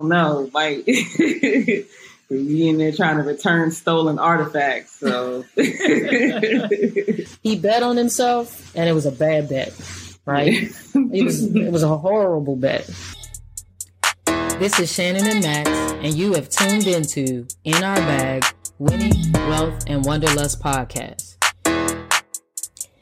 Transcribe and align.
no, 0.00 0.50
like 0.54 0.86
we 0.86 2.68
in 2.68 2.78
there 2.78 2.92
trying 2.92 3.16
to 3.16 3.22
return 3.22 3.70
stolen 3.70 4.18
artifacts. 4.18 4.98
So 4.98 5.44
he 7.42 7.56
bet 7.56 7.82
on 7.82 7.96
himself, 7.96 8.74
and 8.74 8.88
it 8.88 8.92
was 8.92 9.06
a 9.06 9.12
bad 9.12 9.48
bet, 9.48 9.72
right? 10.24 10.48
it 10.94 11.24
was 11.24 11.54
it 11.54 11.70
was 11.70 11.82
a 11.82 11.96
horrible 11.96 12.56
bet. 12.56 12.88
This 14.58 14.78
is 14.78 14.92
Shannon 14.92 15.26
and 15.26 15.42
Max, 15.42 15.70
and 15.70 16.14
you 16.14 16.34
have 16.34 16.48
tuned 16.48 16.86
into 16.86 17.46
In 17.64 17.82
Our 17.82 17.96
Bag 17.96 18.44
Winning, 18.78 19.32
Wealth, 19.32 19.84
and 19.86 20.04
Wanderlust 20.04 20.62
podcast. 20.62 21.36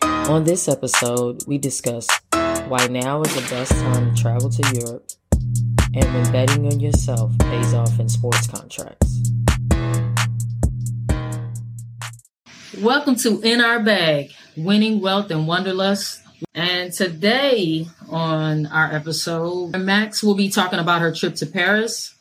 On 0.03 0.45
this 0.45 0.69
episode, 0.69 1.43
we 1.47 1.59
discuss 1.59 2.07
why 2.69 2.87
now 2.89 3.23
is 3.23 3.35
the 3.35 3.41
best 3.51 3.73
time 3.73 4.15
to 4.15 4.23
travel 4.23 4.51
to 4.51 4.81
Europe 4.81 5.08
and 5.95 6.05
when 6.13 6.33
betting 6.33 6.67
on 6.67 6.81
yourself 6.81 7.33
pays 7.39 7.73
off 7.73 7.99
in 7.99 8.09
sports 8.09 8.47
contracts. 8.47 9.23
Welcome 12.79 13.17
to 13.17 13.41
In 13.41 13.61
Our 13.61 13.83
Bag 13.83 14.33
Winning, 14.57 15.01
Wealth, 15.01 15.31
and 15.31 15.49
Wanderlust. 15.49 16.23
And 16.55 16.93
today 16.93 17.87
on 18.09 18.67
our 18.67 18.93
episode, 18.93 19.77
Max 19.77 20.23
will 20.23 20.35
be 20.35 20.51
talking 20.51 20.79
about 20.79 21.01
her 21.01 21.15
trip 21.15 21.35
to 21.37 21.47
Paris, 21.47 22.15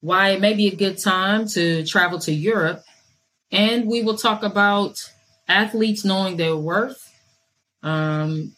why 0.00 0.30
it 0.30 0.40
may 0.40 0.54
be 0.54 0.66
a 0.66 0.76
good 0.76 0.98
time 0.98 1.46
to 1.48 1.84
travel 1.86 2.18
to 2.20 2.32
Europe, 2.32 2.82
and 3.50 3.86
we 3.86 4.02
will 4.02 4.16
talk 4.16 4.42
about 4.42 4.98
athletes 5.48 6.04
knowing 6.04 6.36
their 6.36 6.56
worth, 6.56 7.08
um, 7.82 8.54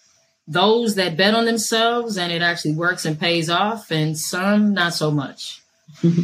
those 0.47 0.97
that 0.97 1.17
bet 1.17 1.35
on 1.35 1.47
themselves 1.47 2.19
and 2.19 2.31
it 2.33 2.43
actually 2.43 2.75
works 2.75 3.05
and 3.05 3.19
pays 3.19 3.49
off, 3.49 3.91
and 3.91 4.19
some 4.19 4.75
not 4.75 4.95
so 4.95 5.11
much. 5.11 5.63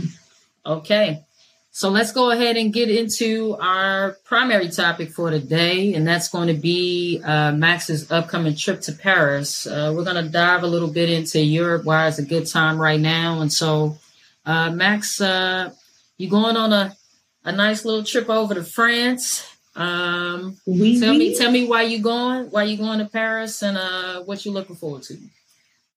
okay. 0.66 1.24
So 1.72 1.88
let's 1.88 2.12
go 2.12 2.30
ahead 2.30 2.56
and 2.56 2.72
get 2.72 2.90
into 2.90 3.56
our 3.60 4.18
primary 4.24 4.68
topic 4.68 5.12
for 5.12 5.30
today, 5.30 5.94
and 5.94 6.06
that's 6.06 6.28
going 6.28 6.48
to 6.48 6.54
be 6.54 7.22
uh, 7.24 7.52
Max's 7.52 8.10
upcoming 8.10 8.56
trip 8.56 8.80
to 8.82 8.92
Paris. 8.92 9.66
Uh, 9.66 9.92
we're 9.96 10.04
going 10.04 10.22
to 10.22 10.30
dive 10.30 10.64
a 10.64 10.66
little 10.66 10.90
bit 10.90 11.08
into 11.08 11.40
Europe, 11.40 11.84
why 11.84 12.08
it's 12.08 12.18
a 12.18 12.24
good 12.24 12.46
time 12.46 12.76
right 12.78 13.00
now. 13.00 13.40
And 13.40 13.52
so, 13.52 13.96
uh, 14.44 14.70
Max, 14.72 15.20
uh, 15.20 15.70
you 16.18 16.28
going 16.28 16.56
on 16.56 16.72
a, 16.72 16.96
a 17.44 17.52
nice 17.52 17.84
little 17.84 18.04
trip 18.04 18.28
over 18.28 18.52
to 18.52 18.64
France. 18.64 19.49
Um, 19.76 20.56
oui, 20.66 20.98
tell 21.00 21.12
oui. 21.12 21.18
me, 21.18 21.36
tell 21.36 21.50
me 21.50 21.66
why 21.66 21.82
you 21.82 22.00
going, 22.00 22.50
why 22.50 22.64
you 22.64 22.76
going 22.76 22.98
to 22.98 23.06
Paris, 23.06 23.62
and 23.62 23.76
uh, 23.78 24.22
what 24.22 24.44
you 24.44 24.52
looking 24.52 24.76
forward 24.76 25.02
to. 25.04 25.18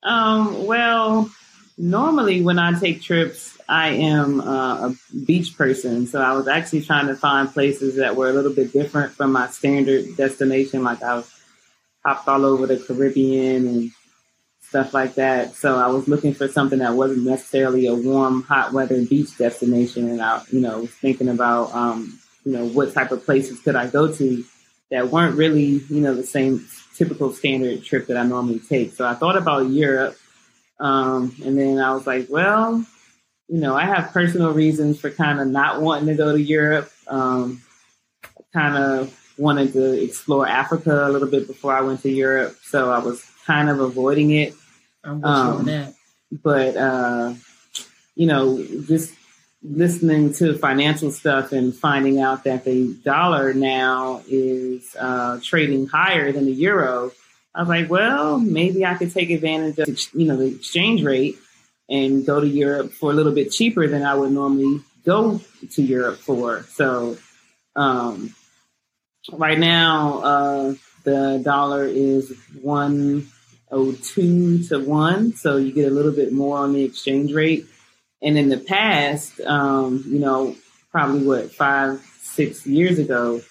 Um, 0.03 0.65
well, 0.65 1.29
normally 1.77 2.41
when 2.41 2.59
I 2.59 2.77
take 2.79 3.01
trips, 3.01 3.57
I 3.67 3.89
am 3.89 4.41
uh, 4.41 4.89
a 4.89 4.95
beach 5.25 5.57
person, 5.57 6.07
so 6.07 6.21
I 6.21 6.33
was 6.33 6.47
actually 6.47 6.83
trying 6.83 7.07
to 7.07 7.15
find 7.15 7.51
places 7.51 7.95
that 7.95 8.15
were 8.15 8.29
a 8.29 8.33
little 8.33 8.53
bit 8.53 8.73
different 8.73 9.13
from 9.13 9.31
my 9.31 9.47
standard 9.47 10.15
destination. 10.17 10.83
Like 10.83 11.01
I 11.01 11.15
was 11.15 11.31
hopped 12.05 12.27
all 12.27 12.45
over 12.45 12.67
the 12.67 12.77
Caribbean 12.77 13.67
and 13.67 13.91
stuff 14.61 14.93
like 14.93 15.15
that. 15.15 15.55
So 15.55 15.77
I 15.77 15.87
was 15.87 16.07
looking 16.07 16.33
for 16.33 16.47
something 16.47 16.79
that 16.79 16.93
wasn't 16.93 17.25
necessarily 17.25 17.85
a 17.87 17.95
warm, 17.95 18.43
hot 18.43 18.73
weather 18.73 19.03
beach 19.05 19.37
destination, 19.37 20.09
and 20.09 20.21
I, 20.21 20.41
you 20.51 20.59
know, 20.59 20.79
was 20.79 20.91
thinking 20.91 21.29
about, 21.29 21.73
um, 21.73 22.19
you 22.45 22.51
know, 22.51 22.65
what 22.65 22.93
type 22.93 23.11
of 23.11 23.25
places 23.25 23.59
could 23.59 23.75
I 23.75 23.87
go 23.87 24.11
to 24.13 24.43
that 24.91 25.09
weren't 25.09 25.37
really, 25.37 25.81
you 25.89 26.01
know, 26.01 26.13
the 26.13 26.23
same 26.23 26.67
typical 26.95 27.31
standard 27.31 27.83
trip 27.83 28.07
that 28.07 28.17
I 28.17 28.23
normally 28.23 28.59
take. 28.59 28.93
So 28.93 29.07
I 29.07 29.15
thought 29.15 29.37
about 29.37 29.69
Europe. 29.69 30.17
Um, 30.79 31.35
and 31.43 31.57
then 31.57 31.79
I 31.79 31.93
was 31.93 32.05
like, 32.05 32.27
well, 32.29 32.85
you 33.47 33.59
know, 33.59 33.75
I 33.75 33.85
have 33.85 34.11
personal 34.11 34.51
reasons 34.51 34.99
for 34.99 35.09
kind 35.09 35.39
of 35.39 35.47
not 35.47 35.81
wanting 35.81 36.07
to 36.07 36.15
go 36.15 36.33
to 36.33 36.41
Europe. 36.41 36.91
Um, 37.07 37.61
kind 38.53 38.77
of 38.77 39.19
wanted 39.37 39.73
to 39.73 40.03
explore 40.03 40.47
Africa 40.47 41.07
a 41.07 41.09
little 41.09 41.27
bit 41.27 41.47
before 41.47 41.73
I 41.73 41.81
went 41.81 42.01
to 42.03 42.09
Europe, 42.09 42.57
so 42.63 42.91
I 42.91 42.99
was 42.99 43.23
kind 43.45 43.69
of 43.69 43.79
avoiding 43.79 44.31
it. 44.31 44.53
I'm 45.03 45.23
um, 45.23 45.65
that. 45.65 45.93
But 46.31 46.77
uh, 46.77 47.33
you 48.15 48.27
know, 48.27 48.63
just 48.87 49.13
listening 49.63 50.33
to 50.33 50.57
financial 50.57 51.11
stuff 51.11 51.51
and 51.51 51.73
finding 51.73 52.19
out 52.19 52.43
that 52.43 52.65
the 52.65 52.93
dollar 53.03 53.53
now 53.53 54.21
is 54.27 54.95
uh, 54.99 55.39
trading 55.41 55.87
higher 55.87 56.31
than 56.31 56.45
the 56.45 56.51
euro, 56.51 57.11
I 57.55 57.61
was 57.61 57.69
like, 57.69 57.89
well, 57.89 58.37
maybe 58.39 58.85
I 58.85 58.95
could 58.95 59.13
take 59.13 59.29
advantage 59.29 59.79
of 59.79 59.97
you 60.13 60.27
know 60.27 60.37
the 60.37 60.47
exchange 60.47 61.03
rate 61.03 61.37
and 61.89 62.25
go 62.25 62.39
to 62.39 62.47
Europe 62.47 62.93
for 62.93 63.11
a 63.11 63.13
little 63.13 63.33
bit 63.33 63.51
cheaper 63.51 63.87
than 63.87 64.03
I 64.03 64.15
would 64.15 64.31
normally 64.31 64.79
go 65.05 65.41
to 65.71 65.81
Europe 65.81 66.19
for. 66.19 66.63
So 66.63 67.17
um, 67.75 68.33
right 69.31 69.59
now, 69.59 70.19
uh, 70.19 70.75
the 71.03 71.41
dollar 71.43 71.85
is 71.85 72.33
102 72.61 74.63
to 74.63 74.79
1. 74.79 75.33
So 75.33 75.57
you 75.57 75.71
get 75.71 75.91
a 75.91 75.93
little 75.93 76.13
bit 76.13 76.33
more 76.33 76.57
on 76.57 76.73
the 76.73 76.83
exchange 76.83 77.31
rate. 77.33 77.67
And 78.23 78.37
in 78.37 78.49
the 78.49 78.57
past, 78.57 79.39
um, 79.41 80.03
you 80.07 80.19
know, 80.19 80.55
probably 80.91 81.25
what, 81.25 81.51
five, 81.51 81.99
six 82.21 82.65
years 82.65 82.97
ago, 82.97 83.41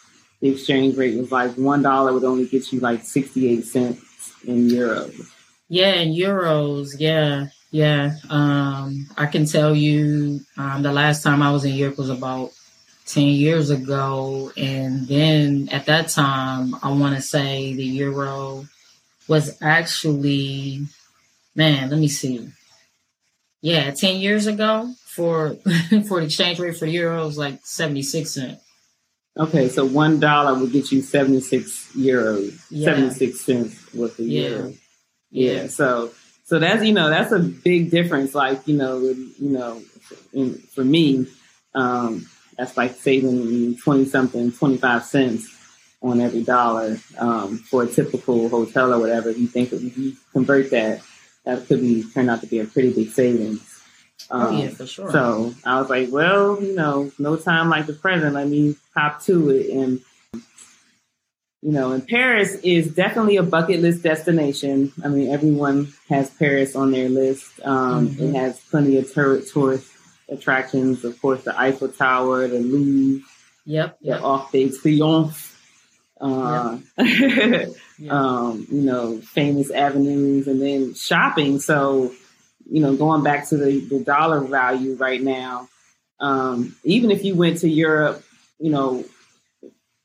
the 0.40 0.48
exchange 0.50 0.96
rate 0.96 1.16
was 1.18 1.30
like 1.30 1.52
$1 1.52 2.14
would 2.14 2.24
only 2.24 2.46
get 2.46 2.72
you 2.72 2.80
like 2.80 3.04
68 3.04 3.64
cents 3.64 4.32
in 4.44 4.68
euros. 4.68 5.28
Yeah, 5.68 5.94
in 5.94 6.12
euros. 6.12 6.96
Yeah. 6.98 7.48
Yeah, 7.70 8.16
um, 8.28 9.08
I 9.16 9.24
can 9.24 9.46
tell 9.46 9.74
you 9.74 10.40
um, 10.58 10.82
the 10.82 10.92
last 10.92 11.22
time 11.22 11.40
I 11.40 11.50
was 11.50 11.64
in 11.64 11.72
Europe 11.72 11.96
was 11.96 12.10
about 12.10 12.52
10 13.06 13.24
years 13.24 13.70
ago. 13.70 14.52
And 14.58 15.08
then 15.08 15.70
at 15.72 15.86
that 15.86 16.08
time, 16.08 16.74
I 16.82 16.92
want 16.92 17.16
to 17.16 17.22
say 17.22 17.72
the 17.72 17.82
euro 17.82 18.66
was 19.26 19.56
actually, 19.62 20.86
man, 21.54 21.88
let 21.88 21.98
me 21.98 22.08
see. 22.08 22.50
Yeah, 23.62 23.92
10 23.92 24.16
years 24.16 24.46
ago 24.46 24.92
for 25.06 25.54
for 26.08 26.20
the 26.20 26.26
exchange 26.26 26.58
rate 26.58 26.76
for 26.76 26.86
the 26.86 26.92
euro 26.92 27.24
was 27.24 27.38
like 27.38 27.60
76 27.64 28.30
cents. 28.30 28.62
Okay, 29.38 29.68
so 29.70 29.86
one 29.86 30.20
dollar 30.20 30.58
would 30.58 30.72
get 30.72 30.92
you 30.92 31.00
76 31.00 31.92
euros, 31.96 32.60
yeah. 32.70 32.84
76 32.84 33.40
cents 33.40 33.94
with 33.94 34.16
the 34.18 34.24
yeah. 34.24 34.48
euro. 34.48 34.72
Yeah. 35.30 35.52
yeah, 35.52 35.66
so 35.68 36.10
so 36.44 36.58
that's 36.58 36.84
you 36.84 36.92
know 36.92 37.08
that's 37.08 37.32
a 37.32 37.38
big 37.38 37.90
difference. 37.90 38.34
Like 38.34 38.68
you 38.68 38.76
know 38.76 38.98
you 38.98 39.34
know 39.38 39.80
in, 40.34 40.58
for 40.58 40.84
me, 40.84 41.26
um, 41.74 42.28
that's 42.58 42.76
like 42.76 42.96
saving 42.96 43.78
twenty 43.78 44.04
something, 44.04 44.52
twenty 44.52 44.76
five 44.76 45.04
cents 45.04 45.48
on 46.02 46.20
every 46.20 46.42
dollar 46.42 46.98
um, 47.16 47.56
for 47.58 47.84
a 47.84 47.86
typical 47.86 48.50
hotel 48.50 48.92
or 48.92 48.98
whatever. 48.98 49.30
If 49.30 49.38
you 49.38 49.46
think 49.46 49.72
if 49.72 49.96
you 49.96 50.16
convert 50.32 50.70
that, 50.72 51.00
that 51.44 51.66
could 51.66 51.80
be 51.80 52.04
turn 52.12 52.28
out 52.28 52.40
to 52.40 52.46
be 52.46 52.60
a 52.60 52.64
pretty 52.64 52.92
big 52.92 53.10
savings. 53.10 53.68
Um, 54.30 54.42
oh 54.42 54.50
yeah, 54.62 54.68
for 54.70 54.86
sure. 54.86 55.10
So 55.10 55.54
I 55.64 55.80
was 55.80 55.90
like, 55.90 56.08
well, 56.10 56.62
you 56.62 56.74
know, 56.74 57.10
no 57.18 57.36
time 57.36 57.68
like 57.68 57.86
the 57.86 57.92
present. 57.92 58.34
Let 58.34 58.48
me 58.48 58.76
hop 58.94 59.22
to 59.24 59.50
it 59.50 59.70
and 59.70 60.00
you 61.62 61.70
know, 61.70 61.92
and 61.92 62.06
Paris 62.06 62.56
is 62.64 62.92
definitely 62.92 63.36
a 63.36 63.42
bucket 63.44 63.80
list 63.80 64.02
destination. 64.02 64.92
I 65.04 65.08
mean, 65.08 65.30
everyone 65.30 65.92
has 66.08 66.28
Paris 66.28 66.74
on 66.74 66.90
their 66.90 67.08
list. 67.08 67.44
Um, 67.64 68.08
mm-hmm. 68.08 68.24
It 68.24 68.34
has 68.34 68.60
plenty 68.60 68.98
of 68.98 69.12
tourist 69.12 69.54
attractions. 70.28 71.04
Of 71.04 71.22
course, 71.22 71.44
the 71.44 71.58
Eiffel 71.58 71.88
Tower, 71.88 72.48
the 72.48 72.58
Louvre, 72.58 73.24
yep, 73.64 73.96
yep. 74.00 74.18
the 74.18 74.24
Arc 74.24 74.50
de 74.50 74.70
Triomphe. 74.70 75.51
Uh, 76.22 76.78
yep. 76.98 77.72
um, 78.08 78.66
you 78.70 78.82
know, 78.82 79.20
famous 79.20 79.72
avenues, 79.72 80.46
and 80.46 80.62
then 80.62 80.94
shopping. 80.94 81.58
So, 81.58 82.12
you 82.70 82.80
know, 82.80 82.94
going 82.94 83.24
back 83.24 83.48
to 83.48 83.56
the, 83.56 83.80
the 83.80 84.04
dollar 84.04 84.40
value 84.40 84.94
right 84.94 85.20
now, 85.20 85.68
um, 86.20 86.76
even 86.84 87.10
if 87.10 87.24
you 87.24 87.34
went 87.34 87.58
to 87.58 87.68
Europe, 87.68 88.24
you 88.60 88.70
know, 88.70 89.04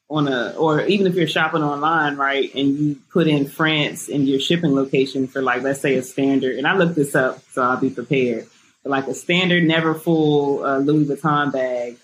on 0.10 0.28
a 0.28 0.56
or 0.58 0.82
even 0.82 1.06
if 1.06 1.14
you're 1.14 1.28
shopping 1.28 1.62
online, 1.62 2.18
right, 2.18 2.54
and 2.56 2.80
you 2.80 3.00
put 3.12 3.28
in 3.28 3.48
France 3.48 4.10
in 4.10 4.26
your 4.26 4.40
shipping 4.40 4.74
location 4.74 5.28
for 5.28 5.44
like 5.44 5.62
let's 5.62 5.82
say 5.82 5.96
a 5.96 6.04
standard, 6.04 6.56
and 6.56 6.66
I 6.66 6.76
looked 6.76 6.96
this 6.96 7.14
up 7.14 7.44
so 7.52 7.62
I'll 7.62 7.78
be 7.78 7.92
prepared. 7.92 8.48
But 8.82 8.90
like 8.90 9.08
a 9.08 9.14
standard 9.14 9.64
never 9.64 9.94
full 9.94 10.64
uh, 10.64 10.80
Louis 10.80 11.06
Vuitton 11.06 11.52
bag 11.52 11.98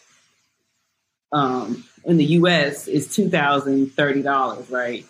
um, 1.33 1.83
in 2.05 2.17
the 2.17 2.25
U.S. 2.25 2.87
is 2.87 3.13
two 3.13 3.29
thousand 3.29 3.93
thirty 3.93 4.21
dollars, 4.21 4.69
right? 4.69 5.05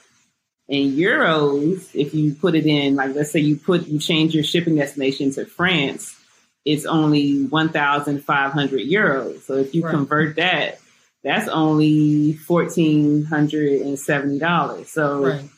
In 0.67 0.93
euros, 0.93 1.93
if 1.93 2.13
you 2.13 2.33
put 2.33 2.55
it 2.55 2.65
in, 2.65 2.95
like 2.95 3.15
let's 3.15 3.31
say 3.31 3.39
you 3.39 3.57
put 3.57 3.87
you 3.87 3.99
change 3.99 4.33
your 4.33 4.43
shipping 4.43 4.75
destination 4.75 5.31
to 5.31 5.45
France, 5.45 6.15
it's 6.65 6.85
only 6.85 7.45
one 7.45 7.69
thousand 7.69 8.23
five 8.23 8.53
hundred 8.53 8.81
euros. 8.81 9.41
So 9.41 9.55
if 9.55 9.75
you 9.75 9.83
right. 9.83 9.91
convert 9.91 10.37
that 10.37 10.79
that's 11.23 11.47
only 11.47 12.33
fourteen 12.33 13.23
hundred 13.23 13.81
and 13.81 13.97
seventy 13.97 14.39
dollars. 14.39 14.89
So, 14.89 15.25
right. 15.25 15.49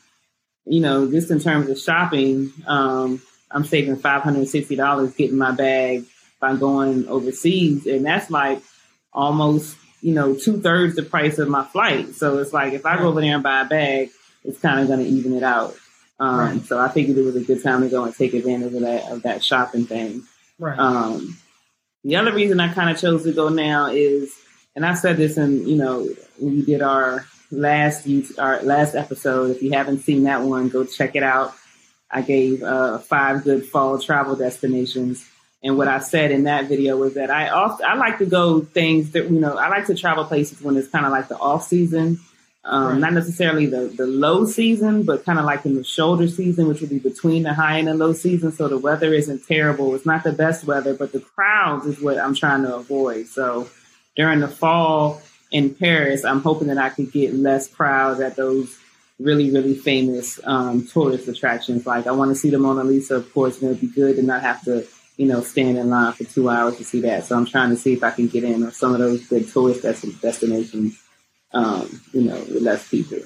you 0.64 0.80
know, 0.80 1.10
just 1.10 1.30
in 1.30 1.40
terms 1.40 1.68
of 1.68 1.78
shopping, 1.78 2.52
um, 2.66 3.20
I'm 3.50 3.64
saving 3.64 3.96
five 3.96 4.22
hundred 4.22 4.40
and 4.40 4.48
sixty 4.48 4.76
dollars 4.76 5.14
getting 5.14 5.36
my 5.36 5.50
bag 5.50 6.04
by 6.40 6.54
going 6.54 7.08
overseas, 7.08 7.86
and 7.86 8.06
that's 8.06 8.30
like 8.30 8.62
almost 9.12 9.76
you 10.00 10.14
know 10.14 10.34
two 10.34 10.60
thirds 10.60 10.96
the 10.96 11.02
price 11.02 11.38
of 11.38 11.48
my 11.48 11.64
flight. 11.64 12.14
So 12.14 12.38
it's 12.38 12.52
like 12.52 12.72
if 12.72 12.86
I 12.86 12.98
go 12.98 13.08
over 13.08 13.20
there 13.20 13.34
and 13.34 13.42
buy 13.42 13.62
a 13.62 13.64
bag, 13.64 14.10
it's 14.44 14.60
kind 14.60 14.80
of 14.80 14.88
going 14.88 15.00
to 15.00 15.06
even 15.06 15.34
it 15.34 15.42
out. 15.42 15.76
Um, 16.18 16.38
right. 16.38 16.64
So 16.64 16.78
I 16.78 16.88
figured 16.88 17.18
it 17.18 17.24
was 17.24 17.36
a 17.36 17.40
good 17.40 17.62
time 17.62 17.82
to 17.82 17.88
go 17.88 18.04
and 18.04 18.14
take 18.14 18.34
advantage 18.34 18.74
of 18.74 18.80
that 18.80 19.10
of 19.10 19.22
that 19.22 19.44
shopping 19.44 19.86
thing. 19.86 20.22
Right. 20.58 20.78
Um, 20.78 21.36
the 22.04 22.16
other 22.16 22.32
reason 22.32 22.60
I 22.60 22.72
kind 22.72 22.90
of 22.90 22.98
chose 22.98 23.24
to 23.24 23.32
go 23.32 23.48
now 23.48 23.86
is, 23.86 24.32
and 24.74 24.86
I 24.86 24.94
said 24.94 25.16
this 25.16 25.36
in 25.36 25.66
you 25.66 25.76
know 25.76 26.08
when 26.38 26.54
we 26.54 26.64
did 26.64 26.82
our 26.82 27.26
last 27.50 28.06
you 28.06 28.24
our 28.38 28.62
last 28.62 28.94
episode. 28.94 29.50
If 29.50 29.62
you 29.62 29.72
haven't 29.72 30.00
seen 30.00 30.24
that 30.24 30.42
one, 30.42 30.68
go 30.68 30.84
check 30.84 31.16
it 31.16 31.22
out. 31.22 31.54
I 32.10 32.22
gave 32.22 32.62
uh, 32.62 32.98
five 32.98 33.44
good 33.44 33.66
fall 33.66 33.98
travel 33.98 34.36
destinations. 34.36 35.28
And 35.62 35.78
what 35.78 35.88
I 35.88 35.98
said 35.98 36.30
in 36.30 36.44
that 36.44 36.68
video 36.68 36.96
was 36.96 37.14
that 37.14 37.30
I 37.30 37.48
off, 37.48 37.80
I 37.82 37.96
like 37.96 38.18
to 38.18 38.26
go 38.26 38.60
things 38.60 39.12
that 39.12 39.30
you 39.30 39.40
know 39.40 39.56
I 39.56 39.68
like 39.68 39.86
to 39.86 39.94
travel 39.94 40.24
places 40.24 40.60
when 40.60 40.76
it's 40.76 40.88
kind 40.88 41.06
of 41.06 41.12
like 41.12 41.28
the 41.28 41.38
off 41.38 41.66
season 41.66 42.20
um, 42.66 42.84
right. 42.84 42.98
Not 42.98 43.12
necessarily 43.12 43.66
the, 43.66 43.86
the 43.96 44.06
low 44.06 44.44
season, 44.44 45.04
but 45.04 45.24
kind 45.24 45.38
of 45.38 45.44
like 45.44 45.64
in 45.64 45.76
the 45.76 45.84
shoulder 45.84 46.26
season, 46.26 46.66
which 46.66 46.80
would 46.80 46.90
be 46.90 46.98
between 46.98 47.44
the 47.44 47.54
high 47.54 47.78
and 47.78 47.86
the 47.86 47.94
low 47.94 48.12
season. 48.12 48.50
So 48.50 48.66
the 48.66 48.76
weather 48.76 49.14
isn't 49.14 49.46
terrible. 49.46 49.94
It's 49.94 50.04
not 50.04 50.24
the 50.24 50.32
best 50.32 50.64
weather, 50.64 50.92
but 50.92 51.12
the 51.12 51.20
crowds 51.20 51.86
is 51.86 52.00
what 52.00 52.18
I'm 52.18 52.34
trying 52.34 52.62
to 52.62 52.74
avoid. 52.74 53.28
So 53.28 53.68
during 54.16 54.40
the 54.40 54.48
fall 54.48 55.22
in 55.52 55.74
Paris, 55.74 56.24
I'm 56.24 56.40
hoping 56.40 56.66
that 56.66 56.78
I 56.78 56.88
could 56.88 57.12
get 57.12 57.34
less 57.34 57.68
crowds 57.68 58.20
at 58.20 58.34
those 58.34 58.76
really, 59.20 59.52
really 59.52 59.76
famous 59.76 60.40
um, 60.42 60.88
tourist 60.88 61.28
attractions. 61.28 61.86
Like 61.86 62.08
I 62.08 62.12
want 62.12 62.32
to 62.32 62.34
see 62.34 62.50
the 62.50 62.58
Mona 62.58 62.82
Lisa, 62.82 63.14
of 63.14 63.32
course, 63.32 63.62
and 63.62 63.70
it'd 63.70 63.80
be 63.80 63.86
good 63.86 64.16
to 64.16 64.22
not 64.22 64.42
have 64.42 64.64
to, 64.64 64.84
you 65.16 65.26
know, 65.26 65.40
stand 65.40 65.78
in 65.78 65.88
line 65.88 66.12
for 66.12 66.24
two 66.24 66.48
hours 66.48 66.76
to 66.76 66.84
see 66.84 67.00
that. 67.02 67.24
So 67.24 67.36
I'm 67.36 67.46
trying 67.46 67.70
to 67.70 67.76
see 67.76 67.92
if 67.94 68.04
I 68.04 68.10
can 68.10 68.28
get 68.28 68.44
in 68.44 68.62
on 68.62 68.72
some 68.72 68.92
of 68.92 68.98
those 68.98 69.26
good 69.26 69.48
tourist 69.48 69.82
destinations 69.82 71.02
um, 71.52 72.00
you 72.12 72.22
know, 72.22 72.38
with 72.38 72.62
less 72.62 72.88
people. 72.88 73.18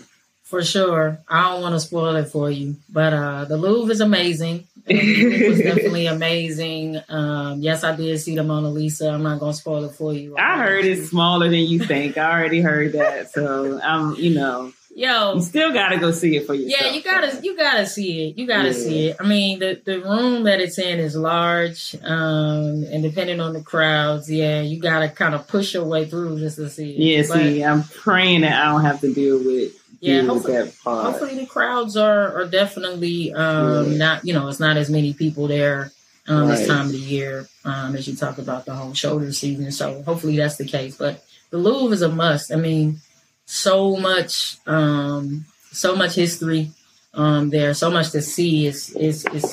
For 0.44 0.64
sure. 0.64 1.18
I 1.28 1.50
don't 1.50 1.62
want 1.62 1.74
to 1.76 1.80
spoil 1.80 2.16
it 2.16 2.28
for 2.28 2.50
you, 2.50 2.76
but 2.88 3.12
uh, 3.12 3.44
the 3.44 3.56
Louvre 3.56 3.92
is 3.92 4.00
amazing. 4.00 4.66
it 4.86 5.48
was 5.48 5.60
definitely 5.60 6.06
amazing. 6.08 7.00
Um, 7.08 7.60
yes, 7.60 7.84
I 7.84 7.94
did 7.94 8.20
see 8.20 8.34
the 8.34 8.42
Mona 8.42 8.68
Lisa. 8.68 9.10
I'm 9.10 9.22
not 9.22 9.38
going 9.38 9.52
to 9.52 9.58
spoil 9.58 9.84
it 9.84 9.92
for 9.92 10.12
you. 10.12 10.36
I 10.36 10.58
heard 10.58 10.84
it's 10.84 11.10
smaller 11.10 11.48
than 11.48 11.60
you 11.60 11.78
think. 11.78 12.18
I 12.18 12.32
already 12.32 12.60
heard 12.60 12.92
that. 12.94 13.30
So 13.30 13.80
I'm, 13.80 14.16
you 14.16 14.34
know, 14.34 14.72
Yo, 14.92 15.34
you 15.34 15.40
still 15.40 15.72
gotta 15.72 15.98
go 15.98 16.10
see 16.10 16.36
it 16.36 16.46
for 16.46 16.54
yourself. 16.54 16.82
Yeah, 16.82 16.92
you 16.92 17.02
gotta 17.02 17.40
you 17.42 17.56
gotta 17.56 17.86
see 17.86 18.28
it. 18.28 18.38
You 18.38 18.46
gotta 18.46 18.68
yeah. 18.68 18.74
see 18.74 19.08
it. 19.08 19.16
I 19.20 19.22
mean, 19.22 19.60
the 19.60 19.80
the 19.84 20.00
room 20.00 20.44
that 20.44 20.60
it's 20.60 20.78
in 20.78 20.98
is 20.98 21.14
large, 21.14 21.94
um, 22.02 22.84
and 22.90 23.02
depending 23.02 23.40
on 23.40 23.52
the 23.52 23.62
crowds, 23.62 24.30
yeah, 24.30 24.60
you 24.60 24.80
gotta 24.80 25.08
kind 25.08 25.34
of 25.34 25.46
push 25.46 25.74
your 25.74 25.84
way 25.84 26.06
through 26.06 26.38
just 26.40 26.56
to 26.56 26.68
see 26.68 26.90
it. 26.90 26.98
Yeah, 26.98 27.22
but, 27.28 27.38
see, 27.38 27.64
I'm 27.64 27.84
praying 27.84 28.40
that 28.40 28.60
I 28.60 28.72
don't 28.72 28.82
have 28.82 29.00
to 29.02 29.14
deal 29.14 29.38
with 29.38 29.80
yeah, 30.00 30.22
hopefully, 30.22 30.72
hopefully 30.82 31.34
the 31.34 31.46
crowds 31.46 31.94
are 31.96 32.40
are 32.40 32.46
definitely 32.46 33.34
um, 33.34 33.92
yeah. 33.92 33.98
not 33.98 34.24
you 34.24 34.32
know 34.32 34.48
it's 34.48 34.60
not 34.60 34.78
as 34.78 34.88
many 34.88 35.12
people 35.12 35.46
there 35.46 35.92
um, 36.26 36.48
right. 36.48 36.56
this 36.56 36.66
time 36.66 36.86
of 36.86 36.92
the 36.92 36.98
year 36.98 37.46
um, 37.66 37.94
as 37.94 38.08
you 38.08 38.16
talk 38.16 38.38
about 38.38 38.64
the 38.64 38.74
whole 38.74 38.94
shoulder 38.94 39.30
season. 39.32 39.70
So 39.72 40.02
hopefully 40.02 40.38
that's 40.38 40.56
the 40.56 40.64
case. 40.64 40.96
But 40.96 41.22
the 41.50 41.58
Louvre 41.58 41.92
is 41.92 42.00
a 42.00 42.08
must. 42.08 42.50
I 42.50 42.56
mean 42.56 43.00
so 43.50 43.96
much, 43.96 44.58
um, 44.66 45.44
so 45.72 45.96
much 45.96 46.14
history 46.14 46.70
um, 47.14 47.50
there, 47.50 47.74
so 47.74 47.90
much 47.90 48.12
to 48.12 48.22
see. 48.22 48.68
It's, 48.68 48.90
it's, 48.94 49.24
it's 49.26 49.52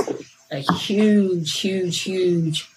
a 0.52 0.60
huge, 0.60 1.60
huge, 1.60 2.02
huge 2.02 2.70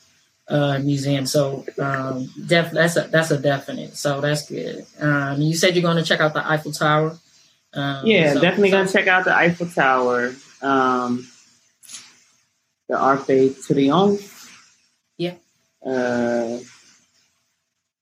uh, 0.48 0.78
museum. 0.78 1.26
So 1.26 1.66
um, 1.78 2.30
def- 2.46 2.72
that's 2.72 2.96
a 2.96 3.02
that's 3.02 3.30
a 3.30 3.38
definite. 3.38 3.96
So 3.96 4.20
that's 4.22 4.48
good. 4.48 4.86
Um, 4.98 5.42
you 5.42 5.54
said 5.54 5.76
you're 5.76 5.82
going 5.82 5.98
to 5.98 6.02
check 6.02 6.20
out 6.20 6.32
the 6.32 6.48
Eiffel 6.48 6.72
Tower. 6.72 7.18
Um, 7.74 8.06
yeah, 8.06 8.32
so, 8.32 8.40
definitely 8.40 8.70
so. 8.70 8.76
going 8.78 8.86
to 8.86 8.92
check 8.92 9.06
out 9.06 9.24
the 9.24 9.36
Eiffel 9.36 9.66
Tower. 9.66 10.34
Um, 10.62 11.28
the 12.88 12.98
Arc 12.98 13.26
de 13.26 13.50
Triomphe. 13.50 14.50
Yeah. 15.18 15.34
Uh, 15.84 16.58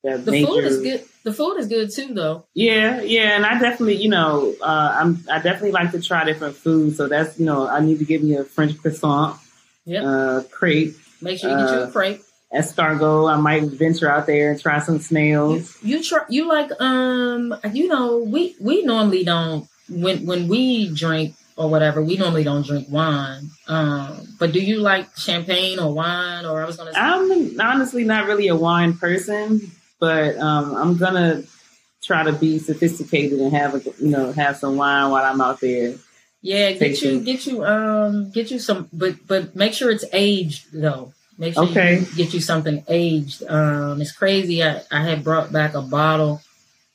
the 0.02 0.22
major, 0.24 0.46
food 0.46 0.64
is 0.64 0.78
good. 0.78 1.04
The 1.28 1.34
food 1.34 1.58
is 1.58 1.66
good 1.66 1.90
too, 1.92 2.14
though. 2.14 2.46
Yeah, 2.54 3.02
yeah, 3.02 3.36
and 3.36 3.44
I 3.44 3.58
definitely, 3.58 3.96
you 3.96 4.08
know, 4.08 4.54
uh, 4.62 4.96
I'm 4.98 5.22
I 5.30 5.40
definitely 5.40 5.72
like 5.72 5.92
to 5.92 6.00
try 6.00 6.25
different 6.25 6.56
foods. 6.56 6.96
So 6.96 7.06
that's 7.06 7.38
you 7.38 7.44
know, 7.44 7.69
I 7.69 7.80
need 7.80 7.98
to 7.98 8.06
give 8.06 8.22
me 8.22 8.36
a 8.36 8.44
French 8.44 8.78
croissant, 8.78 9.36
yeah, 9.84 10.04
uh, 10.04 10.42
crepe. 10.44 10.96
Make 11.20 11.38
sure 11.38 11.50
you 11.50 11.56
get 11.56 11.69
uh, 11.69 11.75
you 11.75 11.82
a 11.82 11.90
crepe. 11.90 12.22
Escargot. 12.50 13.30
I 13.30 13.36
might 13.38 13.64
venture 13.64 14.10
out 14.10 14.26
there 14.26 14.52
and 14.52 14.58
try 14.58 14.78
some 14.78 15.00
snails. 15.00 15.76
You, 15.82 15.98
you 15.98 16.02
try. 16.02 16.22
You 16.30 16.48
like 16.48 16.70
um. 16.80 17.54
You 17.75 17.88
know, 17.88 18.20
we 18.20 18.56
we 18.58 18.84
normally 18.84 19.22
don't 19.22 19.69
when 19.90 20.25
when 20.25 20.48
we 20.48 20.88
drink 20.94 21.34
or 21.56 21.69
whatever. 21.69 22.00
We 22.02 22.16
normally 22.16 22.44
don't 22.44 22.64
drink 22.64 22.86
wine. 22.88 23.50
Um, 23.66 24.34
but 24.38 24.52
do 24.52 24.60
you 24.60 24.80
like 24.80 25.14
champagne 25.19 25.78
or 25.78 25.92
wine? 25.92 26.46
Or 26.46 26.62
I 26.62 26.64
was 26.64 26.78
gonna. 26.78 26.94
Say- 26.94 26.98
I'm 26.98 27.60
honestly 27.60 28.04
not 28.04 28.26
really 28.26 28.48
a 28.48 28.56
wine 28.56 28.96
person, 28.96 29.72
but 29.98 30.36
um, 30.38 30.74
I'm 30.74 30.96
gonna 30.96 31.42
try 32.02 32.24
to 32.24 32.32
be 32.32 32.58
sophisticated 32.58 33.38
and 33.40 33.52
have 33.52 33.74
a 33.74 33.82
you 34.00 34.10
know 34.10 34.32
have 34.32 34.56
some 34.56 34.76
wine 34.76 35.10
while 35.10 35.24
I'm 35.24 35.40
out 35.40 35.60
there. 35.60 35.94
Yeah, 36.40 36.72
get 36.72 37.02
you 37.02 37.20
get 37.20 37.46
you 37.46 37.64
um 37.64 38.30
get 38.30 38.50
you 38.50 38.58
some, 38.58 38.88
but 38.92 39.26
but 39.26 39.56
make 39.56 39.74
sure 39.74 39.90
it's 39.90 40.04
aged 40.12 40.72
though. 40.72 41.12
Make 41.36 41.54
sure 41.54 41.64
okay. 41.64 42.00
you 42.00 42.06
get 42.16 42.34
you 42.34 42.40
something 42.40 42.84
aged. 42.88 43.44
Um, 43.48 44.00
it's 44.00 44.12
crazy. 44.12 44.62
I, 44.62 44.82
I 44.90 45.02
had 45.02 45.22
brought 45.22 45.52
back 45.52 45.74
a 45.74 45.82
bottle, 45.82 46.42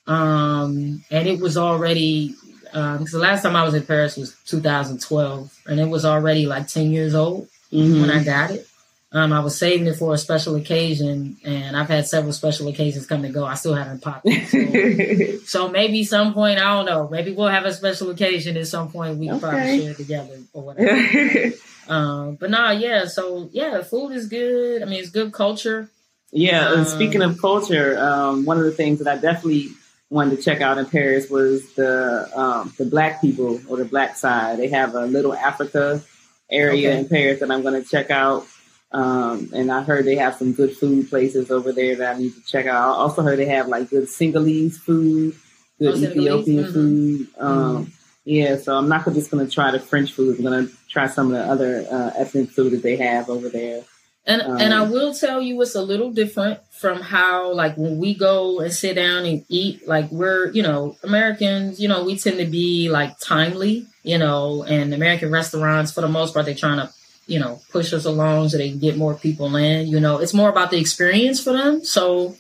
um, 0.06 1.04
and 1.10 1.28
it 1.28 1.40
was 1.40 1.58
already 1.58 2.36
because 2.74 3.14
um, 3.14 3.20
the 3.20 3.20
last 3.20 3.44
time 3.44 3.56
I 3.56 3.64
was 3.64 3.74
in 3.74 3.86
Paris 3.86 4.18
was 4.18 4.36
2012, 4.48 5.62
and 5.68 5.80
it 5.80 5.86
was 5.86 6.06
already 6.06 6.46
like 6.46 6.68
10 6.68 6.92
years 6.92 7.14
old 7.14 7.48
mm-hmm. 7.72 8.02
when 8.02 8.10
I 8.10 8.24
got 8.24 8.52
it. 8.52 8.68
Um, 9.16 9.32
I 9.32 9.42
was 9.42 9.56
saving 9.56 9.86
it 9.86 9.96
for 9.96 10.12
a 10.12 10.18
special 10.18 10.56
occasion, 10.56 11.38
and 11.46 11.78
I've 11.78 11.88
had 11.88 12.08
several 12.08 12.34
special 12.34 12.68
occasions 12.68 13.06
come 13.06 13.24
and 13.24 13.34
go. 13.34 13.46
I 13.46 13.54
still 13.54 13.76
haven't 13.76 14.02
popped 14.02 14.26
it. 14.26 15.40
So, 15.46 15.46
so 15.46 15.70
maybe 15.70 16.04
some 16.04 16.34
point, 16.34 16.58
I 16.58 16.76
don't 16.76 16.88
know. 16.88 17.08
Maybe 17.08 17.32
we'll 17.32 17.48
have 17.48 17.66
a 17.66 17.74
special 17.74 18.10
occasion 18.10 18.58
at 18.58 18.66
some 18.66 18.92
point. 18.92 19.20
We 19.20 19.28
can 19.28 19.36
okay. 19.36 19.42
probably 19.42 19.80
share 19.80 19.92
it 19.92 19.98
together 19.98 20.40
or 20.52 20.64
whatever. 20.64 21.54
um, 21.88 22.36
but 22.36 22.50
nah, 22.50 22.72
yeah. 22.72 23.06
So 23.06 23.50
yeah, 23.52 23.84
food 23.84 24.14
is 24.14 24.26
good. 24.28 24.82
I 24.82 24.86
mean, 24.86 25.00
it's 25.00 25.12
good 25.12 25.32
culture. 25.32 25.90
Yeah. 26.32 26.70
Um, 26.70 26.80
and 26.80 26.88
speaking 26.88 27.22
of 27.22 27.40
culture, 27.40 27.96
um, 28.00 28.46
one 28.46 28.58
of 28.58 28.64
the 28.64 28.72
things 28.72 28.98
that 28.98 29.08
I 29.08 29.22
definitely 29.22 29.70
wanted 30.10 30.38
to 30.38 30.42
check 30.42 30.62
out 30.62 30.80
in 30.80 30.88
Paris 30.88 31.30
was 31.30 31.72
the 31.74 32.32
um, 32.36 32.74
the 32.80 32.86
black 32.86 33.22
people 33.22 33.62
or 33.68 33.78
the 33.78 33.86
black 33.86 34.16
side. 34.16 34.58
They 34.58 34.70
have 34.70 34.96
a 34.96 35.06
little 35.06 35.36
Africa 35.36 36.02
area 36.50 36.90
okay. 36.90 37.00
in 37.00 37.08
Paris 37.08 37.40
that 37.42 37.52
I'm 37.52 37.62
going 37.62 37.82
to 37.82 37.88
check 37.88 38.10
out. 38.10 38.48
Um, 38.94 39.50
and 39.54 39.72
I 39.72 39.82
heard 39.82 40.06
they 40.06 40.16
have 40.18 40.36
some 40.36 40.54
good 40.54 40.78
food 40.78 41.10
places 41.10 41.50
over 41.50 41.72
there 41.72 41.96
that 41.96 42.16
I 42.16 42.20
need 42.20 42.36
to 42.36 42.44
check 42.46 42.68
out. 42.68 42.76
I 42.76 42.94
also 42.94 43.24
heard 43.24 43.40
they 43.40 43.46
have 43.46 43.68
like 43.68 43.90
good 43.90 44.08
Senegalese 44.08 44.78
food, 44.78 45.36
good 45.80 45.96
oh, 45.96 45.98
Ethiopian 45.98 46.64
mm-hmm. 46.64 46.74
food. 46.74 47.28
Um, 47.40 47.86
mm-hmm. 47.86 47.92
Yeah, 48.26 48.58
so 48.58 48.78
I'm 48.78 48.88
not 48.88 49.04
just 49.14 49.32
going 49.32 49.46
to 49.46 49.52
try 49.52 49.72
the 49.72 49.80
French 49.80 50.14
food. 50.14 50.38
I'm 50.38 50.46
going 50.46 50.68
to 50.68 50.74
try 50.88 51.08
some 51.08 51.28
of 51.28 51.34
the 51.34 51.44
other 51.44 51.86
uh, 51.92 52.12
ethnic 52.16 52.52
food 52.52 52.72
that 52.72 52.84
they 52.84 52.96
have 52.98 53.30
over 53.30 53.50
there. 53.50 53.84
And 54.26 54.42
um, 54.42 54.62
and 54.62 54.74
I 54.74 54.84
will 54.84 55.14
tell 55.14 55.42
you, 55.42 55.62
it's 55.62 55.76
a 55.76 55.82
little 55.82 56.12
different 56.12 56.62
from 56.72 57.02
how 57.02 57.52
like 57.54 57.76
when 57.76 57.98
we 57.98 58.16
go 58.16 58.62
and 58.62 58.72
sit 58.72 58.94
down 58.94 59.26
and 59.26 59.44
eat. 59.50 59.86
Like 59.86 60.10
we're 60.12 60.50
you 60.52 60.64
know 60.64 60.96
Americans, 61.04 61.82
you 61.82 61.90
know 61.90 62.06
we 62.06 62.18
tend 62.18 62.38
to 62.38 62.46
be 62.46 62.90
like 62.90 63.20
timely, 63.20 63.86
you 64.04 64.18
know, 64.18 64.64
and 64.64 64.94
American 64.94 65.30
restaurants 65.30 65.92
for 65.92 66.00
the 66.00 66.08
most 66.08 66.34
part 66.34 66.46
they're 66.46 66.56
trying 66.56 66.78
to 66.78 66.94
you 67.28 67.40
know, 67.40 67.62
push 67.72 67.94
us 67.94 68.06
along 68.06 68.50
so 68.50 68.58
they 68.58 68.70
can 68.70 68.80
get 68.80 68.98
more 68.98 69.16
people 69.16 69.56
in. 69.56 69.88
You 69.88 70.00
know, 70.00 70.18
it's 70.18 70.34
more 70.34 70.50
about 70.50 70.72
the 70.72 70.80
experience 70.80 71.42
for 71.42 71.54
them. 71.54 71.84
So 71.84 72.36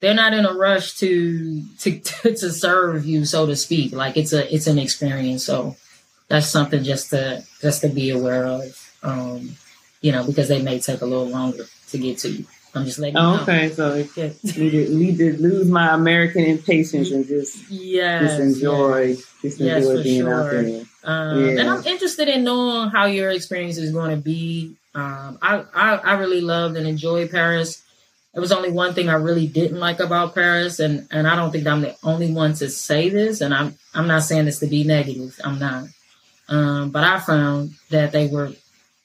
they're 0.00 0.14
not 0.14 0.34
in 0.34 0.46
a 0.46 0.52
rush 0.52 0.96
to 0.98 1.62
to 1.78 2.00
to 2.00 2.50
serve 2.50 3.04
you, 3.04 3.24
so 3.24 3.46
to 3.46 3.56
speak. 3.56 3.92
Like 3.92 4.16
it's 4.16 4.32
a 4.32 4.52
it's 4.52 4.66
an 4.66 4.78
experience. 4.78 5.44
So 5.44 5.76
that's 6.28 6.48
something 6.48 6.84
just 6.84 7.10
to 7.10 7.44
just 7.60 7.82
to 7.82 7.88
be 7.88 8.10
aware 8.10 8.46
of. 8.46 8.80
Um, 9.02 9.56
you 10.00 10.12
know, 10.12 10.24
because 10.24 10.48
they 10.48 10.62
may 10.62 10.78
take 10.80 11.00
a 11.00 11.06
little 11.06 11.28
longer 11.28 11.64
to 11.88 11.98
get 11.98 12.18
to 12.18 12.30
you. 12.30 12.44
I'm 12.74 12.84
just 12.84 12.98
letting 12.98 13.16
oh, 13.16 13.40
Okay, 13.42 13.70
so 13.70 13.94
yeah. 14.16 14.30
need, 14.42 14.70
to, 14.72 14.94
need 14.94 15.18
to 15.18 15.40
lose 15.40 15.68
my 15.68 15.94
American 15.94 16.44
impatience 16.44 17.10
and 17.10 17.26
just 17.26 17.70
yes, 17.70 18.22
just 18.22 18.40
enjoy 18.40 19.00
yes. 19.02 19.34
just 19.42 19.60
enjoy 19.60 19.94
yes, 19.94 20.02
being 20.02 20.22
sure. 20.22 20.34
out 20.34 20.50
there. 20.50 20.84
Um, 21.04 21.44
yeah. 21.44 21.60
And 21.60 21.70
I'm 21.70 21.84
interested 21.86 22.28
in 22.28 22.44
knowing 22.44 22.90
how 22.90 23.04
your 23.06 23.30
experience 23.30 23.78
is 23.78 23.92
going 23.92 24.10
to 24.10 24.16
be. 24.16 24.76
Um, 24.94 25.38
I, 25.42 25.64
I, 25.74 25.94
I 25.96 26.12
really 26.14 26.40
loved 26.40 26.76
and 26.76 26.86
enjoyed 26.86 27.30
Paris. 27.30 27.82
It 28.34 28.40
was 28.40 28.52
only 28.52 28.70
one 28.70 28.94
thing 28.94 29.08
I 29.08 29.14
really 29.14 29.46
didn't 29.46 29.78
like 29.78 30.00
about 30.00 30.34
Paris, 30.34 30.80
and, 30.80 31.06
and 31.12 31.28
I 31.28 31.36
don't 31.36 31.52
think 31.52 31.66
I'm 31.66 31.82
the 31.82 31.94
only 32.02 32.32
one 32.32 32.54
to 32.54 32.68
say 32.68 33.08
this. 33.08 33.40
And 33.40 33.54
I'm 33.54 33.76
I'm 33.94 34.08
not 34.08 34.24
saying 34.24 34.46
this 34.46 34.58
to 34.58 34.66
be 34.66 34.82
negative. 34.82 35.38
I'm 35.44 35.58
not. 35.60 35.84
Um, 36.48 36.90
but 36.90 37.04
I 37.04 37.20
found 37.20 37.74
that 37.90 38.10
they 38.10 38.26
were 38.26 38.52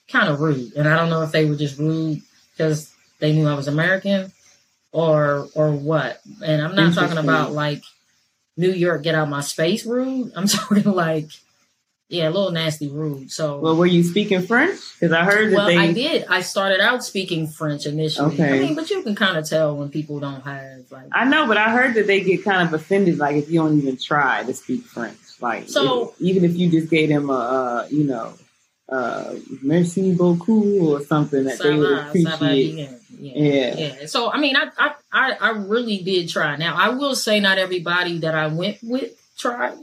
kind 0.08 0.30
of 0.30 0.40
rude, 0.40 0.74
and 0.76 0.88
I 0.88 0.96
don't 0.96 1.10
know 1.10 1.22
if 1.22 1.32
they 1.32 1.46
were 1.46 1.56
just 1.56 1.78
rude 1.78 2.22
because 2.58 2.92
they 3.20 3.34
knew 3.34 3.48
I 3.48 3.54
was 3.54 3.68
American 3.68 4.32
or 4.92 5.48
or 5.54 5.72
what. 5.72 6.22
And 6.44 6.62
I'm 6.62 6.76
not 6.76 6.96
talking 6.96 7.20
about 7.20 7.52
like 7.52 7.84
New 8.58 8.72
York 8.72 9.04
get 9.04 9.16
out 9.16 9.30
my 9.30 9.42
space 9.42 9.86
rude. 9.86 10.32
I'm 10.36 10.48
talking 10.48 10.84
like 10.92 11.28
yeah, 12.10 12.28
a 12.28 12.32
little 12.32 12.52
nasty 12.52 12.90
rude. 12.90 13.32
So 13.32 13.60
Well, 13.60 13.76
were 13.76 13.86
you 13.86 14.04
speaking 14.04 14.42
French? 14.42 14.80
Because 15.00 15.14
I 15.14 15.24
heard 15.24 15.52
that 15.52 15.56
well, 15.56 15.68
they 15.68 15.78
I 15.78 15.94
did. 15.94 16.26
I 16.28 16.42
started 16.42 16.82
out 16.82 17.04
speaking 17.04 17.48
French 17.48 17.86
initially. 17.86 18.34
Okay. 18.34 18.58
I 18.58 18.60
mean, 18.60 18.76
but 18.76 18.90
you 18.90 19.04
can 19.04 19.16
kind 19.16 19.38
of 19.38 19.48
tell 19.48 19.78
when 19.78 19.90
people 19.90 20.20
don't 20.20 20.42
have 20.42 20.92
like 20.92 21.08
I 21.12 21.26
know, 21.26 21.48
but 21.48 21.58
I 21.58 21.70
heard 21.70 21.94
that 21.94 22.08
they 22.08 22.22
get 22.22 22.44
kind 22.44 22.68
of 22.68 22.74
offended, 22.74 23.20
like 23.20 23.36
if 23.36 23.50
you 23.50 23.60
don't 23.62 23.78
even 23.78 23.96
try 23.98 24.44
to 24.44 24.54
speak 24.54 24.84
French. 24.86 25.18
Like, 25.40 25.70
So- 25.70 26.10
if- 26.20 26.22
even 26.22 26.44
if 26.46 26.56
you 26.58 26.70
just 26.70 26.90
gave 26.90 27.10
them 27.10 27.30
a, 27.30 27.34
uh, 27.34 27.88
you 27.92 28.04
know, 28.06 28.34
uh, 28.90 29.36
merci 29.62 30.14
beaucoup 30.16 30.82
or 30.82 31.02
something 31.06 31.44
that 31.44 31.60
they 31.60 31.76
would 31.76 31.88
Ça 31.90 31.96
va, 31.96 32.14
ça 32.14 32.24
va 32.24 32.34
appreciate. 32.48 32.76
bien. 32.76 33.00
Yeah. 33.22 33.34
Yeah. 33.36 33.76
Yeah. 34.00 34.06
So 34.08 34.32
I 34.32 34.40
mean, 34.40 34.56
I, 34.56 34.70
I 34.78 34.92
I 35.12 35.32
I 35.40 35.50
really 35.52 36.00
did 36.00 36.28
try. 36.30 36.56
Now 36.56 36.76
I 36.76 36.90
will 36.90 37.14
say, 37.16 37.40
not 37.40 37.58
everybody 37.60 38.18
that 38.20 38.34
I 38.34 38.48
went 38.48 38.78
with 38.82 39.12
tried. 39.38 39.74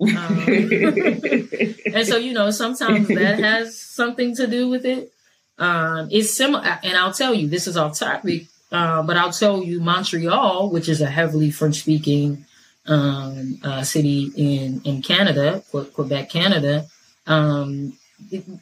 Um, 0.00 0.44
and 0.46 2.06
so 2.06 2.16
you 2.18 2.32
know, 2.32 2.50
sometimes 2.50 3.08
that 3.08 3.38
has 3.38 3.80
something 3.80 4.36
to 4.36 4.46
do 4.46 4.68
with 4.68 4.84
it. 4.84 5.12
Um, 5.58 6.08
it's 6.10 6.36
similar, 6.36 6.62
and 6.82 6.96
I'll 6.96 7.14
tell 7.14 7.32
you, 7.32 7.48
this 7.48 7.66
is 7.66 7.76
off 7.76 7.98
topic, 7.98 8.46
uh, 8.70 9.02
but 9.02 9.16
I'll 9.16 9.32
tell 9.32 9.62
you, 9.62 9.80
Montreal, 9.80 10.70
which 10.70 10.88
is 10.88 11.00
a 11.00 11.06
heavily 11.06 11.50
French-speaking 11.50 12.44
um, 12.86 13.58
uh, 13.62 13.82
city 13.82 14.30
in 14.36 14.82
in 14.84 15.02
Canada, 15.02 15.62
Quebec, 15.70 16.28
Canada. 16.30 16.86
Um, 17.26 17.94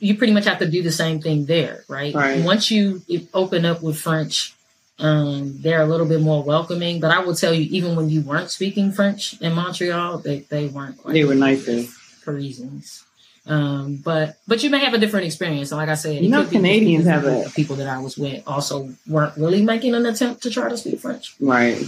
you 0.01 0.17
pretty 0.17 0.33
much 0.33 0.47
have 0.47 0.59
to 0.59 0.69
do 0.69 0.83
the 0.83 0.93
same 0.93 1.21
thing 1.21 1.47
there, 1.47 1.85
right? 1.89 2.15
Right. 2.15 2.45
Once 2.45 2.71
you 2.71 3.03
open 3.33 3.65
up 3.65 3.83
with 3.83 3.99
French, 3.99 4.55
um, 4.99 5.61
they're 5.61 5.83
a 5.83 5.87
little 5.87 6.07
bit 6.07 6.21
more 6.21 6.43
welcoming. 6.43 7.01
But 7.01 7.11
I 7.11 7.21
will 7.21 7.35
tell 7.35 7.53
you, 7.55 7.67
even 7.71 7.97
when 7.97 8.09
you 8.11 8.21
weren't 8.23 8.51
speaking 8.51 8.93
French 8.93 9.41
in 9.41 9.53
Montreal, 9.55 10.19
they, 10.19 10.41
they 10.41 10.67
weren't 10.69 10.99
quite 10.99 11.15
They 11.15 11.25
were 11.25 11.35
nicer. 11.35 11.83
for 11.83 12.33
reasons. 12.35 13.03
Um, 13.47 13.97
but 13.97 14.39
but 14.49 14.63
you 14.63 14.71
may 14.71 14.79
have 14.79 14.95
a 14.95 14.99
different 14.99 15.27
experience. 15.27 15.71
And 15.71 15.79
like 15.79 15.91
I 15.91 15.95
said, 15.95 16.23
You 16.23 16.31
know, 16.31 16.45
could 16.45 16.51
be 16.51 16.57
just 16.57 16.63
Canadians 16.63 17.05
have 17.07 17.25
a- 17.27 17.51
people 17.55 17.77
that 17.77 17.87
I 17.87 17.99
was 17.99 18.17
with 18.17 18.43
also 18.47 18.89
weren't 19.07 19.37
really 19.37 19.61
making 19.63 19.95
an 19.95 20.07
attempt 20.07 20.43
to 20.45 20.51
try 20.51 20.69
to 20.71 20.77
speak 20.79 21.01
French. 21.01 21.35
Right. 21.41 21.83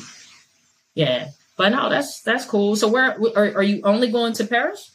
Yeah, 0.94 1.28
but 1.56 1.70
no, 1.70 1.88
that's 1.88 2.20
that's 2.22 2.44
cool. 2.44 2.76
So 2.76 2.88
where 2.88 3.16
are, 3.36 3.54
are 3.56 3.62
you 3.62 3.80
only 3.84 4.10
going 4.10 4.34
to 4.34 4.44
Paris? 4.44 4.90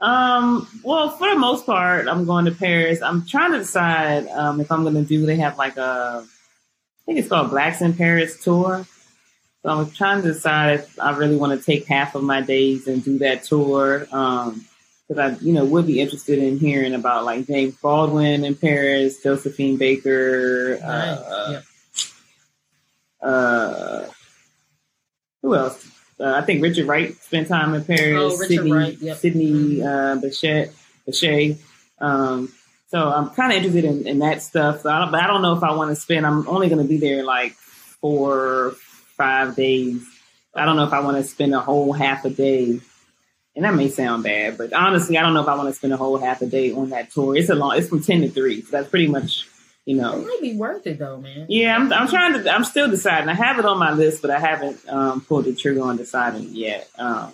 Um, 0.00 0.66
well, 0.84 1.10
for 1.10 1.28
the 1.28 1.36
most 1.36 1.66
part, 1.66 2.06
I'm 2.08 2.24
going 2.24 2.44
to 2.46 2.52
Paris. 2.52 3.02
I'm 3.02 3.26
trying 3.26 3.52
to 3.52 3.58
decide 3.58 4.28
um, 4.28 4.60
if 4.60 4.70
I'm 4.72 4.82
going 4.82 4.94
to 4.94 5.02
do. 5.02 5.26
They 5.26 5.36
have 5.36 5.58
like 5.58 5.76
a, 5.76 6.24
I 7.02 7.06
think 7.06 7.18
it's 7.18 7.28
called 7.28 7.50
Blacks 7.50 7.80
in 7.80 7.94
Paris 7.94 8.42
tour. 8.42 8.86
So 9.62 9.68
I'm 9.68 9.90
trying 9.90 10.22
to 10.22 10.32
decide 10.32 10.80
if 10.80 10.98
I 11.00 11.16
really 11.16 11.36
want 11.36 11.58
to 11.58 11.64
take 11.64 11.86
half 11.86 12.14
of 12.14 12.22
my 12.22 12.40
days 12.40 12.86
and 12.86 13.04
do 13.04 13.18
that 13.18 13.44
tour. 13.44 14.06
Um, 14.10 14.64
because 15.08 15.40
I, 15.40 15.44
you 15.44 15.52
know, 15.52 15.64
would 15.64 15.88
be 15.88 16.00
interested 16.00 16.38
in 16.38 16.60
hearing 16.60 16.94
about 16.94 17.24
like 17.24 17.46
James 17.48 17.74
Baldwin 17.74 18.44
in 18.44 18.54
Paris, 18.54 19.20
Josephine 19.20 19.76
Baker, 19.76 20.78
uh, 20.82 21.50
Yep. 21.50 21.64
uh, 23.20 24.04
who 25.42 25.54
else? 25.56 25.84
Uh, 26.20 26.34
I 26.34 26.42
think 26.42 26.62
Richard 26.62 26.86
Wright 26.86 27.16
spent 27.16 27.48
time 27.48 27.74
in 27.74 27.84
Paris. 27.84 28.16
Oh, 28.16 28.36
Richard 28.36 28.46
Sidney, 28.54 28.72
Wright, 28.72 28.98
yep. 28.98 29.16
Sidney 29.16 29.82
uh, 29.82 30.16
Bechet, 30.20 30.72
Bechet. 31.06 31.58
Um, 31.98 32.52
so 32.90 33.08
I'm 33.10 33.30
kind 33.30 33.52
of 33.52 33.56
interested 33.58 33.84
in, 33.84 34.06
in 34.06 34.18
that 34.20 34.42
stuff. 34.42 34.82
So 34.82 34.90
I 34.90 34.98
don't, 35.00 35.10
but 35.12 35.22
I 35.22 35.26
don't 35.26 35.42
know 35.42 35.56
if 35.56 35.62
I 35.62 35.72
want 35.74 35.90
to 35.90 35.96
spend. 35.96 36.26
I'm 36.26 36.46
only 36.48 36.68
going 36.68 36.82
to 36.82 36.88
be 36.88 36.98
there 36.98 37.24
like 37.24 37.52
four, 37.52 38.72
five 39.16 39.56
days. 39.56 40.02
I 40.54 40.64
don't 40.64 40.76
know 40.76 40.84
if 40.84 40.92
I 40.92 41.00
want 41.00 41.16
to 41.16 41.22
spend 41.24 41.54
a 41.54 41.60
whole 41.60 41.92
half 41.92 42.24
a 42.24 42.30
day. 42.30 42.80
And 43.56 43.64
that 43.64 43.74
may 43.74 43.88
sound 43.88 44.22
bad, 44.22 44.56
but 44.56 44.72
honestly, 44.72 45.18
I 45.18 45.22
don't 45.22 45.34
know 45.34 45.42
if 45.42 45.48
I 45.48 45.56
want 45.56 45.68
to 45.68 45.74
spend 45.74 45.92
a 45.92 45.96
whole 45.96 46.16
half 46.18 46.40
a 46.40 46.46
day 46.46 46.70
on 46.72 46.90
that 46.90 47.10
tour. 47.10 47.36
It's 47.36 47.48
a 47.48 47.56
long. 47.56 47.76
It's 47.76 47.88
from 47.88 48.00
ten 48.00 48.20
to 48.20 48.28
three, 48.30 48.62
so 48.62 48.68
that's 48.70 48.88
pretty 48.88 49.08
much, 49.08 49.44
you 49.84 49.96
know, 49.96 50.20
It 50.20 50.24
might 50.26 50.38
be 50.40 50.54
worth 50.54 50.86
it 50.86 51.00
though, 51.00 51.16
man. 51.18 51.46
yeah, 51.48 51.74
I'm, 51.74 51.92
I'm 51.92 52.06
trying 52.08 52.34
to. 52.34 52.48
I'm 52.50 52.62
still 52.62 52.88
deciding. 52.88 53.28
I 53.28 53.34
have 53.34 53.58
it 53.58 53.64
on 53.64 53.76
my 53.76 53.92
list, 53.92 54.22
but 54.22 54.30
I 54.30 54.38
haven't 54.38 54.88
um, 54.88 55.20
pulled 55.22 55.46
the 55.46 55.54
trigger 55.54 55.82
on 55.82 55.96
deciding 55.96 56.54
yet. 56.54 56.88
Um, 56.96 57.32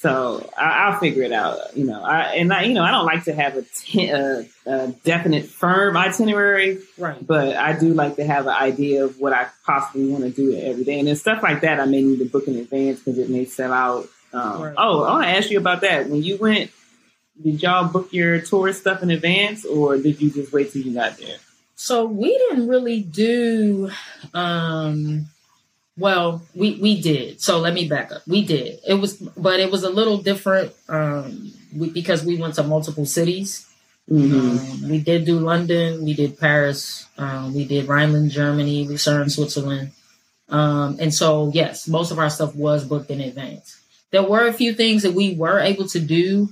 so 0.00 0.48
I, 0.56 0.86
I'll 0.90 0.98
figure 1.00 1.22
it 1.24 1.32
out. 1.32 1.76
You 1.76 1.84
know, 1.84 2.02
I 2.02 2.34
and 2.36 2.52
I, 2.52 2.62
you 2.62 2.74
know, 2.74 2.82
I 2.84 2.90
don't 2.90 3.06
like 3.06 3.24
to 3.24 3.34
have 3.34 3.56
a 3.56 4.88
definite 5.04 5.46
firm 5.46 5.96
itinerary, 5.96 6.78
Right. 6.96 7.24
but 7.26 7.56
I 7.56 7.78
do 7.78 7.94
like 7.94 8.16
to 8.16 8.24
have 8.24 8.46
an 8.46 8.54
idea 8.54 9.04
of 9.04 9.18
what 9.18 9.32
I 9.32 9.48
possibly 9.64 10.08
want 10.08 10.24
to 10.24 10.30
do 10.30 10.56
every 10.56 10.84
day. 10.84 10.98
And 10.98 11.08
then 11.08 11.16
stuff 11.16 11.42
like 11.42 11.62
that, 11.62 11.80
I 11.80 11.84
may 11.86 12.02
need 12.02 12.18
to 12.20 12.24
book 12.26 12.46
in 12.46 12.56
advance 12.56 13.00
because 13.00 13.18
it 13.18 13.28
may 13.28 13.44
sell 13.44 13.72
out. 13.72 14.08
Um, 14.32 14.62
Right. 14.62 14.74
Oh, 14.76 15.02
I 15.04 15.12
want 15.12 15.24
to 15.24 15.30
ask 15.30 15.50
you 15.50 15.58
about 15.58 15.80
that. 15.80 16.08
When 16.08 16.22
you 16.22 16.36
went, 16.36 16.70
did 17.42 17.62
y'all 17.62 17.88
book 17.88 18.12
your 18.12 18.40
tourist 18.40 18.80
stuff 18.80 19.02
in 19.02 19.10
advance, 19.10 19.64
or 19.64 19.96
did 19.96 20.20
you 20.20 20.30
just 20.30 20.52
wait 20.52 20.72
till 20.72 20.82
you 20.82 20.92
got 20.94 21.16
there? 21.18 21.36
So 21.76 22.04
we 22.04 22.36
didn't 22.36 22.68
really 22.68 23.00
do 23.02 23.90
um 24.34 25.26
well, 25.98 26.42
we 26.54 26.78
we 26.80 27.00
did. 27.00 27.40
So 27.40 27.58
let 27.58 27.74
me 27.74 27.88
back 27.88 28.12
up. 28.12 28.22
We 28.26 28.44
did. 28.44 28.80
It 28.86 28.94
was 28.94 29.16
but 29.16 29.60
it 29.60 29.70
was 29.70 29.82
a 29.82 29.90
little 29.90 30.18
different 30.18 30.72
um 30.88 31.52
we, 31.76 31.90
because 31.90 32.24
we 32.24 32.36
went 32.36 32.54
to 32.54 32.62
multiple 32.62 33.06
cities. 33.06 33.66
hmm 34.08 34.56
Um, 34.56 34.88
we 34.88 34.98
did 35.00 35.24
do 35.26 35.38
London, 35.38 36.04
we 36.04 36.14
did 36.14 36.38
Paris, 36.38 37.06
um, 37.18 37.54
we 37.54 37.64
did 37.66 37.88
Rhineland, 37.88 38.30
Germany, 38.30 38.86
Lucerne, 38.86 39.28
Switzerland. 39.28 39.92
Um, 40.48 40.96
and 40.98 41.12
so 41.12 41.50
yes, 41.52 41.88
most 41.88 42.10
of 42.10 42.18
our 42.18 42.30
stuff 42.30 42.54
was 42.54 42.84
booked 42.84 43.10
in 43.10 43.20
advance. 43.20 43.80
There 44.10 44.22
were 44.22 44.46
a 44.46 44.52
few 44.52 44.72
things 44.72 45.02
that 45.02 45.12
we 45.12 45.34
were 45.34 45.60
able 45.60 45.86
to 45.88 46.00
do 46.00 46.48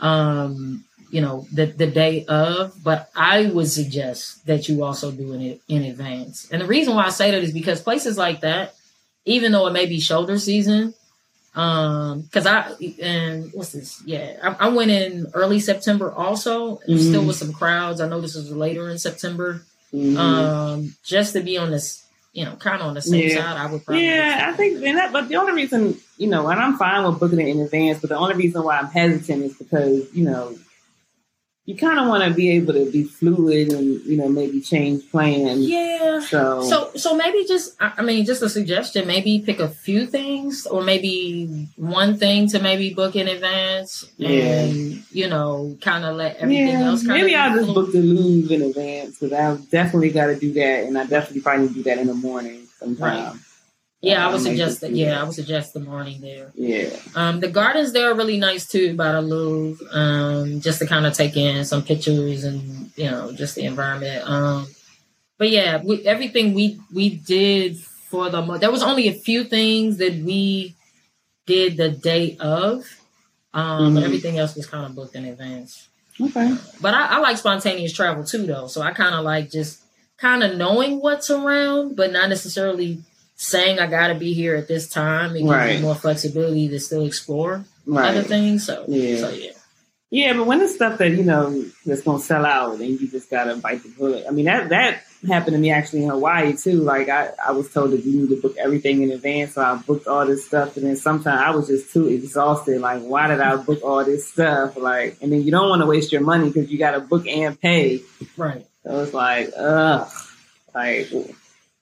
um, 0.00 0.84
you 1.10 1.20
know, 1.20 1.46
the, 1.52 1.66
the 1.66 1.86
day 1.86 2.24
of, 2.26 2.74
but 2.82 3.10
I 3.14 3.46
would 3.46 3.68
suggest 3.68 4.46
that 4.46 4.68
you 4.68 4.84
also 4.84 5.10
do 5.12 5.34
it 5.34 5.60
in 5.68 5.84
advance. 5.84 6.48
And 6.50 6.60
the 6.60 6.66
reason 6.66 6.94
why 6.94 7.06
I 7.06 7.10
say 7.10 7.30
that 7.30 7.42
is 7.42 7.52
because 7.52 7.80
places 7.80 8.18
like 8.18 8.40
that, 8.40 8.74
even 9.26 9.52
though 9.52 9.66
it 9.66 9.72
may 9.72 9.84
be 9.86 10.00
shoulder 10.00 10.38
season, 10.38 10.94
um, 11.54 12.28
cause 12.32 12.46
I, 12.46 12.72
and 13.02 13.50
what's 13.52 13.72
this? 13.72 14.02
Yeah, 14.04 14.36
I, 14.42 14.66
I 14.66 14.68
went 14.68 14.90
in 14.90 15.26
early 15.34 15.60
September 15.60 16.10
also, 16.12 16.78
and 16.86 17.00
still 17.00 17.24
with 17.24 17.36
some 17.36 17.52
crowds. 17.52 18.00
I 18.00 18.08
know 18.08 18.20
this 18.20 18.34
was 18.34 18.50
later 18.50 18.88
in 18.90 18.98
September. 18.98 19.62
Mhm. 19.94 20.16
Um, 20.18 20.96
just 21.04 21.32
to 21.34 21.40
be 21.40 21.56
on 21.56 21.70
this, 21.70 22.04
you 22.34 22.44
know, 22.44 22.56
kind 22.56 22.80
of 22.80 22.88
on 22.88 22.94
the 22.94 23.00
same 23.00 23.28
Yeah. 23.30 23.36
side, 23.36 23.56
I 23.56 23.72
would 23.72 23.84
probably. 23.86 24.04
Yeah, 24.04 24.50
I 24.52 24.56
think, 24.56 24.82
and 24.84 24.98
that, 24.98 25.12
but 25.12 25.28
the 25.28 25.36
only 25.36 25.52
reason, 25.54 25.96
you 26.18 26.26
know, 26.26 26.46
and 26.48 26.60
I'm 26.60 26.76
fine 26.76 27.04
with 27.06 27.18
booking 27.20 27.40
it 27.40 27.48
in 27.48 27.60
advance, 27.60 28.00
but 28.00 28.10
the 28.10 28.16
only 28.18 28.34
reason 28.34 28.62
why 28.62 28.78
I'm 28.78 28.88
hesitant 28.88 29.44
is 29.44 29.54
because, 29.56 30.12
you 30.14 30.24
know, 30.24 30.54
you 31.66 31.76
kind 31.76 31.98
of 31.98 32.06
want 32.06 32.22
to 32.22 32.32
be 32.32 32.52
able 32.52 32.72
to 32.74 32.90
be 32.92 33.02
fluid 33.02 33.72
and, 33.72 34.00
you 34.04 34.16
know, 34.16 34.28
maybe 34.28 34.60
change 34.60 35.10
plans. 35.10 35.68
Yeah. 35.68 36.20
So, 36.20 36.62
So, 36.62 36.92
so 36.94 37.16
maybe 37.16 37.44
just, 37.44 37.76
I 37.80 38.02
mean, 38.02 38.24
just 38.24 38.40
a 38.40 38.48
suggestion. 38.48 39.06
Maybe 39.08 39.42
pick 39.44 39.58
a 39.58 39.68
few 39.68 40.06
things, 40.06 40.66
or 40.66 40.82
maybe 40.82 41.68
one 41.74 42.18
thing 42.18 42.48
to 42.50 42.60
maybe 42.60 42.94
book 42.94 43.16
in 43.16 43.26
advance, 43.26 44.04
and 44.20 45.02
you 45.10 45.28
know, 45.28 45.76
kind 45.80 46.04
of 46.04 46.14
let 46.16 46.36
everything 46.36 46.68
yeah, 46.68 46.84
else. 46.84 47.04
Kind 47.04 47.20
maybe 47.20 47.34
I'll 47.34 47.58
just 47.58 47.74
book 47.74 47.90
the 47.90 48.00
Louvre 48.00 48.54
in 48.54 48.62
advance 48.62 49.18
because 49.18 49.32
I've 49.32 49.68
definitely 49.68 50.10
got 50.10 50.26
to 50.26 50.38
do 50.38 50.52
that, 50.52 50.84
and 50.84 50.96
I 50.96 51.04
definitely 51.06 51.42
probably 51.42 51.68
do 51.68 51.82
that 51.82 51.98
in 51.98 52.06
the 52.06 52.14
morning 52.14 52.66
sometime. 52.78 53.40
Yeah, 54.02 54.26
I 54.28 54.30
would 54.32 54.42
suggest 54.42 54.82
that. 54.82 54.92
Yeah. 54.92 55.20
I 55.20 55.24
would 55.24 55.34
suggest 55.34 55.72
the 55.72 55.80
morning 55.80 56.20
there. 56.20 56.52
Yeah. 56.54 56.90
Um, 57.14 57.40
the 57.40 57.48
gardens 57.48 57.92
there 57.92 58.10
are 58.10 58.14
really 58.14 58.36
nice 58.38 58.66
too, 58.66 58.94
by 58.94 59.12
the 59.12 59.22
Louvre. 59.22 59.84
Um, 59.90 60.60
just 60.60 60.78
to 60.80 60.86
kind 60.86 61.06
of 61.06 61.14
take 61.14 61.36
in 61.36 61.64
some 61.64 61.82
pictures 61.82 62.44
and 62.44 62.90
you 62.96 63.10
know 63.10 63.32
just 63.32 63.54
the 63.54 63.64
environment. 63.64 64.28
Um, 64.28 64.66
but 65.38 65.50
yeah, 65.50 65.82
we, 65.82 66.06
everything 66.06 66.54
we 66.54 66.78
we 66.94 67.16
did 67.16 67.78
for 67.78 68.30
the 68.30 68.42
month. 68.42 68.60
There 68.60 68.70
was 68.70 68.82
only 68.82 69.08
a 69.08 69.12
few 69.14 69.44
things 69.44 69.96
that 69.96 70.12
we 70.22 70.74
did 71.46 71.76
the 71.76 71.88
day 71.90 72.36
of, 72.38 72.84
um, 73.54 73.94
but 73.94 74.00
Mhm. 74.00 74.04
everything 74.04 74.38
else 74.38 74.54
was 74.54 74.66
kind 74.66 74.84
of 74.86 74.94
booked 74.94 75.14
in 75.16 75.24
advance. 75.24 75.88
Okay. 76.20 76.54
But 76.80 76.94
I, 76.94 77.16
I 77.16 77.18
like 77.18 77.38
spontaneous 77.38 77.92
travel 77.92 78.24
too, 78.24 78.46
though. 78.46 78.66
So 78.68 78.82
I 78.82 78.92
kind 78.92 79.14
of 79.14 79.24
like 79.24 79.50
just 79.50 79.80
kind 80.18 80.42
of 80.42 80.56
knowing 80.56 81.00
what's 81.00 81.30
around, 81.30 81.94
but 81.96 82.12
not 82.12 82.28
necessarily 82.28 83.02
saying 83.36 83.78
I 83.78 83.86
got 83.86 84.08
to 84.08 84.14
be 84.14 84.32
here 84.32 84.56
at 84.56 84.66
this 84.68 84.88
time. 84.88 85.32
It 85.36 85.40
gives 85.40 85.50
Right. 85.50 85.76
you 85.76 85.82
more 85.82 85.94
flexibility 85.94 86.68
to 86.68 86.80
still 86.80 87.04
explore 87.06 87.64
other 87.94 88.22
things. 88.22 88.66
So 88.66 88.84
Yeah. 88.88 89.18
so 89.18 89.28
yeah. 89.30 89.50
Yeah, 90.08 90.34
but 90.34 90.46
when 90.46 90.60
it's 90.60 90.74
stuff 90.76 90.98
that 90.98 91.10
you 91.10 91.24
know 91.24 91.64
that's 91.84 92.02
gonna 92.02 92.20
sell 92.22 92.46
out 92.46 92.78
and 92.80 93.00
you 93.00 93.08
just 93.08 93.28
gotta 93.28 93.56
bite 93.56 93.82
the 93.82 93.88
bullet. 93.90 94.24
I 94.26 94.30
mean 94.30 94.44
that 94.44 94.68
that 94.70 95.02
happened 95.26 95.54
to 95.54 95.58
me 95.58 95.72
actually 95.72 96.04
in 96.04 96.10
Hawaii 96.10 96.56
too. 96.56 96.80
Like 96.80 97.08
I, 97.08 97.30
I 97.44 97.50
was 97.50 97.70
told 97.72 97.90
that 97.90 98.04
you 98.04 98.20
need 98.20 98.28
to 98.30 98.40
book 98.40 98.56
everything 98.56 99.02
in 99.02 99.10
advance, 99.10 99.54
so 99.54 99.62
I 99.62 99.74
booked 99.74 100.06
all 100.06 100.24
this 100.24 100.46
stuff, 100.46 100.76
and 100.76 100.86
then 100.86 100.94
sometimes 100.96 101.40
I 101.44 101.50
was 101.50 101.66
just 101.66 101.92
too 101.92 102.06
exhausted. 102.06 102.80
Like, 102.80 103.02
why 103.02 103.26
did 103.26 103.40
I 103.40 103.56
book 103.56 103.80
all 103.82 104.04
this 104.04 104.28
stuff? 104.28 104.76
Like, 104.76 105.16
and 105.20 105.32
then 105.32 105.42
you 105.42 105.50
don't 105.50 105.68
want 105.68 105.82
to 105.82 105.86
waste 105.86 106.12
your 106.12 106.20
money 106.20 106.50
because 106.50 106.70
you 106.70 106.78
got 106.78 106.92
to 106.92 107.00
book 107.00 107.26
and 107.26 107.60
pay. 107.60 108.00
Right. 108.36 108.64
So 108.84 109.00
it's 109.02 109.12
like, 109.12 109.50
ugh. 109.58 110.08
Like, 110.72 111.10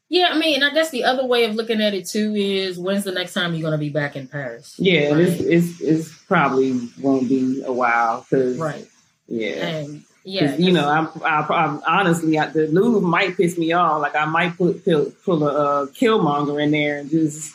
yeah, 0.08 0.28
I 0.30 0.38
mean, 0.38 0.62
I 0.62 0.72
guess 0.72 0.90
the 0.90 1.04
other 1.04 1.26
way 1.26 1.44
of 1.44 1.54
looking 1.54 1.80
at 1.80 1.94
it 1.94 2.06
too 2.06 2.34
is 2.34 2.78
when's 2.78 3.04
the 3.04 3.12
next 3.12 3.32
time 3.32 3.54
you're 3.54 3.62
going 3.62 3.72
to 3.72 3.78
be 3.78 3.90
back 3.90 4.16
in 4.16 4.28
Paris? 4.28 4.74
Yeah, 4.78 5.10
right? 5.10 5.20
it's, 5.20 5.40
it's, 5.40 5.80
it's 5.80 6.18
probably 6.24 6.78
won't 7.00 7.28
be 7.28 7.62
a 7.64 7.72
while 7.72 8.20
because 8.28 8.58
right. 8.58 8.86
Yeah, 9.26 9.66
and 9.66 10.04
yeah, 10.24 10.56
you 10.56 10.72
know, 10.72 10.86
I'm, 10.88 11.08
I, 11.24 11.46
I'm 11.48 11.82
honestly 11.86 12.38
I, 12.38 12.46
the 12.48 12.66
Louvre 12.66 13.00
might 13.00 13.36
piss 13.36 13.56
me 13.56 13.72
off. 13.72 14.02
Like 14.02 14.14
I 14.14 14.26
might 14.26 14.56
put 14.58 14.84
pull, 14.84 15.12
pull 15.24 15.48
a 15.48 15.52
uh, 15.52 15.86
Killmonger 15.86 16.62
in 16.62 16.70
there 16.70 16.98
and 16.98 17.08
just 17.08 17.54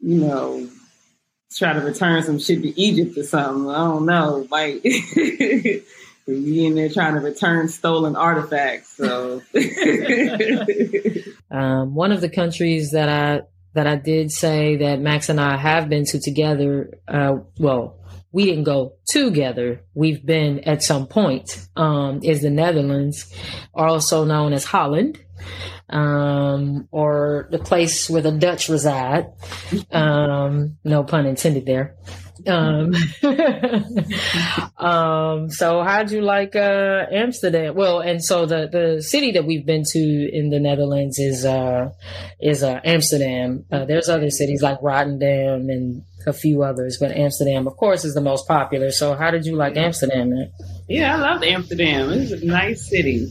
you 0.00 0.18
know 0.18 0.68
try 1.56 1.72
to 1.72 1.80
return 1.80 2.22
some 2.24 2.40
shit 2.40 2.62
to 2.62 2.80
Egypt 2.80 3.16
or 3.16 3.22
something. 3.22 3.70
I 3.70 3.78
don't 3.78 4.06
know, 4.06 4.46
like. 4.50 4.84
be 6.28 6.66
in 6.66 6.74
there 6.74 6.88
trying 6.88 7.14
to 7.14 7.20
return 7.20 7.68
stolen 7.68 8.16
artifacts. 8.16 8.96
So, 8.96 9.42
um, 11.50 11.94
one 11.94 12.12
of 12.12 12.20
the 12.20 12.28
countries 12.28 12.90
that 12.92 13.08
I 13.08 13.42
that 13.74 13.86
I 13.86 13.96
did 13.96 14.30
say 14.30 14.76
that 14.76 15.00
Max 15.00 15.28
and 15.28 15.40
I 15.40 15.56
have 15.56 15.88
been 15.88 16.04
to 16.06 16.20
together, 16.20 16.98
uh, 17.06 17.36
well, 17.58 17.98
we 18.32 18.44
didn't 18.44 18.64
go 18.64 18.94
together. 19.06 19.82
We've 19.94 20.24
been 20.24 20.60
at 20.60 20.82
some 20.82 21.06
point, 21.06 21.66
um, 21.76 22.20
is 22.22 22.42
the 22.42 22.50
Netherlands, 22.50 23.32
also 23.72 24.24
known 24.24 24.52
as 24.52 24.64
Holland, 24.64 25.18
um, 25.88 26.88
or 26.90 27.48
the 27.50 27.58
place 27.58 28.10
where 28.10 28.22
the 28.22 28.32
Dutch 28.32 28.68
reside. 28.68 29.32
Um, 29.90 30.76
no 30.84 31.04
pun 31.04 31.26
intended 31.26 31.66
there. 31.66 31.96
Um, 32.46 32.94
um, 34.78 35.50
so 35.50 35.82
how'd 35.82 36.10
you 36.10 36.22
like, 36.22 36.54
uh, 36.56 37.06
Amsterdam? 37.10 37.74
Well, 37.74 38.00
and 38.00 38.24
so 38.24 38.46
the, 38.46 38.68
the 38.70 39.02
city 39.02 39.32
that 39.32 39.44
we've 39.44 39.66
been 39.66 39.84
to 39.92 40.30
in 40.32 40.50
the 40.50 40.60
Netherlands 40.60 41.18
is, 41.18 41.44
uh, 41.44 41.90
is, 42.40 42.62
uh, 42.62 42.80
Amsterdam. 42.84 43.64
Uh, 43.70 43.84
there's 43.84 44.08
other 44.08 44.30
cities 44.30 44.62
like 44.62 44.78
Rotterdam 44.82 45.68
and 45.68 46.04
a 46.26 46.32
few 46.32 46.62
others, 46.62 46.98
but 46.98 47.10
Amsterdam, 47.12 47.66
of 47.66 47.76
course, 47.76 48.04
is 48.04 48.14
the 48.14 48.20
most 48.20 48.46
popular. 48.46 48.90
So 48.90 49.14
how 49.14 49.30
did 49.30 49.46
you 49.46 49.56
like 49.56 49.76
Amsterdam, 49.76 50.30
man? 50.30 50.52
Yeah, 50.88 51.16
I 51.16 51.18
loved 51.18 51.44
Amsterdam. 51.44 52.10
It's 52.12 52.32
a 52.32 52.44
nice 52.44 52.88
city. 52.88 53.26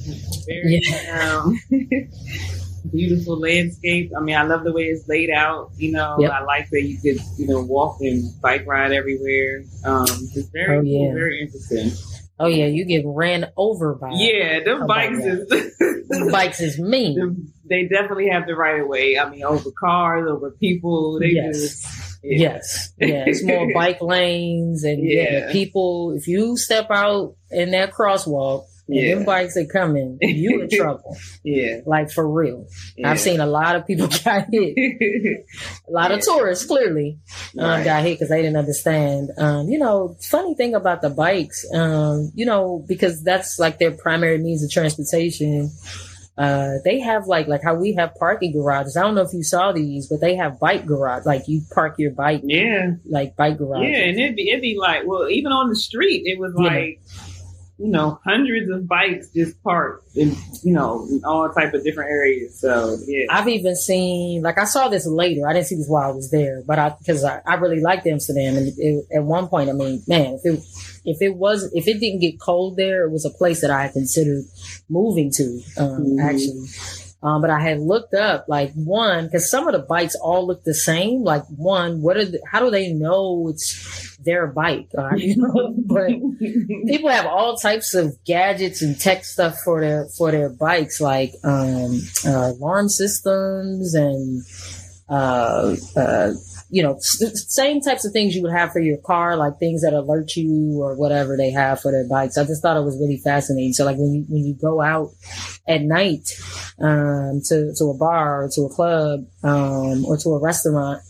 Very, 0.46 0.82
yeah. 0.84 1.42
Um, 1.44 1.60
beautiful 2.92 3.40
landscape. 3.40 4.12
I 4.18 4.22
mean, 4.22 4.36
I 4.36 4.44
love 4.44 4.64
the 4.64 4.74
way 4.74 4.84
it's 4.84 5.08
laid 5.08 5.30
out. 5.30 5.72
You 5.78 5.92
know, 5.92 6.18
yep. 6.20 6.32
I 6.32 6.44
like 6.44 6.70
that 6.72 6.84
you 6.84 6.98
could, 6.98 7.22
you 7.38 7.48
know, 7.48 7.62
walk 7.62 7.98
and 8.02 8.30
bike 8.42 8.66
ride 8.66 8.92
everywhere. 8.92 9.64
Um, 9.86 10.06
it's 10.10 10.50
very, 10.50 10.78
oh, 10.78 10.82
yeah. 10.82 11.14
very 11.14 11.42
interesting. 11.42 11.92
Oh 12.40 12.48
yeah, 12.48 12.68
you 12.68 12.86
get 12.86 13.04
ran 13.06 13.52
over 13.58 13.96
by. 13.96 14.12
Yeah, 14.14 14.64
them 14.64 14.86
bikes 14.86 15.20
is 15.20 16.32
bikes 16.32 16.62
is 16.62 16.80
mean. 16.80 17.52
They 17.68 17.88
definitely 17.88 18.30
have 18.30 18.46
the 18.46 18.56
right 18.56 18.80
of 18.82 18.88
way. 18.88 19.18
I 19.18 19.28
mean, 19.28 19.44
over 19.44 19.72
cars, 19.72 20.30
over 20.30 20.52
people. 20.52 21.20
They 21.20 21.30
yes. 21.30 21.60
just 21.60 22.24
yeah. 22.24 22.38
yes, 22.38 22.94
yeah. 23.00 23.24
It's 23.26 23.44
more 23.44 23.68
bike 23.74 24.02
lanes 24.02 24.84
and 24.84 25.04
yeah. 25.04 25.24
yeah, 25.24 25.52
people. 25.52 26.14
If 26.16 26.28
you 26.28 26.58
step 26.58 26.88
out 26.92 27.36
in 27.50 27.72
that 27.72 27.92
crosswalk, 27.92 28.66
yeah. 28.88 29.16
them 29.16 29.26
bikes 29.26 29.58
are 29.58 29.66
coming, 29.66 30.18
you 30.22 30.62
in 30.62 30.70
trouble. 30.78 31.18
yeah. 31.44 31.82
Like 31.86 32.12
for 32.12 32.28
real. 32.28 32.68
Yeah. 32.96 33.12
I've 33.12 33.20
seen 33.20 33.40
a 33.40 33.46
lot 33.46 33.76
of 33.76 33.86
people 33.86 34.08
got 34.26 34.48
hit. 34.52 34.78
a 34.78 35.92
lot 35.92 36.12
yeah. 36.12 36.18
of 36.18 36.24
tourists 36.24 36.66
clearly 36.66 37.20
um, 37.58 37.66
right. 37.66 37.84
got 37.84 38.04
hit 38.04 38.16
because 38.16 38.30
they 38.30 38.42
didn't 38.42 38.58
understand. 38.58 39.32
Um, 39.38 39.68
you 39.70 39.80
know, 39.80 40.16
funny 40.22 40.56
thing 40.56 40.76
about 40.76 41.02
the 41.02 41.10
bikes, 41.10 41.66
um, 41.74 42.32
you 42.36 42.46
know, 42.46 42.84
because 42.88 43.24
that's 43.24 43.60
like 43.60 43.80
their 43.80 43.92
primary 43.92 44.38
means 44.38 44.64
of 44.64 44.72
transportation. 44.72 45.72
Uh, 46.38 46.76
they 46.86 47.00
have 47.00 47.26
like 47.26 47.48
like 47.48 47.64
how 47.64 47.74
we 47.74 47.96
have 47.96 48.14
parking 48.14 48.54
garages. 48.54 48.96
I 48.96 49.02
don't 49.02 49.16
know 49.16 49.24
if 49.24 49.34
you 49.34 49.44
saw 49.44 49.72
these, 49.72 50.08
but 50.08 50.22
they 50.22 50.36
have 50.36 50.60
bike 50.60 50.86
garage. 50.86 51.26
Like 51.26 51.48
you 51.48 51.62
park 51.74 51.96
your 51.98 52.12
bike, 52.12 52.42
yeah, 52.44 52.92
like 53.10 53.36
bike 53.36 53.58
garage. 53.58 53.82
Yeah, 53.82 54.04
and 54.04 54.20
it'd 54.20 54.36
be 54.36 54.50
it'd 54.50 54.62
be 54.62 54.78
like 54.78 55.02
well, 55.08 55.28
even 55.30 55.52
on 55.52 55.70
the 55.70 55.76
street, 55.76 56.24
it 56.26 56.40
was 56.40 56.54
like 56.54 57.02
you 57.80 57.90
know, 57.90 58.20
hundreds 58.24 58.72
of 58.72 58.88
bikes 58.88 59.30
just 59.30 59.62
parked 59.64 60.16
in, 60.16 60.36
you 60.64 60.74
know, 60.74 61.06
in 61.10 61.24
all 61.24 61.48
type 61.50 61.74
of 61.76 61.84
different 61.84 62.10
areas. 62.10 62.60
So 62.60 62.98
yeah, 63.06 63.26
I've 63.30 63.48
even 63.48 63.76
seen 63.76 64.42
like 64.42 64.58
I 64.58 64.66
saw 64.66 64.88
this 64.88 65.06
later. 65.06 65.48
I 65.48 65.54
didn't 65.54 65.68
see 65.68 65.76
this 65.76 65.88
while 65.88 66.10
I 66.10 66.14
was 66.14 66.32
there, 66.32 66.64
but 66.66 66.80
I 66.80 66.96
because 66.98 67.24
I, 67.24 67.42
I 67.46 67.56
really 67.56 67.82
liked 67.82 68.08
Amsterdam, 68.08 68.58
and 68.58 68.74
it, 68.78 69.06
at 69.16 69.24
one 69.24 69.48
point, 69.48 69.70
I 69.70 69.74
mean, 69.74 70.02
man, 70.08 70.40
if 70.44 70.46
it 70.46 70.64
if 71.06 71.22
it 71.22 71.36
was 71.36 71.72
if 71.74 71.88
it 71.88 72.00
didn't 72.00 72.20
get 72.20 72.40
cold 72.40 72.78
there, 72.78 73.06
it 73.06 73.12
was 73.12 73.26
a 73.26 73.30
place 73.30 73.62
that 73.62 73.70
I 73.70 73.84
had 73.84 73.94
considered 73.94 74.46
moving 74.90 75.32
to. 75.36 75.62
Um, 75.78 75.88
mm-hmm. 75.88 76.20
Actually. 76.20 76.68
Um, 77.28 77.42
but 77.42 77.50
I 77.50 77.60
had 77.60 77.82
looked 77.82 78.14
up 78.14 78.46
like 78.48 78.72
one 78.74 79.26
because 79.26 79.50
some 79.50 79.68
of 79.68 79.74
the 79.74 79.86
bikes 79.86 80.16
all 80.16 80.48
look 80.48 80.64
the 80.64 80.74
same. 80.74 81.24
Like 81.24 81.44
one, 81.48 82.02
what 82.02 82.16
are 82.16 82.24
the, 82.24 82.40
how 82.50 82.62
do 82.62 82.72
they 82.72 82.94
know 82.94 83.50
it's 83.50 84.18
their 84.20 84.48
bike? 84.48 84.88
Uh, 84.98 85.14
you 85.18 85.36
know, 85.36 85.74
but 85.78 86.08
people 86.88 87.10
have 87.10 87.26
all 87.26 87.58
types 87.58 87.94
of 87.94 88.18
gadgets 88.24 88.82
and 88.82 88.98
tech 88.98 89.26
stuff 89.26 89.58
for 89.60 89.82
their 89.82 90.08
for 90.18 90.32
their 90.32 90.50
bikes, 90.50 91.02
like 91.02 91.34
um, 91.44 92.00
uh, 92.26 92.54
alarm 92.56 92.88
systems 92.88 93.94
and 93.94 94.44
uh, 95.10 95.76
uh 95.98 96.32
you 96.70 96.84
know, 96.84 96.98
same 97.00 97.82
types 97.82 98.06
of 98.06 98.12
things 98.12 98.36
you 98.36 98.42
would 98.44 98.52
have 98.52 98.72
for 98.72 98.80
your 98.80 98.98
car, 98.98 99.38
like 99.38 99.58
things 99.58 99.82
that 99.82 99.94
alert 99.94 100.36
you 100.36 100.82
or 100.82 100.96
whatever 100.96 101.38
they 101.38 101.52
have 101.52 101.80
for 101.80 101.92
their 101.92 102.08
bikes. 102.08 102.38
I 102.38 102.44
just 102.46 102.62
thought 102.62 102.78
it 102.78 102.84
was 102.84 103.00
really 103.00 103.18
fascinating. 103.18 103.74
So 103.74 103.86
like 103.86 103.98
when 103.98 104.14
you, 104.14 104.26
when 104.28 104.46
you 104.46 104.54
go 104.54 104.82
out 104.82 105.12
at 105.68 105.82
night, 105.82 106.30
um, 106.80 107.42
to, 107.46 107.74
to 107.78 107.86
a 107.86 107.98
bar 107.98 108.44
or 108.44 108.50
to 108.50 108.62
a 108.64 108.70
club, 108.70 109.26
um, 109.44 110.06
or 110.06 110.18
to 110.18 110.30
a 110.30 110.42
restaurant, 110.42 111.02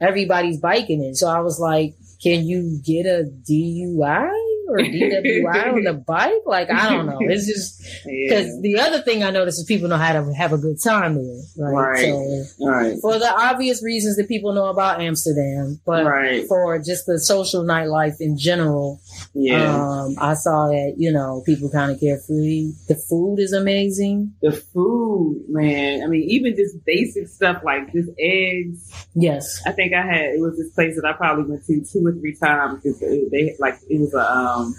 everybody's 0.00 0.60
biking 0.60 1.02
it. 1.02 1.16
So 1.16 1.28
I 1.28 1.40
was 1.40 1.60
like, 1.60 1.94
can 2.22 2.46
you 2.46 2.80
get 2.84 3.06
a 3.06 3.30
DUI? 3.48 4.53
Or 4.68 4.78
DWI 4.78 5.72
on 5.72 5.84
the 5.84 5.92
bike. 6.06 6.32
Like 6.46 6.70
I 6.70 6.90
don't 6.90 7.06
know. 7.06 7.18
It's 7.20 7.46
just 7.46 7.82
because 8.04 8.04
yeah. 8.06 8.60
the 8.60 8.78
other 8.80 9.02
thing 9.02 9.22
I 9.22 9.30
notice 9.30 9.58
is 9.58 9.64
people 9.64 9.88
know 9.88 9.96
how 9.96 10.12
to 10.12 10.32
have 10.34 10.52
a 10.52 10.58
good 10.58 10.82
time 10.82 11.14
there. 11.14 11.42
Right. 11.56 11.94
Right. 11.94 12.44
So, 12.46 12.68
right. 12.68 12.98
For 13.00 13.18
the 13.18 13.30
obvious 13.30 13.82
reasons 13.82 14.16
that 14.16 14.28
people 14.28 14.52
know 14.52 14.66
about 14.66 15.00
Amsterdam, 15.00 15.80
but 15.84 16.04
right. 16.04 16.46
for 16.46 16.78
just 16.78 17.06
the 17.06 17.18
social 17.18 17.64
nightlife 17.64 18.20
in 18.20 18.38
general, 18.38 19.00
yeah. 19.34 19.74
Um, 19.74 20.14
I 20.18 20.34
saw 20.34 20.68
that 20.68 20.94
you 20.96 21.12
know 21.12 21.42
people 21.44 21.70
kind 21.70 21.92
of 21.92 22.00
carefree. 22.00 22.72
The 22.88 22.96
food 22.96 23.38
is 23.38 23.52
amazing. 23.52 24.34
The 24.42 24.52
food, 24.52 25.44
man. 25.48 26.02
I 26.02 26.06
mean, 26.06 26.22
even 26.28 26.56
just 26.56 26.84
basic 26.84 27.28
stuff 27.28 27.62
like 27.64 27.92
just 27.92 28.10
eggs. 28.18 28.90
Yes. 29.14 29.62
I 29.66 29.72
think 29.72 29.92
I 29.94 30.02
had 30.02 30.24
it 30.34 30.40
was 30.40 30.56
this 30.56 30.72
place 30.72 30.96
that 30.96 31.04
I 31.04 31.12
probably 31.12 31.44
went 31.44 31.64
to 31.66 31.84
two 31.84 32.06
or 32.06 32.12
three 32.12 32.36
times 32.36 32.82
because 32.82 33.00
they 33.00 33.54
like 33.58 33.74
it 33.88 34.00
was 34.00 34.14
a 34.14 34.32
um, 34.32 34.54
um, 34.54 34.74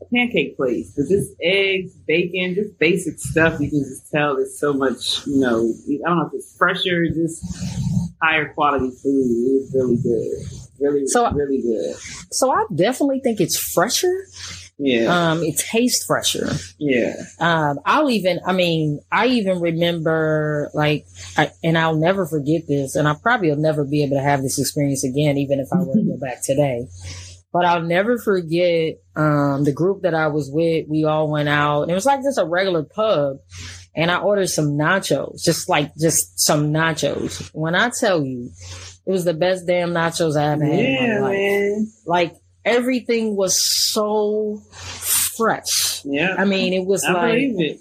a 0.00 0.04
pancake 0.14 0.56
place, 0.56 0.92
but 0.96 1.08
just 1.08 1.32
eggs, 1.42 1.92
bacon, 2.06 2.54
just 2.54 2.78
basic 2.78 3.18
stuff. 3.18 3.60
You 3.60 3.70
can 3.70 3.80
just 3.80 4.10
tell 4.10 4.36
there's 4.36 4.58
so 4.58 4.72
much, 4.72 5.26
you 5.26 5.40
know, 5.40 5.72
I 6.04 6.08
don't 6.08 6.18
know 6.18 6.26
if 6.26 6.34
it's 6.34 6.56
fresher, 6.56 7.06
just 7.08 7.44
higher 8.22 8.52
quality 8.54 8.90
food. 9.02 9.24
It 9.24 9.52
was 9.60 9.74
really 9.74 9.96
good. 10.02 10.67
Really, 10.80 11.06
so, 11.06 11.30
really 11.32 11.60
good. 11.62 11.96
So 12.30 12.50
I 12.50 12.64
definitely 12.74 13.20
think 13.20 13.40
it's 13.40 13.58
fresher. 13.58 14.26
Yeah. 14.78 15.32
Um, 15.32 15.42
it 15.42 15.58
tastes 15.58 16.04
fresher. 16.04 16.50
Yeah. 16.78 17.14
Um, 17.40 17.80
I'll 17.84 18.10
even, 18.10 18.38
I 18.46 18.52
mean, 18.52 19.00
I 19.10 19.26
even 19.26 19.60
remember 19.60 20.70
like, 20.72 21.06
I, 21.36 21.50
and 21.64 21.76
I'll 21.76 21.96
never 21.96 22.26
forget 22.26 22.62
this, 22.68 22.94
and 22.94 23.08
I 23.08 23.14
probably 23.20 23.50
will 23.50 23.56
never 23.56 23.84
be 23.84 24.04
able 24.04 24.16
to 24.16 24.22
have 24.22 24.42
this 24.42 24.58
experience 24.58 25.04
again, 25.04 25.36
even 25.36 25.58
if 25.58 25.68
I 25.72 25.78
were 25.78 25.94
to 25.94 26.02
go 26.02 26.16
back 26.20 26.42
today. 26.42 26.86
But 27.52 27.64
I'll 27.64 27.82
never 27.82 28.18
forget 28.18 28.96
um, 29.16 29.64
the 29.64 29.72
group 29.72 30.02
that 30.02 30.14
I 30.14 30.28
was 30.28 30.50
with. 30.52 30.86
We 30.88 31.04
all 31.04 31.30
went 31.30 31.48
out, 31.48 31.82
and 31.82 31.90
it 31.90 31.94
was 31.94 32.06
like 32.06 32.22
just 32.22 32.38
a 32.38 32.44
regular 32.44 32.84
pub. 32.84 33.38
And 33.96 34.12
I 34.12 34.18
ordered 34.18 34.48
some 34.48 34.76
nachos, 34.76 35.42
just 35.42 35.68
like 35.68 35.92
just 35.96 36.38
some 36.38 36.72
nachos. 36.72 37.50
When 37.52 37.74
I 37.74 37.90
tell 37.98 38.22
you, 38.22 38.50
it 39.08 39.10
was 39.10 39.24
the 39.24 39.32
best 39.32 39.66
damn 39.66 39.92
nachos 39.92 40.38
I 40.38 40.52
ever 40.52 40.66
had 40.66 40.78
yeah, 40.78 41.04
in 41.04 41.20
my 41.22 41.28
life. 41.28 41.38
Man. 41.38 41.92
Like 42.04 42.34
everything 42.62 43.36
was 43.36 43.58
so 43.58 44.60
fresh. 45.38 46.02
Yeah. 46.04 46.34
I 46.36 46.44
mean, 46.44 46.72
it 46.72 46.84
was 46.84 47.04
I 47.04 47.12
like, 47.12 47.38
it. 47.38 47.80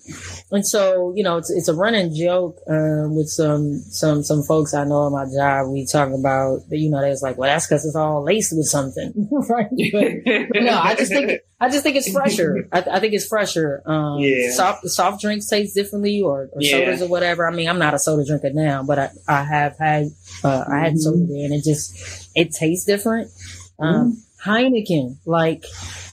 and 0.51 0.65
so 0.65 1.13
you 1.15 1.23
know, 1.23 1.37
it's 1.37 1.49
it's 1.49 1.67
a 1.67 1.73
running 1.73 2.15
joke 2.15 2.57
um, 2.69 3.15
with 3.15 3.27
some 3.27 3.79
some 3.89 4.23
some 4.23 4.43
folks 4.43 4.73
I 4.73 4.83
know 4.85 5.07
at 5.07 5.11
my 5.11 5.25
job. 5.35 5.71
We 5.71 5.85
talk 5.85 6.09
about 6.09 6.61
you 6.69 6.89
know, 6.89 7.01
they 7.01 7.09
was 7.09 7.21
like, 7.21 7.37
well, 7.37 7.49
that's 7.49 7.67
because 7.67 7.85
it's 7.85 7.95
all 7.95 8.23
laced 8.23 8.53
with 8.55 8.67
something, 8.67 9.11
right? 9.49 9.67
But, 9.91 10.49
but, 10.53 10.63
no, 10.63 10.79
I 10.79 10.95
just 10.95 11.11
think 11.11 11.41
I 11.59 11.69
just 11.69 11.83
think 11.83 11.95
it's 11.95 12.11
fresher. 12.11 12.69
I, 12.71 12.83
I 12.93 12.99
think 12.99 13.13
it's 13.13 13.27
fresher. 13.27 13.81
Um, 13.85 14.19
yeah. 14.19 14.51
Soft 14.51 14.87
soft 14.89 15.21
drinks 15.21 15.49
taste 15.49 15.75
differently, 15.75 16.21
or, 16.21 16.49
or 16.53 16.61
yeah. 16.61 16.71
sodas 16.71 17.01
or 17.01 17.07
whatever. 17.07 17.47
I 17.47 17.51
mean, 17.51 17.67
I'm 17.67 17.79
not 17.79 17.95
a 17.95 17.99
soda 17.99 18.23
drinker 18.25 18.51
now, 18.53 18.83
but 18.83 18.99
I 18.99 19.09
I 19.27 19.43
have 19.43 19.77
had 19.79 20.07
uh, 20.43 20.65
I 20.71 20.79
had 20.79 20.93
mm-hmm. 20.93 20.97
soda 20.97 21.25
there, 21.25 21.45
and 21.45 21.53
it 21.53 21.63
just 21.63 22.29
it 22.35 22.51
tastes 22.51 22.85
different. 22.85 23.31
Um, 23.79 24.11
mm-hmm. 24.11 24.49
Heineken, 24.49 25.17
like 25.25 25.63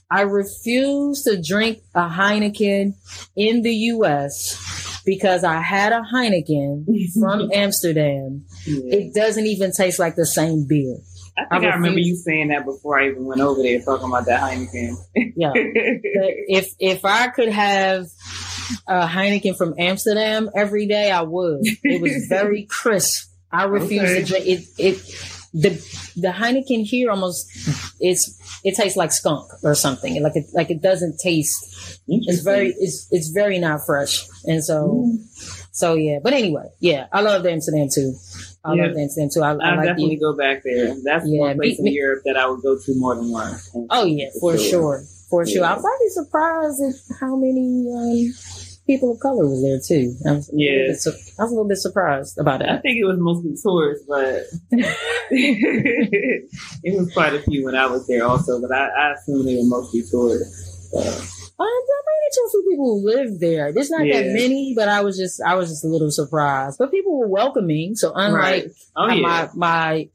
I 0.09 0.21
refuse 0.21 1.23
to 1.23 1.41
drink 1.41 1.79
a 1.93 2.07
Heineken 2.07 2.93
in 3.35 3.61
the 3.63 3.73
U.S. 3.73 5.01
because 5.05 5.43
I 5.43 5.61
had 5.61 5.93
a 5.93 6.01
Heineken 6.01 6.85
from 7.19 7.49
Amsterdam. 7.53 8.45
Yeah. 8.65 8.97
It 8.97 9.13
doesn't 9.13 9.45
even 9.45 9.71
taste 9.71 9.99
like 9.99 10.15
the 10.15 10.25
same 10.25 10.65
beer. 10.67 10.97
I 11.37 11.59
think 11.59 11.65
I, 11.65 11.69
I 11.71 11.75
remember 11.75 11.99
you 11.99 12.15
saying 12.15 12.47
that 12.49 12.63
before 12.65 12.97
I 12.97 13.09
even 13.09 13.25
went 13.25 13.41
over 13.41 13.61
there 13.61 13.81
talking 13.81 14.07
about 14.07 14.25
that 14.27 14.39
Heineken. 14.39 14.95
yeah. 15.35 15.51
if 15.53 16.73
if 16.79 17.03
I 17.03 17.27
could 17.27 17.49
have 17.49 18.05
a 18.87 19.05
Heineken 19.05 19.57
from 19.57 19.73
Amsterdam 19.77 20.49
every 20.55 20.87
day, 20.87 21.11
I 21.11 21.23
would. 21.23 21.61
It 21.83 22.01
was 22.01 22.27
very 22.29 22.63
crisp. 22.69 23.31
I 23.51 23.63
refuse 23.65 24.01
okay. 24.01 24.19
to 24.21 24.25
drink 24.25 24.45
it. 24.47 24.65
It 24.77 24.97
the 25.55 25.69
the 26.17 26.27
Heineken 26.29 26.85
here 26.85 27.09
almost 27.09 27.47
it's 27.99 28.37
it 28.65 28.75
tastes 28.75 28.97
like 28.97 29.11
skunk 29.11 29.47
or 29.63 29.75
something. 29.75 30.21
Like 30.21 30.35
it 30.35 30.47
like 30.53 30.71
it 30.71 30.81
doesn't 30.81 31.19
taste. 31.19 32.01
It's 32.07 32.41
very 32.41 32.73
it's 32.79 33.07
it's 33.11 33.29
very 33.29 33.59
not 33.59 33.85
fresh, 33.85 34.27
and 34.45 34.63
so 34.63 35.05
mm. 35.05 35.69
so 35.71 35.93
yeah. 35.93 36.17
But 36.21 36.33
anyway, 36.33 36.67
yeah, 36.79 37.05
I 37.13 37.21
love 37.21 37.45
Amsterdam 37.45 37.87
too. 37.93 38.15
I 38.65 38.73
yeah. 38.73 38.87
love 38.87 38.97
Amsterdam 38.97 39.29
too. 39.31 39.41
I, 39.43 39.49
I, 39.49 39.51
I 39.51 39.75
like 39.75 39.85
definitely 39.85 40.15
the, 40.15 40.21
go 40.21 40.35
back 40.35 40.63
there. 40.63 40.95
That's 41.03 41.25
yeah, 41.27 41.41
one 41.41 41.57
place 41.57 41.79
me, 41.79 41.91
in 41.91 41.95
Europe 41.95 42.23
that 42.25 42.37
I 42.37 42.47
would 42.49 42.63
go 42.63 42.75
to 42.77 42.99
more 42.99 43.15
than 43.15 43.31
once. 43.31 43.69
Oh 43.91 44.05
yeah, 44.05 44.29
for 44.39 44.57
sure, 44.57 44.67
sure. 44.67 45.03
for 45.29 45.45
sure. 45.45 45.63
I'm 45.63 45.79
probably 45.79 46.09
surprised 46.09 46.81
at 46.81 46.95
how 47.19 47.35
many 47.35 47.85
um, 47.93 48.33
people 48.87 49.13
of 49.13 49.19
color 49.19 49.47
was 49.47 49.61
there 49.61 49.79
too. 49.79 50.15
I 50.27 50.33
was, 50.33 50.49
yeah, 50.53 50.87
bit, 50.87 50.97
I 51.39 51.43
was 51.43 51.51
a 51.51 51.55
little 51.55 51.67
bit 51.67 51.77
surprised 51.77 52.37
about 52.37 52.61
it. 52.61 52.69
I 52.69 52.77
think 52.77 52.97
it 52.97 53.05
was 53.05 53.17
mostly 53.19 53.55
tourists, 53.61 54.05
but 54.07 54.43
it 55.31 56.97
was 56.97 57.13
quite 57.13 57.33
a 57.33 57.41
few 57.41 57.65
when 57.65 57.75
I 57.75 57.87
was 57.87 58.07
there 58.07 58.25
also. 58.25 58.61
But 58.61 58.71
I, 58.71 58.87
I 58.87 59.13
assume 59.13 59.45
they 59.45 59.55
were 59.55 59.65
mostly 59.65 60.03
tourists. 60.09 60.89
So. 60.91 61.31
I 61.57 61.63
ran 61.63 62.15
into 62.27 62.41
a 62.45 62.51
few 62.51 62.63
people 62.69 62.85
who 62.85 63.05
live 63.05 63.39
there. 63.39 63.71
There's 63.71 63.89
not 63.89 64.05
yeah. 64.05 64.21
that 64.21 64.33
many, 64.33 64.73
but 64.75 64.89
I 64.89 65.01
was 65.01 65.17
just 65.17 65.41
I 65.41 65.55
was 65.55 65.69
just 65.69 65.85
a 65.85 65.87
little 65.87 66.11
surprised. 66.11 66.77
But 66.77 66.91
people 66.91 67.17
were 67.17 67.27
welcoming. 67.27 67.95
So 67.95 68.11
unlike 68.13 68.65
right. 68.65 68.71
oh, 68.95 69.09
yeah. 69.09 69.21
my 69.21 69.49
my 69.55 70.09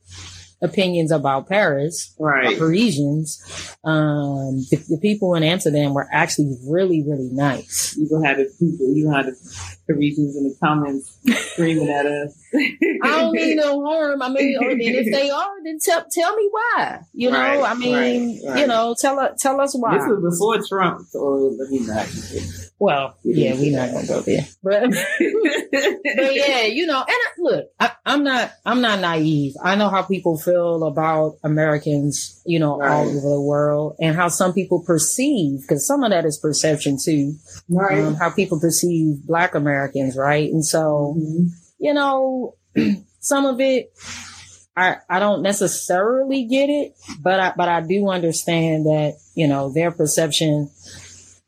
opinions 0.63 1.11
about 1.11 1.49
Paris, 1.49 2.15
right? 2.19 2.59
Parisians, 2.59 3.43
um, 3.85 4.57
the, 4.71 4.85
the, 4.89 4.99
people 5.01 5.35
in 5.35 5.43
Amsterdam 5.43 5.95
were 5.95 6.07
actually 6.13 6.57
really, 6.67 7.03
really 7.07 7.31
nice. 7.33 7.97
You 7.97 8.09
gonna 8.09 8.29
have 8.29 8.37
the 8.37 8.45
people, 8.59 8.95
you 8.95 9.11
have 9.11 9.27
the 9.27 9.77
Parisians 9.87 10.37
in 10.37 10.45
the 10.45 10.57
comments 10.63 11.19
screaming 11.53 11.89
at 11.89 12.07
us. 12.07 12.39
I 13.03 13.21
don't 13.21 13.33
mean 13.33 13.57
no 13.57 13.85
harm. 13.85 14.23
I 14.23 14.29
mean, 14.29 14.59
and 14.61 14.81
if 14.81 15.13
they 15.13 15.31
are, 15.31 15.65
then 15.65 15.79
tell 15.83 16.05
tell 16.11 16.37
me 16.37 16.49
why. 16.51 17.01
You 17.13 17.31
know, 17.31 17.39
right, 17.39 17.71
I 17.71 17.75
mean, 17.75 18.47
right, 18.47 18.61
you 18.61 18.67
know, 18.67 18.95
tell 18.99 19.35
tell 19.37 19.61
us 19.61 19.75
why. 19.75 19.97
This 19.97 20.07
was 20.09 20.39
before 20.39 20.59
Trump, 20.69 21.07
or 21.15 21.51
let 21.51 21.71
me 21.71 21.81
not. 21.81 22.07
Well, 22.81 23.15
yeah, 23.23 23.53
we're 23.57 23.79
not 23.79 23.93
gonna 23.93 24.07
go 24.07 24.23
there, 24.23 24.47
but 24.63 24.81
but 24.91 26.35
yeah, 26.35 26.63
you 26.63 26.87
know, 26.87 27.01
and 27.01 27.09
I, 27.09 27.31
look, 27.37 27.67
I, 27.79 27.91
am 28.07 28.25
not 28.25 28.53
I'm 28.65 28.81
not 28.81 29.01
naive. 29.01 29.53
I 29.63 29.75
know 29.75 29.91
how 29.91 30.03
people 30.03 30.39
feel 30.39 30.85
about 30.85 31.37
Americans, 31.45 32.41
you 32.47 32.59
know, 32.59 32.83
all 32.83 33.07
over 33.07 33.21
the 33.21 33.41
world, 33.41 33.97
and 34.01 34.17
how 34.17 34.29
some 34.29 34.55
people 34.55 34.83
perceive 34.83 35.61
because 35.61 35.87
some 35.87 36.03
of 36.03 36.11
that 36.11 36.25
is 36.25 36.39
perception 36.39 36.97
too. 37.05 37.35
Right. 37.69 38.03
Um, 38.03 38.15
how 38.15 38.31
people 38.31 38.59
perceive 38.59 39.27
Black 39.27 39.55
Americans, 39.55 40.17
right? 40.17 40.51
And 40.51 40.65
so, 40.65 41.17
mm-hmm. 41.19 41.49
you 41.81 41.93
know, 41.93 42.57
some 43.21 43.45
of 43.45 43.61
it, 43.61 43.93
I, 44.75 44.97
I 45.11 45.19
don't 45.19 45.43
necessarily 45.43 46.47
get 46.47 46.71
it, 46.71 46.95
but 47.21 47.41
I, 47.41 47.53
but 47.55 47.69
I 47.69 47.83
do 47.83 48.09
understand 48.09 48.87
that, 48.87 49.19
you 49.35 49.49
know, 49.49 49.71
their 49.71 49.91
perception 49.91 50.71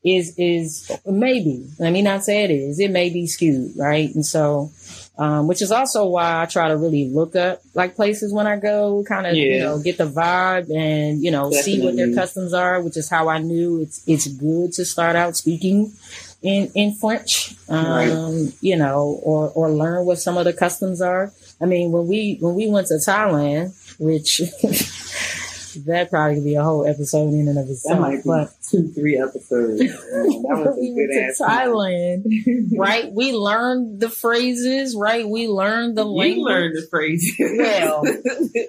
is, 0.03 0.35
is 0.37 0.91
maybe, 1.05 1.67
let 1.79 1.91
me 1.91 2.01
not 2.01 2.23
say 2.23 2.43
it 2.43 2.51
is, 2.51 2.79
it 2.79 2.91
may 2.91 3.09
be 3.09 3.27
skewed, 3.27 3.73
right? 3.77 4.13
And 4.13 4.25
so, 4.25 4.71
um, 5.17 5.47
which 5.47 5.61
is 5.61 5.71
also 5.71 6.07
why 6.07 6.41
I 6.41 6.45
try 6.45 6.67
to 6.69 6.77
really 6.77 7.07
look 7.07 7.35
up 7.35 7.61
like 7.73 7.95
places 7.95 8.33
when 8.33 8.47
I 8.47 8.57
go, 8.57 9.03
kind 9.07 9.27
of, 9.27 9.35
yeah. 9.35 9.43
you 9.43 9.59
know, 9.59 9.79
get 9.79 9.97
the 9.97 10.09
vibe 10.09 10.75
and, 10.75 11.23
you 11.23 11.31
know, 11.31 11.51
Definitely. 11.51 11.73
see 11.73 11.85
what 11.85 11.95
their 11.95 12.13
customs 12.13 12.53
are, 12.53 12.81
which 12.81 12.97
is 12.97 13.09
how 13.09 13.29
I 13.29 13.37
knew 13.37 13.81
it's, 13.81 14.03
it's 14.07 14.27
good 14.27 14.73
to 14.73 14.85
start 14.85 15.15
out 15.15 15.37
speaking 15.37 15.93
in, 16.41 16.71
in 16.75 16.95
French, 16.95 17.55
um, 17.69 17.85
right. 17.85 18.53
you 18.59 18.75
know, 18.75 19.19
or, 19.23 19.49
or 19.49 19.71
learn 19.71 20.05
what 20.05 20.19
some 20.19 20.37
of 20.37 20.45
the 20.45 20.53
customs 20.53 21.01
are. 21.01 21.31
I 21.61 21.65
mean, 21.65 21.91
when 21.91 22.07
we, 22.07 22.37
when 22.41 22.55
we 22.55 22.67
went 22.67 22.87
to 22.87 22.95
Thailand, 22.95 23.73
which 23.99 24.41
that 25.85 26.09
probably 26.09 26.35
could 26.35 26.43
be 26.43 26.55
a 26.55 26.63
whole 26.63 26.85
episode 26.85 27.33
in 27.33 27.47
and 27.47 27.57
of 27.57 27.69
itself. 27.69 27.99
That 27.99 28.25
might 28.25 28.47
be 28.47 28.53
two, 28.69 28.87
three 28.89 29.17
episodes. 29.17 29.79
that 29.79 30.77
we 30.79 30.93
went 30.93 31.37
to 31.37 31.43
Thailand, 31.43 32.77
right? 32.77 33.11
We 33.11 33.33
learned 33.33 33.99
the 33.99 34.09
phrases, 34.09 34.95
right? 34.95 35.27
We 35.27 35.47
learned 35.47 35.97
the 35.97 36.05
language. 36.05 36.37
You 36.37 36.45
learned 36.45 36.77
the 36.77 36.87
phrases. 36.89 37.35
well, 37.39 38.03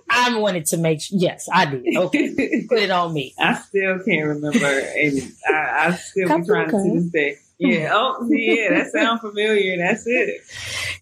I 0.11 0.38
wanted 0.38 0.67
to 0.67 0.77
make 0.77 1.03
sure. 1.03 1.19
Yes, 1.19 1.49
I 1.53 1.67
did. 1.67 1.97
Okay, 1.97 2.67
put 2.69 2.79
it 2.79 2.90
on 2.90 3.12
me. 3.12 3.35
I 3.38 3.55
still 3.55 4.01
can't 4.05 4.27
remember, 4.27 4.67
and 4.67 5.33
I, 5.47 5.88
I 5.88 5.93
still 5.93 6.38
be 6.38 6.47
trying 6.47 6.71
to 6.71 7.01
this 7.01 7.11
day. 7.11 7.37
Yeah. 7.59 7.90
Oh, 7.93 8.27
yeah. 8.29 8.71
That 8.71 8.93
sounds 8.93 9.21
familiar. 9.21 9.77
That's 9.79 10.05
it. 10.07 10.40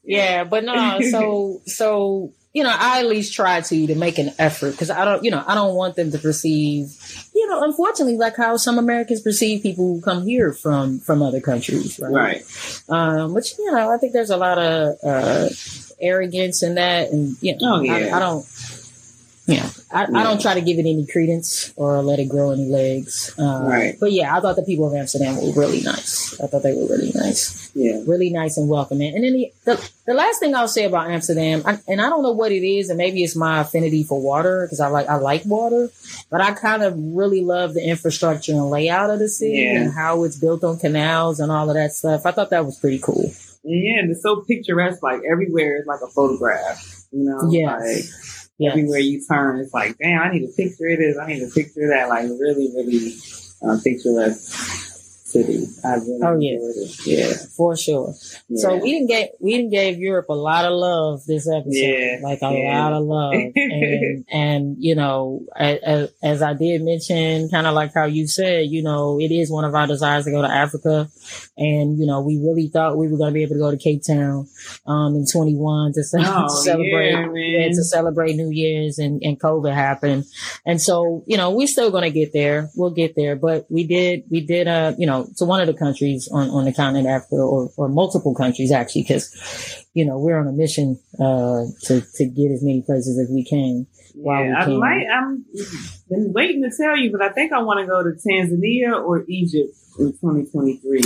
Yeah, 0.05 0.45
but 0.45 0.65
no. 0.65 1.01
So, 1.01 1.63
so 1.67 2.33
you 2.53 2.63
know, 2.63 2.75
I 2.75 3.01
at 3.01 3.07
least 3.07 3.35
try 3.35 3.61
to 3.61 3.87
to 3.87 3.95
make 3.95 4.19
an 4.19 4.33
effort 4.39 4.73
because 4.73 4.91
I 4.91 5.05
don't, 5.05 5.25
you 5.25 5.31
know, 5.31 5.43
I 5.47 5.55
don't 5.55 5.75
want 5.75 5.97
them 5.97 6.11
to 6.11 6.19
perceive, 6.19 6.95
you 7.35 7.49
know, 7.49 7.63
unfortunately, 7.63 8.19
like 8.19 8.37
how 8.37 8.57
some 8.57 8.79
Americans 8.79 9.23
perceive 9.23 9.63
people 9.63 9.95
who 9.95 10.01
come 10.03 10.27
here 10.27 10.53
from 10.53 10.99
from 11.01 11.23
other 11.23 11.41
countries, 11.41 11.99
right? 11.99 12.13
Right. 12.13 12.85
Um, 12.89 13.33
which 13.33 13.59
you 13.59 13.73
know, 13.73 13.91
I 13.91 13.97
think 13.97 14.13
there's 14.13 14.31
a 14.31 14.37
lot 14.37 14.59
of 14.59 14.97
uh, 15.03 15.49
arrogance 16.01 16.63
in 16.63 16.75
that, 16.75 17.11
and 17.11 17.37
you 17.41 17.57
know, 17.57 17.77
oh, 17.77 17.81
yeah. 17.81 17.95
I, 17.95 18.17
I 18.17 18.19
don't 18.19 18.47
yeah, 19.47 19.69
I, 19.91 20.03
yeah. 20.03 20.19
I, 20.19 20.23
don't 20.23 20.41
try 20.41 20.55
to 20.55 20.61
give 20.61 20.79
it 20.79 20.87
any 20.87 21.05
credence 21.05 21.73
or 21.75 22.01
let 22.03 22.21
it 22.21 22.29
grow 22.29 22.53
any 22.53 22.67
legs. 22.67 23.35
Um, 23.39 23.67
right. 23.67 23.97
But 23.99 24.13
yeah, 24.13 24.37
I 24.37 24.41
thought 24.41 24.55
the 24.55 24.63
people 24.63 24.87
of 24.87 24.95
Amsterdam 24.95 25.37
were 25.37 25.53
really 25.53 25.81
nice. 25.83 26.41
I 26.41 26.47
thought 26.47 26.63
they 26.63 26.73
were 26.73 26.87
really 26.87 27.11
nice. 27.13 27.71
Yeah. 27.75 28.03
Really 28.07 28.31
nice 28.31 28.57
and 28.57 28.69
welcoming. 28.69 29.15
And 29.15 29.25
then 29.25 29.33
the, 29.33 29.53
the, 29.65 29.91
the 30.07 30.15
last 30.15 30.39
thing 30.39 30.55
I'll 30.55 30.69
say 30.69 30.85
about 30.85 31.11
Amsterdam, 31.11 31.63
I, 31.67 31.79
and 31.89 32.01
I 32.01 32.09
don't 32.09 32.23
know 32.23 32.31
what 32.31 32.53
it 32.53 32.65
is, 32.65 32.89
and 32.89 32.99
maybe 32.99 33.25
it's 33.25 33.35
my 33.35 33.61
affinity 33.63 34.05
for 34.05 34.21
water 34.21 34.65
because 34.65 34.79
I 34.79 34.87
like 34.89 35.09
I 35.09 35.17
like 35.17 35.45
water, 35.45 35.91
but 36.31 36.41
I 36.41 36.53
kind 36.53 36.85
of 36.85 36.95
really 36.97 37.41
love 37.41 37.75
the 37.75 37.85
infrastructure 37.85 38.53
and 38.53 38.71
layout 38.71 39.11
of 39.11 39.19
the 39.19 39.29
city 39.29 39.63
yeah. 39.63 39.83
and 39.83 39.93
how 39.93 40.23
it's 40.23 40.39
built 40.39 40.63
on 40.63 40.79
canals 40.79 41.41
and 41.41 41.51
all 41.51 41.69
of 41.69 41.75
that 41.75 41.93
stuff. 41.93 42.27
I 42.27 42.31
thought 42.31 42.51
that 42.51 42.65
was 42.65 42.79
pretty 42.79 43.01
cool. 43.01 43.33
Yeah, 43.65 44.01
and 44.01 44.11
it's 44.11 44.23
so 44.23 44.43
picturesque. 44.43 45.03
Like 45.03 45.23
everywhere 45.29 45.81
is 45.81 45.87
like 45.87 46.01
a 46.01 46.09
photograph. 46.09 47.05
You 47.11 47.25
know, 47.25 47.51
yeah. 47.51 47.77
Like, 47.77 48.05
yes. 48.59 48.73
everywhere 48.73 48.99
you 48.99 49.23
turn, 49.25 49.61
it's 49.61 49.75
like, 49.75 49.97
damn, 49.99 50.23
I 50.23 50.33
need 50.33 50.45
a 50.45 50.53
picture 50.53 50.89
of 50.89 50.99
this. 50.99 51.19
I 51.19 51.27
need 51.27 51.43
a 51.43 51.49
picture 51.49 51.85
of 51.85 51.91
that. 51.91 52.09
Like 52.09 52.25
really, 52.25 52.71
really 52.75 53.15
uh, 53.63 53.79
picturesque 53.83 54.82
city. 55.33 55.67
I 55.85 55.95
really 55.95 56.21
oh 56.23 56.39
yeah, 56.39 56.59
yeah, 57.07 57.33
for 57.57 57.77
sure. 57.77 58.15
Yeah. 58.49 58.63
So 58.63 58.77
we 58.77 58.93
didn't 58.93 59.09
get 59.09 59.33
we 59.41 59.57
didn't 59.57 59.71
gave 59.71 59.99
Europe 59.99 60.27
a 60.29 60.35
lot 60.35 60.65
of 60.65 60.73
love 60.73 61.25
this 61.27 61.49
episode, 61.49 61.73
yeah. 61.73 62.19
like 62.23 62.41
a 62.43 62.53
yeah. 62.53 62.83
lot 62.83 62.93
of 62.93 63.05
love, 63.05 63.33
and 63.57 64.25
and 64.31 64.77
you 64.79 64.95
know, 64.95 65.45
as, 65.57 66.11
as 66.23 66.43
I 66.43 66.55
did 66.55 66.83
mention, 66.83 67.49
kind 67.49 67.67
of 67.67 67.75
like 67.75 67.95
how 67.95 68.05
you 68.05 68.27
said, 68.29 68.67
you 68.69 68.83
know, 68.83 69.19
it 69.19 69.33
is 69.33 69.51
one 69.51 69.65
of 69.65 69.75
our 69.75 69.87
desires 69.87 70.27
to 70.27 70.31
go 70.31 70.43
to 70.43 70.49
Africa, 70.49 71.09
and 71.57 71.99
you 71.99 72.07
know, 72.07 72.21
we 72.21 72.39
really 72.39 72.69
thought 72.69 72.99
we 72.99 73.09
were 73.09 73.19
going 73.19 73.31
to 73.31 73.35
be 73.35 73.43
able 73.43 73.55
to 73.55 73.61
go 73.61 73.71
to 73.71 73.79
Cape 73.79 74.03
Town, 74.07 74.47
um, 74.87 75.15
in 75.17 75.25
twenty 75.33 75.55
one 75.55 75.93
to, 75.95 76.03
oh, 76.19 76.43
to, 76.43 76.51
celebrate, 76.63 77.13
yeah, 77.35 77.69
to 77.69 77.85
celebrate 77.85 78.37
New 78.37 78.51
Year's, 78.51 78.99
and 78.99 79.21
and 79.23 79.41
COVID 79.41 79.73
happened, 79.75 80.25
and 80.67 80.81
so 80.81 81.25
you 81.27 81.37
know, 81.37 81.51
we're 81.51 81.67
still 81.67 81.91
going 81.91 82.05
to 82.05 82.11
get 82.11 82.33
there. 82.33 82.71
We'll 82.77 82.91
get 82.91 83.15
there, 83.17 83.37
but 83.37 83.67
we 83.71 83.87
did 83.87 84.25
we 84.31 84.41
did 84.45 84.69
uh 84.69 84.93
you 84.99 85.07
know 85.07 85.22
to 85.37 85.45
one 85.45 85.61
of 85.61 85.67
the 85.67 85.75
countries 85.75 86.29
on, 86.33 86.49
on 86.51 86.65
the 86.65 86.73
continent 86.73 87.07
Africa 87.07 87.37
or, 87.37 87.71
or 87.77 87.89
multiple 87.89 88.35
countries 88.35 88.73
actually, 88.73 89.03
because, 89.03 89.85
you 89.95 90.05
know, 90.05 90.19
we're 90.19 90.39
on 90.39 90.47
a 90.47 90.53
mission, 90.53 90.99
uh, 91.21 91.65
to, 91.85 92.03
to 92.15 92.27
get 92.27 92.51
as 92.51 92.63
many 92.63 92.83
places 92.83 93.19
as 93.19 93.33
we 93.33 93.45
can. 93.45 93.87
While 94.15 94.45
yeah, 94.45 94.59
we 94.59 94.65
can. 94.65 94.75
I 94.75 94.79
might, 94.79 95.07
I'm 95.11 95.45
been 96.09 96.33
waiting 96.33 96.63
to 96.63 96.71
tell 96.77 96.97
you, 96.97 97.11
but 97.11 97.23
I 97.23 97.31
think 97.31 97.53
I 97.53 97.63
want 97.63 97.81
to 97.81 97.87
go 97.87 98.03
to 98.03 98.11
Tanzania 98.11 99.03
or 99.03 99.25
Egypt 99.29 99.75
in 99.99 100.13
2023. 100.13 101.01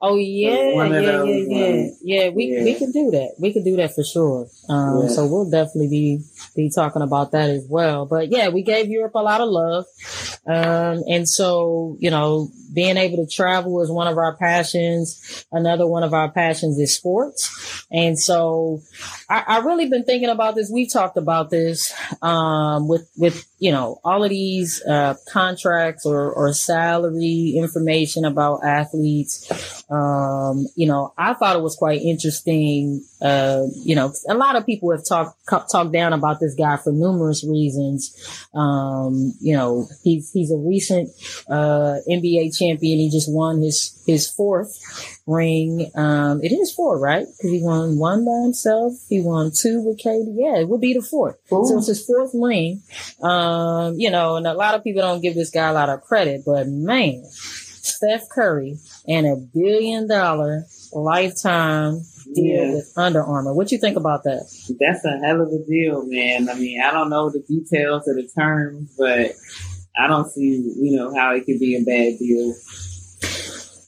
Oh 0.00 0.16
yeah, 0.16 0.50
yeah, 0.50 0.84
yeah, 0.86 1.24
yeah, 1.24 1.88
yeah. 2.02 2.28
We 2.30 2.46
yeah. 2.46 2.64
we 2.64 2.74
can 2.74 2.92
do 2.92 3.10
that. 3.12 3.34
We 3.38 3.52
can 3.52 3.64
do 3.64 3.76
that 3.76 3.94
for 3.94 4.04
sure. 4.04 4.46
Um, 4.68 5.02
yeah. 5.02 5.08
so 5.08 5.26
we'll 5.26 5.50
definitely 5.50 5.88
be 5.88 6.20
be 6.56 6.70
talking 6.74 7.02
about 7.02 7.32
that 7.32 7.50
as 7.50 7.66
well. 7.68 8.06
But 8.06 8.30
yeah, 8.30 8.48
we 8.48 8.62
gave 8.62 8.88
Europe 8.88 9.14
a 9.14 9.22
lot 9.22 9.40
of 9.40 9.48
love, 9.48 9.84
um, 10.46 11.04
and 11.08 11.28
so 11.28 11.96
you 12.00 12.10
know, 12.10 12.50
being 12.72 12.96
able 12.96 13.24
to 13.24 13.30
travel 13.30 13.82
is 13.82 13.90
one 13.90 14.08
of 14.08 14.18
our 14.18 14.36
passions. 14.36 15.46
Another 15.52 15.86
one 15.86 16.02
of 16.02 16.14
our 16.14 16.30
passions 16.30 16.78
is 16.78 16.96
sports, 16.96 17.84
and 17.90 18.18
so 18.18 18.80
I, 19.28 19.44
I 19.46 19.58
really 19.58 19.88
been 19.88 20.04
thinking 20.04 20.30
about 20.30 20.54
this. 20.54 20.70
We've 20.72 20.92
talked 20.92 21.16
about 21.16 21.50
this 21.50 21.92
um, 22.22 22.88
with 22.88 23.08
with 23.16 23.46
you 23.58 23.72
know 23.72 23.98
all 24.04 24.22
of 24.22 24.30
these 24.30 24.82
uh, 24.84 25.14
contracts 25.32 26.04
or 26.04 26.30
or 26.32 26.52
salary 26.52 27.54
information 27.56 28.24
about 28.24 28.64
athletes 28.64 29.50
Um, 29.88 30.66
you 30.74 30.86
know, 30.86 31.12
I 31.16 31.34
thought 31.34 31.56
it 31.56 31.62
was 31.62 31.76
quite 31.76 32.02
interesting. 32.02 33.04
Uh, 33.22 33.62
you 33.84 33.94
know, 33.94 34.12
a 34.28 34.34
lot 34.34 34.56
of 34.56 34.66
people 34.66 34.90
have 34.90 35.06
talked 35.06 35.38
talked 35.70 35.92
down 35.92 36.12
about 36.12 36.40
this 36.40 36.54
guy 36.54 36.76
for 36.76 36.92
numerous 36.92 37.44
reasons. 37.44 38.12
Um, 38.52 39.32
you 39.40 39.56
know, 39.56 39.86
he's 40.02 40.32
he's 40.32 40.50
a 40.50 40.56
recent 40.56 41.10
uh, 41.48 41.98
NBA 42.10 42.56
champion. 42.58 42.98
He 42.98 43.10
just 43.10 43.32
won 43.32 43.62
his 43.62 44.02
his 44.06 44.28
fourth 44.28 44.76
ring. 45.26 45.90
Um, 45.94 46.42
it 46.42 46.52
is 46.52 46.72
four, 46.72 46.98
right? 46.98 47.26
Because 47.26 47.50
he 47.50 47.62
won 47.62 47.98
one 47.98 48.24
by 48.24 48.42
himself. 48.42 48.92
He 49.08 49.20
won 49.20 49.50
two 49.56 49.82
with 49.82 49.98
KD. 49.98 50.34
Yeah, 50.34 50.60
it 50.60 50.68
would 50.68 50.80
be 50.80 50.94
the 50.94 51.02
fourth. 51.02 51.36
Ooh. 51.52 51.64
So 51.66 51.78
it's 51.78 51.88
his 51.88 52.04
fourth 52.04 52.30
ring. 52.34 52.82
Um, 53.22 53.94
you 53.98 54.10
know, 54.10 54.36
and 54.36 54.46
a 54.46 54.54
lot 54.54 54.74
of 54.74 54.84
people 54.84 55.02
don't 55.02 55.22
give 55.22 55.34
this 55.34 55.50
guy 55.50 55.68
a 55.68 55.74
lot 55.74 55.88
of 55.88 56.02
credit, 56.02 56.42
but 56.46 56.68
man, 56.68 57.24
Steph 57.30 58.28
Curry 58.28 58.78
and 59.06 59.26
a 59.26 59.36
billion 59.36 60.08
dollar 60.08 60.66
lifetime 60.92 62.02
deal 62.34 62.66
yeah. 62.66 62.74
with 62.74 62.92
Under 62.96 63.22
Armour. 63.22 63.54
What 63.54 63.70
you 63.72 63.78
think 63.78 63.96
about 63.96 64.24
that? 64.24 64.48
That's 64.80 65.04
a 65.04 65.18
hell 65.24 65.42
of 65.42 65.48
a 65.48 65.64
deal, 65.66 66.04
man. 66.06 66.48
I 66.48 66.54
mean, 66.54 66.80
I 66.80 66.90
don't 66.90 67.10
know 67.10 67.30
the 67.30 67.40
details 67.40 68.08
of 68.08 68.16
the 68.16 68.28
terms, 68.36 68.94
but 68.98 69.32
I 69.98 70.06
don't 70.08 70.30
see, 70.30 70.72
you 70.76 70.96
know, 70.96 71.14
how 71.14 71.34
it 71.34 71.46
could 71.46 71.58
be 71.58 71.76
a 71.76 71.84
bad 71.84 72.18
deal. 72.18 72.54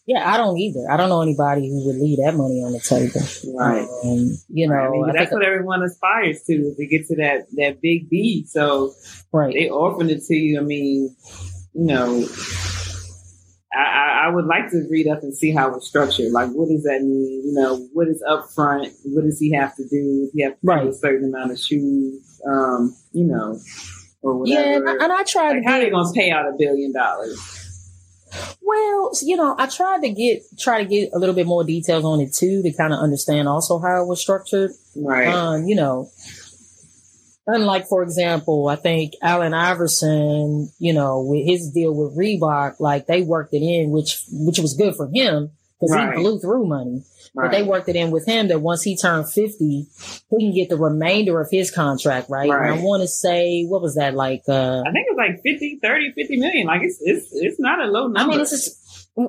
Yeah, 0.09 0.27
I 0.27 0.38
don't 0.38 0.57
either. 0.57 0.90
I 0.90 0.97
don't 0.97 1.11
know 1.11 1.21
anybody 1.21 1.68
who 1.68 1.85
would 1.85 1.97
leave 1.97 2.16
that 2.25 2.35
money 2.35 2.64
on 2.64 2.73
the 2.73 2.81
table. 2.81 3.21
Right. 3.55 3.87
Um, 4.05 4.38
you 4.49 4.66
know, 4.66 4.75
I 4.75 4.88
mean, 4.88 5.12
that's 5.12 5.31
what 5.31 5.44
everyone 5.44 5.83
aspires 5.83 6.42
to 6.44 6.75
to 6.75 6.87
get 6.87 7.07
to 7.09 7.16
that 7.16 7.44
that 7.59 7.83
big 7.83 8.09
B. 8.09 8.47
So, 8.49 8.94
right, 9.35 9.53
they 9.53 9.68
offered 9.68 10.09
it 10.09 10.23
to 10.25 10.35
you. 10.35 10.61
I 10.61 10.62
mean, 10.62 11.14
you 11.75 11.85
know, 11.85 12.27
I, 13.71 14.25
I, 14.25 14.29
would 14.31 14.47
like 14.47 14.71
to 14.71 14.88
read 14.90 15.09
up 15.09 15.23
and 15.23 15.37
see 15.37 15.53
how 15.53 15.75
it's 15.75 15.87
structured. 15.87 16.33
Like, 16.33 16.53
what 16.53 16.71
does 16.71 16.85
that 16.85 17.03
mean? 17.03 17.42
You 17.44 17.53
know, 17.53 17.77
what 17.92 18.09
is 18.09 18.25
upfront? 18.27 18.90
What 19.05 19.25
does 19.25 19.38
he 19.38 19.53
have 19.57 19.77
to 19.77 19.83
do? 19.83 20.23
Does 20.23 20.33
he 20.33 20.42
have 20.42 20.55
to 20.55 20.59
right. 20.62 20.88
a 20.88 20.92
certain 20.94 21.29
amount 21.29 21.53
of 21.53 21.59
shoes? 21.59 22.40
Um, 22.51 22.97
you 23.12 23.27
know, 23.27 23.61
or 24.23 24.38
whatever. 24.38 24.59
Yeah, 24.59 24.77
and 24.77 24.88
I, 24.88 25.05
and 25.05 25.12
I 25.12 25.23
tried. 25.25 25.57
Like, 25.57 25.66
how 25.66 25.75
are 25.75 25.81
they 25.81 25.90
going 25.90 26.07
to 26.07 26.18
pay 26.18 26.31
out 26.31 26.47
a 26.47 26.57
billion 26.59 26.94
dollars? 26.94 27.67
Well, 28.60 29.12
you 29.22 29.36
know, 29.36 29.54
I 29.58 29.66
tried 29.66 30.02
to 30.02 30.10
get 30.10 30.42
try 30.58 30.82
to 30.82 30.88
get 30.88 31.10
a 31.12 31.18
little 31.18 31.34
bit 31.34 31.46
more 31.46 31.64
details 31.64 32.04
on 32.04 32.20
it 32.20 32.34
too 32.34 32.62
to 32.62 32.72
kind 32.72 32.92
of 32.92 33.00
understand 33.00 33.48
also 33.48 33.78
how 33.78 34.02
it 34.02 34.06
was 34.06 34.20
structured. 34.20 34.72
Right. 34.96 35.28
Um, 35.28 35.66
you 35.66 35.76
know, 35.76 36.10
unlike 37.46 37.88
for 37.88 38.02
example, 38.02 38.68
I 38.68 38.76
think 38.76 39.14
Allen 39.22 39.54
Iverson, 39.54 40.70
you 40.78 40.92
know, 40.92 41.22
with 41.22 41.46
his 41.46 41.70
deal 41.70 41.94
with 41.94 42.16
Reebok, 42.16 42.80
like 42.80 43.06
they 43.06 43.22
worked 43.22 43.54
it 43.54 43.62
in, 43.62 43.90
which 43.90 44.22
which 44.30 44.58
was 44.58 44.74
good 44.74 44.94
for 44.94 45.08
him 45.12 45.52
because 45.80 45.94
right. 45.94 46.16
he 46.16 46.22
blew 46.22 46.38
through 46.40 46.66
money. 46.66 47.04
Right. 47.34 47.50
But 47.50 47.56
they 47.56 47.62
worked 47.62 47.88
it 47.88 47.96
in 47.96 48.10
with 48.10 48.26
him 48.26 48.48
that 48.48 48.60
once 48.60 48.82
he 48.82 48.96
turned 48.96 49.30
50, 49.30 49.54
he 49.58 49.86
can 50.30 50.54
get 50.54 50.68
the 50.68 50.76
remainder 50.76 51.40
of 51.40 51.48
his 51.50 51.70
contract, 51.70 52.28
right? 52.30 52.48
right. 52.48 52.78
I 52.78 52.82
want 52.82 53.02
to 53.02 53.08
say, 53.08 53.64
what 53.64 53.82
was 53.82 53.94
that 53.96 54.14
like? 54.14 54.42
Uh, 54.48 54.80
I 54.80 54.90
think 54.92 55.06
it 55.08 55.16
was 55.16 55.18
like 55.18 55.42
50, 55.42 55.78
30, 55.82 56.12
50 56.12 56.36
million. 56.38 56.66
Like 56.66 56.82
it's, 56.82 56.98
it's, 57.00 57.28
it's 57.32 57.60
not 57.60 57.80
a 57.80 57.84
low 57.84 58.08
number. 58.08 58.20
I 58.20 58.26
mean, 58.26 58.40
it's 58.40 58.52
a, 58.52 58.70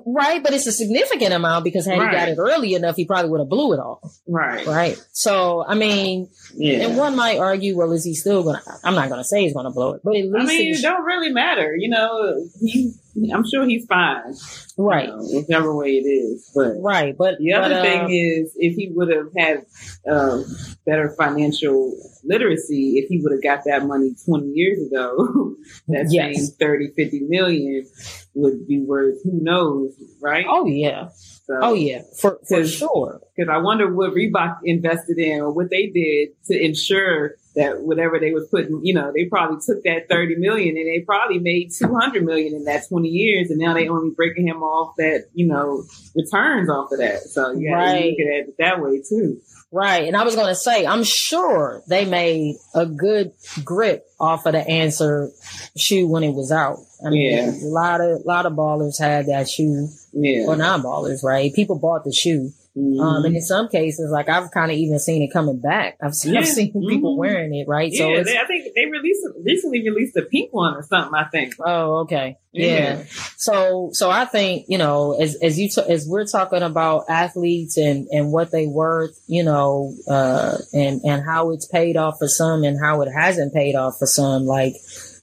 Right, 0.05 0.43
but 0.43 0.53
it's 0.53 0.67
a 0.67 0.71
significant 0.71 1.33
amount 1.33 1.63
because 1.63 1.87
had 1.87 1.95
he 1.95 1.99
got 1.99 2.29
it 2.29 2.37
early 2.37 2.75
enough, 2.75 2.95
he 2.95 3.05
probably 3.05 3.31
would 3.31 3.39
have 3.39 3.49
blew 3.49 3.73
it 3.73 3.79
all. 3.79 4.01
Right. 4.27 4.63
Right. 4.67 5.03
So, 5.13 5.65
I 5.67 5.73
mean, 5.73 6.29
yeah. 6.53 6.85
and 6.85 6.97
one 6.97 7.15
might 7.15 7.39
argue, 7.39 7.75
well, 7.75 7.91
is 7.93 8.05
he 8.05 8.13
still 8.13 8.43
going 8.43 8.57
to, 8.57 8.71
I'm 8.83 8.93
not 8.93 9.09
going 9.09 9.19
to 9.19 9.23
say 9.23 9.41
he's 9.41 9.53
going 9.53 9.65
to 9.65 9.71
blow 9.71 9.93
it, 9.93 10.01
but 10.03 10.15
at 10.15 10.25
least. 10.25 10.35
I 10.35 10.45
mean, 10.45 10.75
it 10.75 10.81
don't 10.83 11.03
really 11.03 11.31
matter. 11.31 11.75
You 11.75 11.89
know, 11.89 12.49
he's, 12.61 13.01
I'm 13.33 13.43
sure 13.49 13.65
he's 13.65 13.85
fine. 13.85 14.33
Right. 14.77 15.07
You 15.07 15.15
know, 15.15 15.41
whichever 15.41 15.75
way 15.75 15.91
it 15.91 16.07
is. 16.07 16.51
But. 16.55 16.75
Right. 16.79 17.15
But. 17.17 17.37
The 17.39 17.53
other 17.53 17.75
but, 17.75 17.81
thing 17.81 18.01
uh, 18.01 18.07
is, 18.09 18.53
if 18.57 18.75
he 18.75 18.89
would 18.93 19.09
have 19.09 19.27
had 19.37 19.65
uh, 20.09 20.41
better 20.85 21.13
financial 21.17 21.95
literacy, 22.23 22.97
if 22.97 23.09
he 23.09 23.19
would 23.21 23.31
have 23.33 23.43
got 23.43 23.65
that 23.65 23.85
money 23.85 24.15
20 24.25 24.47
years 24.53 24.87
ago, 24.87 25.55
that 25.87 26.07
yes. 26.09 26.35
same 26.35 26.57
30, 26.59 26.91
50 26.95 27.19
million 27.27 27.85
would 28.33 28.67
be 28.67 28.79
worth 28.79 29.23
who 29.23 29.41
knows, 29.41 29.93
right? 30.21 30.45
Oh 30.47 30.65
yeah. 30.65 31.09
So, 31.49 31.59
oh 31.61 31.73
yeah, 31.73 32.01
for 32.21 32.39
for 32.47 32.65
sure. 32.65 33.21
Because 33.35 33.49
I 33.51 33.57
wonder 33.57 33.91
what 33.93 34.11
Reebok 34.11 34.59
invested 34.63 35.17
in 35.17 35.41
or 35.41 35.51
what 35.51 35.69
they 35.69 35.87
did 35.87 36.29
to 36.45 36.63
ensure 36.63 37.35
that 37.59 37.81
whatever 37.81 38.19
they 38.19 38.31
was 38.31 38.47
putting, 38.47 38.79
you 38.83 38.93
know, 38.93 39.11
they 39.13 39.25
probably 39.25 39.57
took 39.65 39.83
that 39.83 40.07
30 40.09 40.37
million 40.37 40.77
and 40.77 40.87
they 40.87 41.03
probably 41.05 41.39
made 41.39 41.71
200 41.77 42.23
million 42.23 42.55
in 42.55 42.63
that 42.63 42.87
20 42.87 43.07
years. 43.09 43.49
And 43.49 43.59
now 43.59 43.73
they 43.73 43.89
only 43.89 44.11
breaking 44.15 44.47
him 44.47 44.63
off 44.63 44.95
that, 44.97 45.25
you 45.33 45.45
know, 45.45 45.83
returns 46.15 46.69
off 46.69 46.91
of 46.93 46.99
that. 46.99 47.19
So 47.23 47.51
yeah, 47.51 47.73
right. 47.73 48.05
look 48.05 48.19
at 48.19 48.47
it 48.47 48.55
that 48.59 48.81
way 48.81 49.01
too. 49.07 49.41
Right. 49.71 50.07
And 50.07 50.15
I 50.15 50.23
was 50.23 50.35
going 50.35 50.47
to 50.47 50.55
say, 50.55 50.85
I'm 50.85 51.03
sure 51.03 51.83
they 51.87 52.05
made 52.05 52.55
a 52.73 52.85
good 52.85 53.33
grip 53.63 54.07
off 54.19 54.45
of 54.45 54.53
the 54.53 54.65
answer 54.67 55.29
shoe 55.77 56.07
when 56.07 56.23
it 56.23 56.33
was 56.33 56.51
out. 56.51 56.77
I 57.05 57.09
mean, 57.09 57.31
yeah. 57.31 57.51
a 57.51 57.69
lot 57.69 58.01
of, 58.01 58.21
a 58.21 58.23
lot 58.25 58.45
of 58.45 58.53
ballers 58.53 58.99
had 58.99 59.27
that 59.27 59.49
shoe. 59.49 59.89
Yeah. 60.13 60.45
Or 60.47 60.55
non 60.55 60.81
ballers, 60.81 61.23
right? 61.23 61.53
People 61.53 61.77
bought 61.77 62.03
the 62.03 62.13
shoe. 62.13 62.51
Mm-hmm. 62.79 62.99
Um, 63.01 63.25
and 63.25 63.35
in 63.35 63.41
some 63.41 63.67
cases, 63.67 64.09
like 64.09 64.29
I've 64.29 64.51
kind 64.51 64.71
of 64.71 64.77
even 64.77 64.99
seen 64.99 65.21
it 65.21 65.33
coming 65.33 65.59
back. 65.59 65.97
I've 66.01 66.15
seen, 66.15 66.33
yeah. 66.33 66.39
I've 66.39 66.47
seen 66.47 66.69
mm-hmm. 66.69 66.87
people 66.87 67.17
wearing 67.17 67.53
it, 67.53 67.67
right? 67.67 67.91
Yeah, 67.91 67.99
so 67.99 68.23
they, 68.23 68.37
I 68.37 68.45
think 68.45 68.73
they 68.73 68.85
released 68.85 69.27
recently 69.43 69.83
released 69.83 70.15
a 70.15 70.21
pink 70.21 70.53
one 70.53 70.75
or 70.75 70.83
something. 70.83 71.13
I 71.13 71.25
think. 71.25 71.55
Oh, 71.59 71.99
okay. 72.01 72.37
Yeah. 72.53 72.65
yeah. 72.65 73.03
So, 73.35 73.89
so 73.91 74.09
I 74.09 74.25
think 74.25 74.65
you 74.69 74.77
know, 74.77 75.19
as 75.19 75.35
as 75.41 75.59
you 75.59 75.67
t- 75.67 75.89
as 75.89 76.07
we're 76.07 76.25
talking 76.25 76.61
about 76.61 77.05
athletes 77.09 77.75
and 77.77 78.07
and 78.11 78.31
what 78.31 78.51
they 78.51 78.65
worth, 78.65 79.19
you 79.27 79.43
know, 79.43 79.93
uh, 80.07 80.57
and 80.73 81.01
and 81.03 81.23
how 81.25 81.51
it's 81.51 81.67
paid 81.67 81.97
off 81.97 82.15
for 82.19 82.29
some 82.29 82.63
and 82.63 82.79
how 82.81 83.01
it 83.01 83.09
hasn't 83.11 83.53
paid 83.53 83.75
off 83.75 83.95
for 83.99 84.07
some, 84.07 84.45
like 84.45 84.75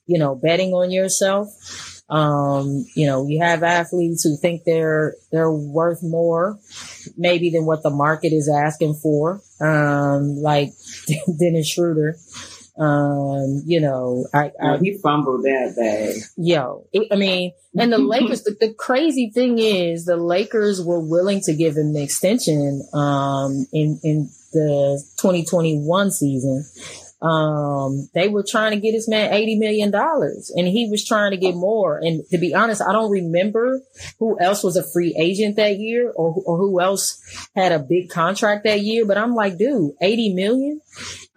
you 0.06 0.18
know, 0.18 0.34
betting 0.34 0.72
on 0.72 0.90
yourself 0.90 1.48
um, 2.08 2.86
you 2.94 3.06
know, 3.06 3.26
you 3.26 3.42
have 3.42 3.62
athletes 3.62 4.22
who 4.22 4.36
think 4.36 4.62
they're 4.64 5.14
they're 5.32 5.50
worth 5.50 6.02
more, 6.02 6.58
maybe 7.16 7.50
than 7.50 7.66
what 7.66 7.82
the 7.82 7.90
market 7.90 8.32
is 8.32 8.48
asking 8.48 8.94
for. 8.94 9.40
Um, 9.60 10.36
like 10.36 10.70
Dennis 11.38 11.68
Schroder. 11.68 12.16
Um, 12.78 13.62
you 13.64 13.80
know, 13.80 14.26
I, 14.34 14.52
I 14.62 14.76
he 14.76 14.98
fumbled 14.98 15.44
that 15.44 15.74
bag. 15.76 16.22
Yo, 16.36 16.86
it, 16.92 17.08
I 17.10 17.16
mean, 17.16 17.52
and 17.76 17.92
the 17.92 17.98
Lakers. 17.98 18.42
the, 18.42 18.54
the, 18.60 18.74
crazy 18.74 19.30
thing 19.34 19.58
is, 19.58 20.04
the 20.04 20.18
Lakers 20.18 20.82
were 20.82 21.00
willing 21.00 21.40
to 21.44 21.54
give 21.54 21.74
him 21.74 21.94
the 21.94 22.02
extension 22.02 22.86
um, 22.92 23.66
in 23.72 23.98
in 24.04 24.28
the 24.52 25.02
2021 25.18 26.10
season 26.10 26.64
um, 27.22 28.10
they 28.12 28.28
were 28.28 28.44
trying 28.46 28.72
to 28.72 28.80
get 28.80 28.92
this 28.92 29.08
man 29.08 29.32
$80 29.32 29.58
million 29.58 29.94
and 29.94 30.68
he 30.68 30.88
was 30.90 31.04
trying 31.04 31.30
to 31.30 31.38
get 31.38 31.54
more. 31.54 31.98
And 31.98 32.22
to 32.30 32.38
be 32.38 32.54
honest, 32.54 32.82
I 32.82 32.92
don't 32.92 33.10
remember 33.10 33.80
who 34.18 34.38
else 34.38 34.62
was 34.62 34.76
a 34.76 34.84
free 34.92 35.16
agent 35.18 35.56
that 35.56 35.78
year 35.78 36.12
or, 36.14 36.34
or 36.44 36.58
who 36.58 36.80
else 36.80 37.20
had 37.54 37.72
a 37.72 37.78
big 37.78 38.10
contract 38.10 38.64
that 38.64 38.80
year. 38.80 39.06
But 39.06 39.16
I'm 39.16 39.34
like, 39.34 39.56
dude, 39.56 39.92
80 40.00 40.34
million. 40.34 40.80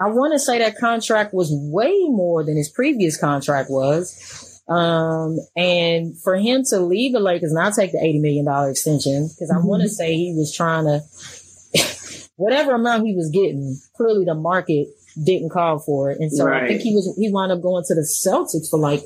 I 0.02 0.10
want 0.10 0.34
to 0.34 0.39
say 0.39 0.60
that 0.60 0.78
contract 0.78 1.34
was 1.34 1.50
way 1.52 1.94
more 2.10 2.44
than 2.44 2.58
his 2.58 2.70
previous 2.70 3.18
contract 3.18 3.70
was. 3.70 4.62
Um, 4.68 5.39
and 5.56 6.22
for 6.22 6.36
him 6.36 6.63
to 6.70 6.80
leave 6.80 7.13
the 7.13 7.20
Lakers, 7.20 7.52
and 7.52 7.56
not 7.56 7.74
take 7.74 7.92
the 7.92 7.98
$80 7.98 8.22
million 8.22 8.70
extension, 8.70 9.30
because 9.30 9.50
I 9.50 9.58
mm-hmm. 9.58 9.68
want 9.68 9.82
to 9.82 9.89
say 9.89 10.13
he 10.13 10.36
was 10.38 10.54
trying 10.56 10.86
to, 10.86 11.02
whatever 12.36 12.76
amount 12.76 13.08
he 13.08 13.15
was 13.15 13.32
getting, 13.32 13.80
clearly 13.96 14.26
the 14.26 14.36
market 14.36 14.89
didn't 15.24 15.50
call 15.50 15.80
for 15.80 16.12
it. 16.12 16.19
And 16.19 16.32
so 16.32 16.45
right. 16.45 16.63
I 16.63 16.67
think 16.67 16.82
he 16.82 16.95
was, 16.95 17.15
he 17.17 17.32
wound 17.32 17.52
up 17.52 17.62
going 17.62 17.84
to 17.88 17.95
the 17.95 18.02
Celtics 18.02 18.69
for 18.69 18.80
like 18.80 19.02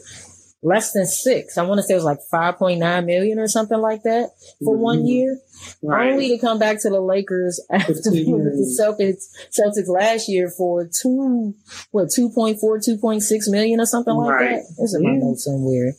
less 0.63 0.93
than 0.93 1.05
six. 1.05 1.57
I 1.57 1.63
want 1.63 1.79
to 1.79 1.83
say 1.83 1.93
it 1.93 1.97
was 1.97 2.05
like 2.05 2.19
5.9 2.31 3.05
million 3.05 3.37
or 3.37 3.47
something 3.47 3.79
like 3.79 4.03
that 4.03 4.29
for 4.63 4.73
mm-hmm. 4.73 4.83
one 4.83 5.05
year. 5.05 5.39
Right. 5.81 6.11
Only 6.11 6.29
to 6.29 6.37
come 6.37 6.57
back 6.57 6.81
to 6.81 6.89
the 6.89 7.01
Lakers 7.01 7.61
after 7.71 7.93
the 7.93 8.77
Celtics, 8.79 9.25
Celtics 9.51 9.87
last 9.87 10.29
year 10.29 10.49
for 10.49 10.89
two, 11.01 11.53
what, 11.91 12.07
2.4, 12.07 12.57
2.6 12.59 13.51
million 13.51 13.79
or 13.79 13.85
something 13.85 14.13
like 14.13 14.31
right. 14.31 14.49
that. 14.51 14.75
There's 14.77 14.95
in 14.95 15.03
my 15.03 15.15
notes 15.15 15.45
somewhere. 15.45 15.93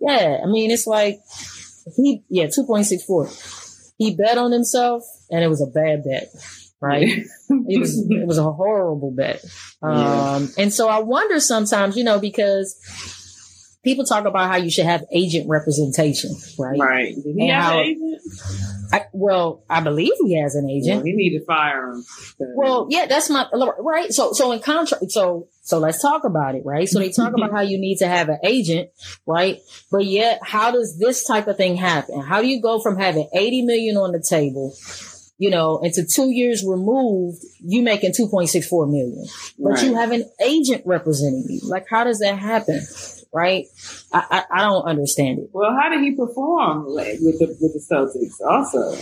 Yeah. 0.00 0.38
I 0.42 0.46
mean, 0.46 0.70
it's 0.70 0.86
like 0.86 1.20
he, 1.96 2.22
yeah, 2.28 2.46
2.64. 2.46 3.94
He 3.96 4.14
bet 4.14 4.38
on 4.38 4.52
himself 4.52 5.02
and 5.30 5.42
it 5.42 5.48
was 5.48 5.62
a 5.62 5.66
bad 5.66 6.04
bet 6.04 6.28
right? 6.80 7.06
it 7.08 7.80
was 7.80 8.06
it 8.10 8.26
was 8.26 8.38
a 8.38 8.44
horrible 8.44 9.12
bet. 9.12 9.44
Um, 9.82 9.92
yeah. 9.92 10.48
and 10.58 10.72
so 10.72 10.88
I 10.88 11.00
wonder 11.00 11.40
sometimes, 11.40 11.96
you 11.96 12.04
know, 12.04 12.18
because 12.18 12.76
people 13.82 14.04
talk 14.04 14.26
about 14.26 14.50
how 14.50 14.56
you 14.56 14.70
should 14.70 14.86
have 14.86 15.04
agent 15.12 15.48
representation, 15.48 16.30
right? 16.58 16.78
Right. 16.78 17.14
Did 17.14 17.34
he 17.36 17.48
and 17.48 17.50
have 17.50 17.64
how, 17.64 17.80
an 17.80 17.86
agent? 17.86 18.20
I, 18.92 19.06
well, 19.12 19.64
I 19.70 19.80
believe 19.80 20.12
he 20.24 20.40
has 20.40 20.54
an 20.54 20.68
agent. 20.68 20.96
Well, 20.96 21.04
he 21.04 21.12
need 21.12 21.38
to 21.38 21.44
fire 21.44 21.90
him. 21.90 22.04
Well, 22.38 22.88
yeah, 22.90 23.06
that's 23.06 23.30
my 23.30 23.46
right. 23.78 24.12
So, 24.12 24.32
so 24.32 24.52
in 24.52 24.60
contract, 24.60 25.10
so 25.10 25.48
So 25.62 25.78
let's 25.78 26.02
talk 26.02 26.24
about 26.24 26.56
it, 26.56 26.62
right? 26.64 26.88
So 26.88 26.98
they 26.98 27.10
talk 27.10 27.32
about 27.32 27.52
how 27.52 27.60
you 27.60 27.78
need 27.78 27.98
to 27.98 28.08
have 28.08 28.28
an 28.28 28.38
agent, 28.42 28.90
right? 29.26 29.60
But 29.92 30.04
yet, 30.04 30.40
how 30.42 30.72
does 30.72 30.98
this 30.98 31.24
type 31.24 31.46
of 31.46 31.56
thing 31.56 31.76
happen? 31.76 32.20
How 32.20 32.40
do 32.42 32.48
you 32.48 32.60
go 32.60 32.80
from 32.80 32.98
having 32.98 33.28
80 33.32 33.62
million 33.62 33.96
on 33.96 34.12
the 34.12 34.24
table, 34.28 34.74
you 35.40 35.48
know, 35.48 35.78
into 35.78 36.04
two 36.04 36.30
years 36.30 36.62
removed, 36.62 37.42
you 37.60 37.82
making 37.82 38.12
2.64 38.12 38.90
million, 38.90 39.26
but 39.58 39.70
right. 39.70 39.84
you 39.84 39.94
have 39.94 40.12
an 40.12 40.30
agent 40.44 40.82
representing 40.84 41.46
you? 41.48 41.60
Like, 41.66 41.86
how 41.88 42.04
does 42.04 42.18
that 42.18 42.38
happen? 42.38 42.78
Right? 43.32 43.64
I, 44.12 44.44
I, 44.52 44.58
I 44.58 44.60
don't 44.68 44.84
understand 44.84 45.38
it. 45.38 45.48
Well, 45.54 45.74
how 45.74 45.88
did 45.88 46.02
he 46.02 46.14
perform 46.14 46.84
like, 46.88 47.16
with 47.22 47.38
the 47.38 47.46
with 47.58 47.72
the 47.72 47.80
Celtics 47.90 48.38
also? 48.46 49.00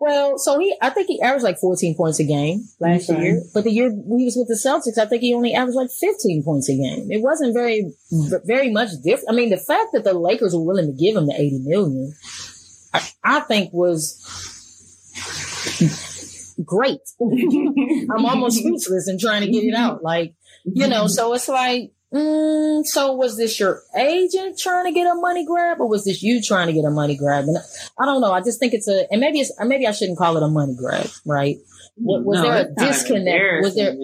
Well, 0.00 0.38
so 0.38 0.58
he, 0.58 0.74
I 0.80 0.88
think 0.88 1.08
he 1.08 1.20
averaged 1.20 1.44
like 1.44 1.58
14 1.58 1.96
points 1.96 2.18
a 2.18 2.24
game 2.24 2.66
last 2.80 3.10
okay. 3.10 3.20
year, 3.20 3.42
but 3.52 3.64
the 3.64 3.70
year 3.70 3.90
he 3.90 4.24
was 4.24 4.36
with 4.36 4.48
the 4.48 4.54
Celtics, 4.54 4.96
I 4.96 5.06
think 5.06 5.20
he 5.20 5.34
only 5.34 5.52
averaged 5.52 5.76
like 5.76 5.90
15 5.90 6.44
points 6.44 6.70
a 6.70 6.76
game. 6.76 7.10
It 7.10 7.20
wasn't 7.20 7.52
very, 7.52 7.92
very 8.46 8.70
much 8.70 8.90
different. 9.04 9.28
I 9.28 9.32
mean, 9.34 9.50
the 9.50 9.58
fact 9.58 9.90
that 9.92 10.04
the 10.04 10.14
Lakers 10.14 10.54
were 10.54 10.64
willing 10.64 10.86
to 10.86 10.96
give 10.96 11.14
him 11.14 11.26
the 11.26 11.34
80 11.34 11.58
million, 11.58 12.14
I, 12.94 13.06
I 13.22 13.40
think 13.40 13.70
was 13.74 14.24
great. 16.64 17.00
I'm 17.20 18.24
almost 18.26 18.58
speechless 18.58 19.08
and 19.08 19.20
trying 19.20 19.42
to 19.42 19.50
get 19.50 19.64
it 19.64 19.74
out. 19.74 20.02
Like, 20.02 20.34
you 20.64 20.88
know, 20.88 21.06
so 21.06 21.32
it's 21.34 21.48
like, 21.48 21.92
Mm, 22.12 22.86
so 22.86 23.12
was 23.12 23.36
this 23.36 23.60
your 23.60 23.82
agent 23.94 24.58
trying 24.58 24.86
to 24.86 24.92
get 24.92 25.06
a 25.06 25.14
money 25.14 25.44
grab, 25.44 25.78
or 25.78 25.86
was 25.86 26.04
this 26.06 26.22
you 26.22 26.40
trying 26.40 26.68
to 26.68 26.72
get 26.72 26.86
a 26.86 26.90
money 26.90 27.16
grab? 27.18 27.44
And 27.44 27.58
I 27.98 28.06
don't 28.06 28.22
know. 28.22 28.32
I 28.32 28.40
just 28.40 28.58
think 28.58 28.72
it's 28.72 28.88
a, 28.88 29.06
and 29.10 29.20
maybe 29.20 29.40
it's, 29.40 29.52
maybe 29.60 29.86
I 29.86 29.92
shouldn't 29.92 30.16
call 30.16 30.38
it 30.38 30.42
a 30.42 30.48
money 30.48 30.74
grab, 30.74 31.06
right? 31.26 31.58
Was, 31.98 32.24
was 32.24 32.40
no, 32.40 32.50
there 32.50 32.62
a 32.62 32.74
disconnect? 32.74 33.62
Was 33.62 33.74
there, 33.74 33.94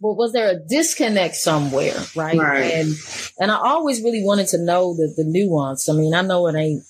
well, 0.00 0.14
was 0.14 0.32
there 0.32 0.52
a 0.52 0.58
disconnect 0.58 1.34
somewhere, 1.34 1.96
right? 2.16 2.38
right? 2.38 2.72
And 2.72 2.94
and 3.40 3.50
I 3.50 3.56
always 3.56 4.02
really 4.02 4.22
wanted 4.22 4.46
to 4.48 4.58
know 4.58 4.94
the 4.94 5.12
the 5.14 5.24
nuance. 5.24 5.88
I 5.88 5.94
mean, 5.94 6.14
I 6.14 6.22
know 6.22 6.46
it 6.46 6.54
ain't 6.54 6.84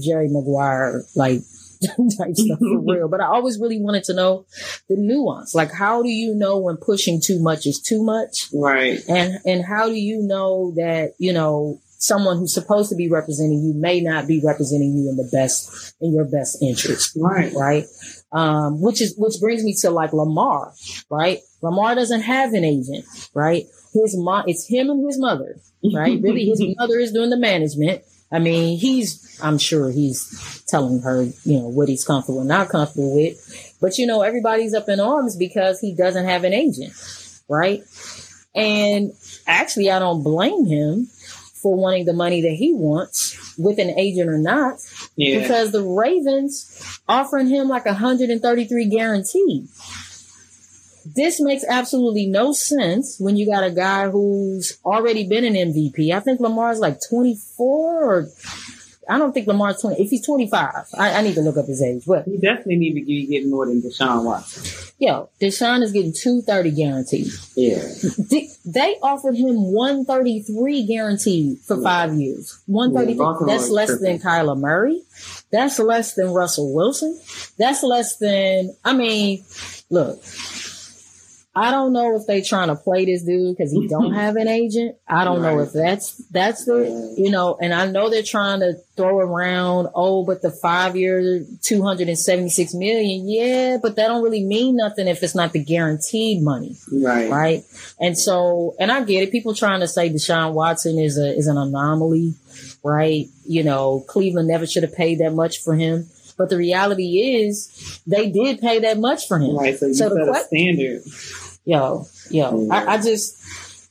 Jerry 0.00 0.28
Maguire 0.28 1.04
like 1.14 1.42
type 2.18 2.34
stuff 2.34 2.58
for 2.58 2.80
real. 2.86 3.08
But 3.08 3.20
I 3.20 3.26
always 3.26 3.58
really 3.58 3.80
wanted 3.80 4.04
to 4.04 4.14
know 4.14 4.46
the 4.88 4.96
nuance. 4.96 5.54
Like, 5.54 5.72
how 5.72 6.02
do 6.02 6.08
you 6.08 6.34
know 6.34 6.58
when 6.58 6.76
pushing 6.76 7.20
too 7.20 7.40
much 7.40 7.66
is 7.66 7.80
too 7.80 8.02
much? 8.02 8.48
Right. 8.52 9.00
And, 9.08 9.38
and 9.44 9.64
how 9.64 9.86
do 9.86 9.94
you 9.94 10.22
know 10.22 10.72
that, 10.76 11.14
you 11.18 11.32
know, 11.32 11.80
someone 11.98 12.36
who's 12.36 12.52
supposed 12.52 12.90
to 12.90 12.96
be 12.96 13.08
representing 13.08 13.62
you 13.62 13.74
may 13.74 14.00
not 14.00 14.28
be 14.28 14.40
representing 14.44 14.96
you 14.96 15.08
in 15.08 15.16
the 15.16 15.28
best, 15.32 15.94
in 16.00 16.12
your 16.12 16.26
best 16.26 16.62
interest. 16.62 17.16
Right. 17.16 17.52
Right. 17.54 17.84
Um, 18.32 18.82
which 18.82 19.00
is, 19.00 19.14
which 19.16 19.40
brings 19.40 19.64
me 19.64 19.74
to 19.80 19.90
like 19.90 20.12
Lamar, 20.12 20.72
right? 21.10 21.38
Lamar 21.62 21.94
doesn't 21.94 22.22
have 22.22 22.52
an 22.52 22.64
agent, 22.64 23.04
right? 23.34 23.64
His 23.94 24.14
mom, 24.16 24.44
it's 24.46 24.68
him 24.68 24.90
and 24.90 25.06
his 25.06 25.18
mother, 25.18 25.56
right? 25.94 26.20
really, 26.22 26.44
his 26.44 26.62
mother 26.76 26.98
is 26.98 27.12
doing 27.12 27.30
the 27.30 27.38
management 27.38 28.02
I 28.36 28.38
mean, 28.38 28.78
he's, 28.78 29.40
I'm 29.42 29.56
sure 29.56 29.90
he's 29.90 30.62
telling 30.68 31.00
her, 31.00 31.22
you 31.22 31.58
know, 31.58 31.68
what 31.68 31.88
he's 31.88 32.04
comfortable 32.04 32.40
and 32.40 32.48
not 32.48 32.68
comfortable 32.68 33.16
with. 33.16 33.74
But, 33.80 33.96
you 33.96 34.06
know, 34.06 34.20
everybody's 34.20 34.74
up 34.74 34.90
in 34.90 35.00
arms 35.00 35.36
because 35.36 35.80
he 35.80 35.94
doesn't 35.94 36.26
have 36.26 36.44
an 36.44 36.52
agent, 36.52 36.92
right? 37.48 37.82
And 38.54 39.12
actually, 39.46 39.90
I 39.90 40.00
don't 40.00 40.22
blame 40.22 40.66
him 40.66 41.06
for 41.54 41.74
wanting 41.76 42.04
the 42.04 42.12
money 42.12 42.42
that 42.42 42.50
he 42.52 42.74
wants 42.74 43.56
with 43.56 43.78
an 43.78 43.98
agent 43.98 44.28
or 44.28 44.36
not, 44.36 44.80
yeah. 45.16 45.40
because 45.40 45.72
the 45.72 45.82
Ravens 45.82 47.00
offering 47.08 47.46
him 47.46 47.68
like 47.68 47.86
133 47.86 48.90
guaranteed 48.90 49.66
this 51.14 51.40
makes 51.40 51.64
absolutely 51.68 52.26
no 52.26 52.52
sense 52.52 53.16
when 53.18 53.36
you 53.36 53.46
got 53.46 53.64
a 53.64 53.70
guy 53.70 54.08
who's 54.08 54.78
already 54.84 55.28
been 55.28 55.44
an 55.44 55.54
MVP. 55.54 56.12
I 56.12 56.20
think 56.20 56.40
Lamar's 56.40 56.78
like 56.78 56.98
24 57.08 58.04
or 58.04 58.28
I 59.08 59.18
don't 59.18 59.32
think 59.32 59.46
Lamar's 59.46 59.80
20. 59.80 60.02
If 60.02 60.10
he's 60.10 60.26
25, 60.26 60.74
I, 60.98 61.12
I, 61.12 61.22
need 61.22 61.34
to 61.34 61.40
look 61.40 61.56
up 61.56 61.66
his 61.66 61.80
age. 61.80 62.04
But 62.06 62.24
he 62.24 62.38
definitely 62.38 62.76
need 62.76 62.98
to 62.98 63.06
be 63.06 63.26
getting 63.26 63.50
more 63.50 63.66
than 63.66 63.80
Deshaun 63.80 64.24
Watson. 64.24 64.92
Yo, 64.98 65.28
Deshaun 65.40 65.82
is 65.82 65.92
getting 65.92 66.12
230 66.12 66.70
guaranteed. 66.72 67.32
Yeah. 67.54 67.82
They 68.68 68.96
offered 69.00 69.36
him 69.36 69.72
133 69.72 70.86
guaranteed 70.86 71.58
for 71.60 71.76
yeah. 71.76 71.82
five 71.84 72.14
years. 72.14 72.60
133. 72.66 73.24
Yeah, 73.24 73.54
that's 73.54 73.70
less 73.70 73.88
tripping. 73.90 74.18
than 74.18 74.20
Kyler 74.20 74.58
Murray. 74.58 75.02
That's 75.52 75.78
less 75.78 76.14
than 76.14 76.32
Russell 76.32 76.74
Wilson. 76.74 77.16
That's 77.58 77.84
less 77.84 78.16
than, 78.16 78.74
I 78.84 78.92
mean, 78.92 79.44
look, 79.88 80.20
I 81.56 81.70
don't 81.70 81.94
know 81.94 82.14
if 82.16 82.26
they 82.26 82.42
trying 82.42 82.68
to 82.68 82.76
play 82.76 83.06
this 83.06 83.22
dude 83.22 83.56
because 83.56 83.72
he 83.72 83.88
don't 83.88 84.12
have 84.14 84.36
an 84.36 84.46
agent. 84.46 84.96
I 85.08 85.24
don't 85.24 85.40
right. 85.40 85.54
know 85.54 85.60
if 85.60 85.72
that's 85.72 86.16
that's 86.28 86.66
the 86.66 87.14
you 87.16 87.30
know, 87.30 87.56
and 87.60 87.72
I 87.72 87.86
know 87.86 88.10
they're 88.10 88.22
trying 88.22 88.60
to 88.60 88.74
throw 88.94 89.18
around 89.18 89.88
oh, 89.94 90.22
but 90.22 90.42
the 90.42 90.50
five 90.50 90.96
year 90.96 91.46
two 91.62 91.82
hundred 91.82 92.08
and 92.08 92.18
seventy 92.18 92.50
six 92.50 92.74
million, 92.74 93.26
yeah, 93.26 93.78
but 93.80 93.96
that 93.96 94.08
don't 94.08 94.22
really 94.22 94.44
mean 94.44 94.76
nothing 94.76 95.08
if 95.08 95.22
it's 95.22 95.34
not 95.34 95.52
the 95.52 95.64
guaranteed 95.64 96.42
money, 96.42 96.76
right? 96.92 97.30
Right, 97.30 97.62
and 97.98 98.18
so 98.18 98.76
and 98.78 98.92
I 98.92 99.02
get 99.04 99.22
it. 99.22 99.32
People 99.32 99.54
trying 99.54 99.80
to 99.80 99.88
say 99.88 100.10
Deshaun 100.10 100.52
Watson 100.52 100.98
is 100.98 101.18
a 101.18 101.34
is 101.34 101.46
an 101.46 101.56
anomaly, 101.56 102.34
right? 102.84 103.28
You 103.46 103.64
know, 103.64 104.04
Cleveland 104.08 104.48
never 104.48 104.66
should 104.66 104.82
have 104.82 104.94
paid 104.94 105.20
that 105.20 105.32
much 105.32 105.62
for 105.62 105.74
him. 105.74 106.10
But 106.36 106.50
the 106.50 106.58
reality 106.58 107.46
is, 107.46 108.02
they 108.06 108.30
did 108.30 108.60
pay 108.60 108.80
that 108.80 108.98
much 108.98 109.26
for 109.26 109.38
him. 109.38 109.56
Right. 109.56 109.78
So, 109.78 109.90
so 109.94 110.10
the 110.10 110.30
a 110.30 110.44
standard 110.44 111.00
yo, 111.66 112.06
yo, 112.30 112.68
I, 112.70 112.94
I 112.94 112.96
just, 113.02 113.42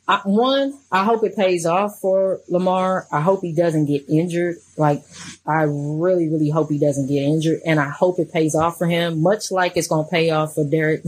I, 0.08 0.22
one, 0.24 0.80
I 0.92 1.04
hope 1.04 1.24
it 1.24 1.36
pays 1.36 1.66
off 1.66 2.00
for 2.00 2.40
Lamar. 2.48 3.06
I 3.12 3.22
hope 3.22 3.42
he 3.42 3.54
doesn't 3.54 3.88
get 3.88 4.08
injured. 4.08 4.58
Like, 4.78 5.04
I 5.46 5.64
really, 5.64 6.30
really 6.30 6.50
hope 6.50 6.70
he 6.70 6.80
doesn't 6.80 7.08
get 7.08 7.24
injured, 7.24 7.60
and 7.66 7.80
I 7.80 7.90
hope 7.90 8.20
it 8.20 8.32
pays 8.32 8.56
off 8.56 8.78
for 8.78 8.88
him. 8.88 9.22
Much 9.22 9.52
like 9.52 9.76
it's 9.76 9.88
gonna 9.88 10.08
pay 10.08 10.30
off 10.30 10.56
for 10.56 10.64
Derek, 10.64 11.04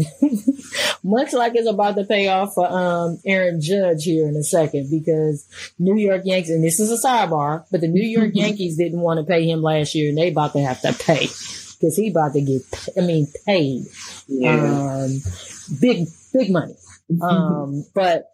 much 1.04 1.34
like 1.34 1.54
it's 1.56 1.70
about 1.70 1.96
to 1.96 2.04
pay 2.04 2.28
off 2.28 2.54
for 2.54 2.68
um, 2.68 3.20
Aaron 3.26 3.62
Judge 3.62 4.04
here 4.04 4.28
in 4.28 4.36
a 4.36 4.44
second, 4.44 4.90
because 4.92 5.48
New 5.80 5.96
York 5.96 6.24
Yankees, 6.26 6.52
and 6.52 6.64
this 6.64 6.80
is 6.80 6.92
a 6.92 7.08
sidebar, 7.08 7.66
but 7.72 7.82
the 7.82 7.88
New 7.88 8.06
York 8.08 8.32
Yankees 8.34 8.78
didn't 8.78 9.00
want 9.00 9.20
to 9.20 9.26
pay 9.26 9.50
him 9.50 9.62
last 9.62 9.96
year, 9.96 10.10
and 10.10 10.18
they 10.18 10.32
about 10.32 10.54
to 10.54 10.60
have 10.60 10.82
to 10.82 10.92
pay 10.94 11.28
because 11.80 11.96
he 11.96 12.10
about 12.10 12.34
to 12.34 12.42
get, 12.42 12.62
I 12.98 13.02
mean, 13.02 13.28
paid. 13.46 13.86
Yeah. 14.28 15.06
Um, 15.06 15.22
big 15.80 16.08
big 16.34 16.52
money. 16.52 16.76
Um, 17.22 17.86
but 17.96 18.32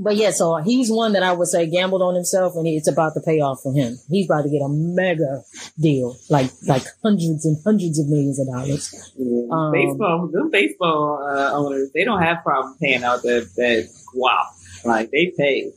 but 0.00 0.14
yeah, 0.14 0.30
so 0.30 0.56
he's 0.58 0.90
one 0.90 1.12
that 1.14 1.24
I 1.24 1.32
would 1.32 1.48
say 1.48 1.68
gambled 1.68 2.02
on 2.02 2.14
himself, 2.14 2.54
and 2.54 2.66
it's 2.68 2.88
about 2.88 3.14
to 3.14 3.20
pay 3.20 3.40
off 3.40 3.60
for 3.62 3.74
him. 3.74 3.98
He's 4.08 4.26
about 4.26 4.42
to 4.42 4.48
get 4.48 4.62
a 4.62 4.68
mega 4.68 5.42
deal, 5.78 6.16
like 6.30 6.50
like 6.68 6.84
hundreds 7.02 7.44
and 7.44 7.56
hundreds 7.64 7.98
of 7.98 8.08
millions 8.08 8.38
of 8.38 8.46
dollars. 8.46 8.94
Yeah. 9.16 9.48
Um, 9.50 9.72
baseball, 9.72 10.28
them 10.32 10.50
baseball 10.50 11.26
uh, 11.28 11.52
owners, 11.52 11.90
they 11.94 12.04
don't 12.04 12.22
have 12.22 12.44
problem 12.44 12.76
paying 12.80 13.02
out 13.02 13.22
that 13.22 13.50
that 13.56 13.88
wow, 14.14 14.44
like 14.84 15.10
they 15.10 15.32
pay. 15.36 15.72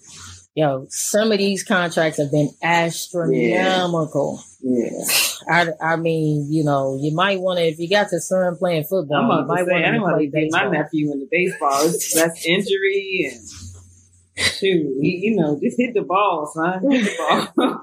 Yo, 0.54 0.86
some 0.90 1.32
of 1.32 1.38
these 1.38 1.64
contracts 1.64 2.18
have 2.18 2.30
been 2.30 2.50
astronomical. 2.62 4.44
Yeah. 4.60 4.90
yeah. 4.92 5.06
I, 5.82 5.94
I 5.94 5.96
mean, 5.96 6.52
you 6.52 6.64
know, 6.66 7.00
you 7.02 7.16
might 7.16 7.40
want 7.40 7.60
to, 7.60 7.66
if 7.66 7.80
you 7.80 7.90
got 7.90 8.12
your 8.12 8.20
son 8.20 8.58
playing 8.58 8.84
football, 8.84 9.22
you 9.22 9.28
might 9.48 9.66
want 9.66 9.96
to 9.96 10.02
play 10.18 10.28
baseball. 10.28 10.66
My 10.66 10.78
nephew 10.78 11.12
in 11.12 11.20
the 11.20 11.28
baseball, 11.32 11.86
it's 11.86 12.16
less 12.16 12.46
injury 12.46 13.32
and 13.32 13.42
Shoot, 14.42 14.98
you 15.00 15.36
know, 15.36 15.60
just 15.62 15.78
hit 15.78 15.94
the 15.94 16.02
ball, 16.02 16.52
son. 16.54 16.92
Hit 16.92 17.06
the 17.06 17.16
ball. 17.18 17.82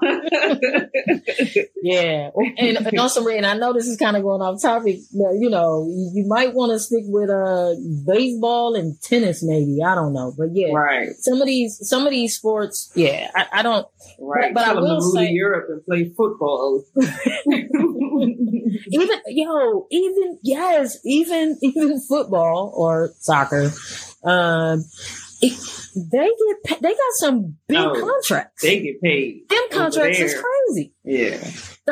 yeah, 1.83 2.31
and, 2.57 2.77
and 2.85 2.99
also, 2.99 3.25
and 3.27 3.45
I 3.45 3.55
know 3.55 3.73
this 3.73 3.87
is 3.87 3.97
kind 3.97 4.17
of 4.17 4.23
going 4.23 4.41
off 4.41 4.61
topic, 4.61 4.99
but 5.13 5.33
you 5.33 5.49
know, 5.49 5.87
you 5.87 6.25
might 6.27 6.53
want 6.53 6.71
to 6.71 6.79
stick 6.79 7.03
with 7.05 7.29
uh 7.29 7.75
baseball 8.05 8.75
and 8.75 9.01
tennis, 9.01 9.41
maybe. 9.43 9.79
I 9.83 9.95
don't 9.95 10.13
know, 10.13 10.33
but 10.37 10.49
yeah, 10.53 10.73
right. 10.73 11.09
Some 11.19 11.41
of 11.41 11.47
these, 11.47 11.79
some 11.87 12.05
of 12.05 12.11
these 12.11 12.35
sports, 12.35 12.91
yeah, 12.95 13.31
I, 13.33 13.47
I 13.53 13.61
don't. 13.61 13.87
Right, 14.19 14.53
but, 14.53 14.65
but 14.65 14.77
I 14.77 14.79
will 14.79 15.01
say, 15.01 15.27
to 15.27 15.33
Europe 15.33 15.67
and 15.69 15.85
play 15.85 16.09
football. 16.09 16.83
even 18.91 19.21
yo, 19.27 19.87
even 19.89 20.39
yes, 20.43 20.97
even 21.05 21.57
even 21.61 22.01
football 22.01 22.73
or 22.75 23.13
soccer. 23.19 23.71
Um, 24.23 24.83
they 25.41 26.29
get 26.65 26.81
they 26.81 26.89
got 26.89 27.13
some 27.13 27.57
big 27.67 27.77
oh, 27.77 27.93
contracts. 27.93 28.61
They 28.61 28.81
get 28.81 29.01
paid. 29.01 29.47
Them 29.49 29.63
contracts 29.71 30.19
is 30.19 30.33
crazy. 30.33 30.93
Yeah, 31.03 31.39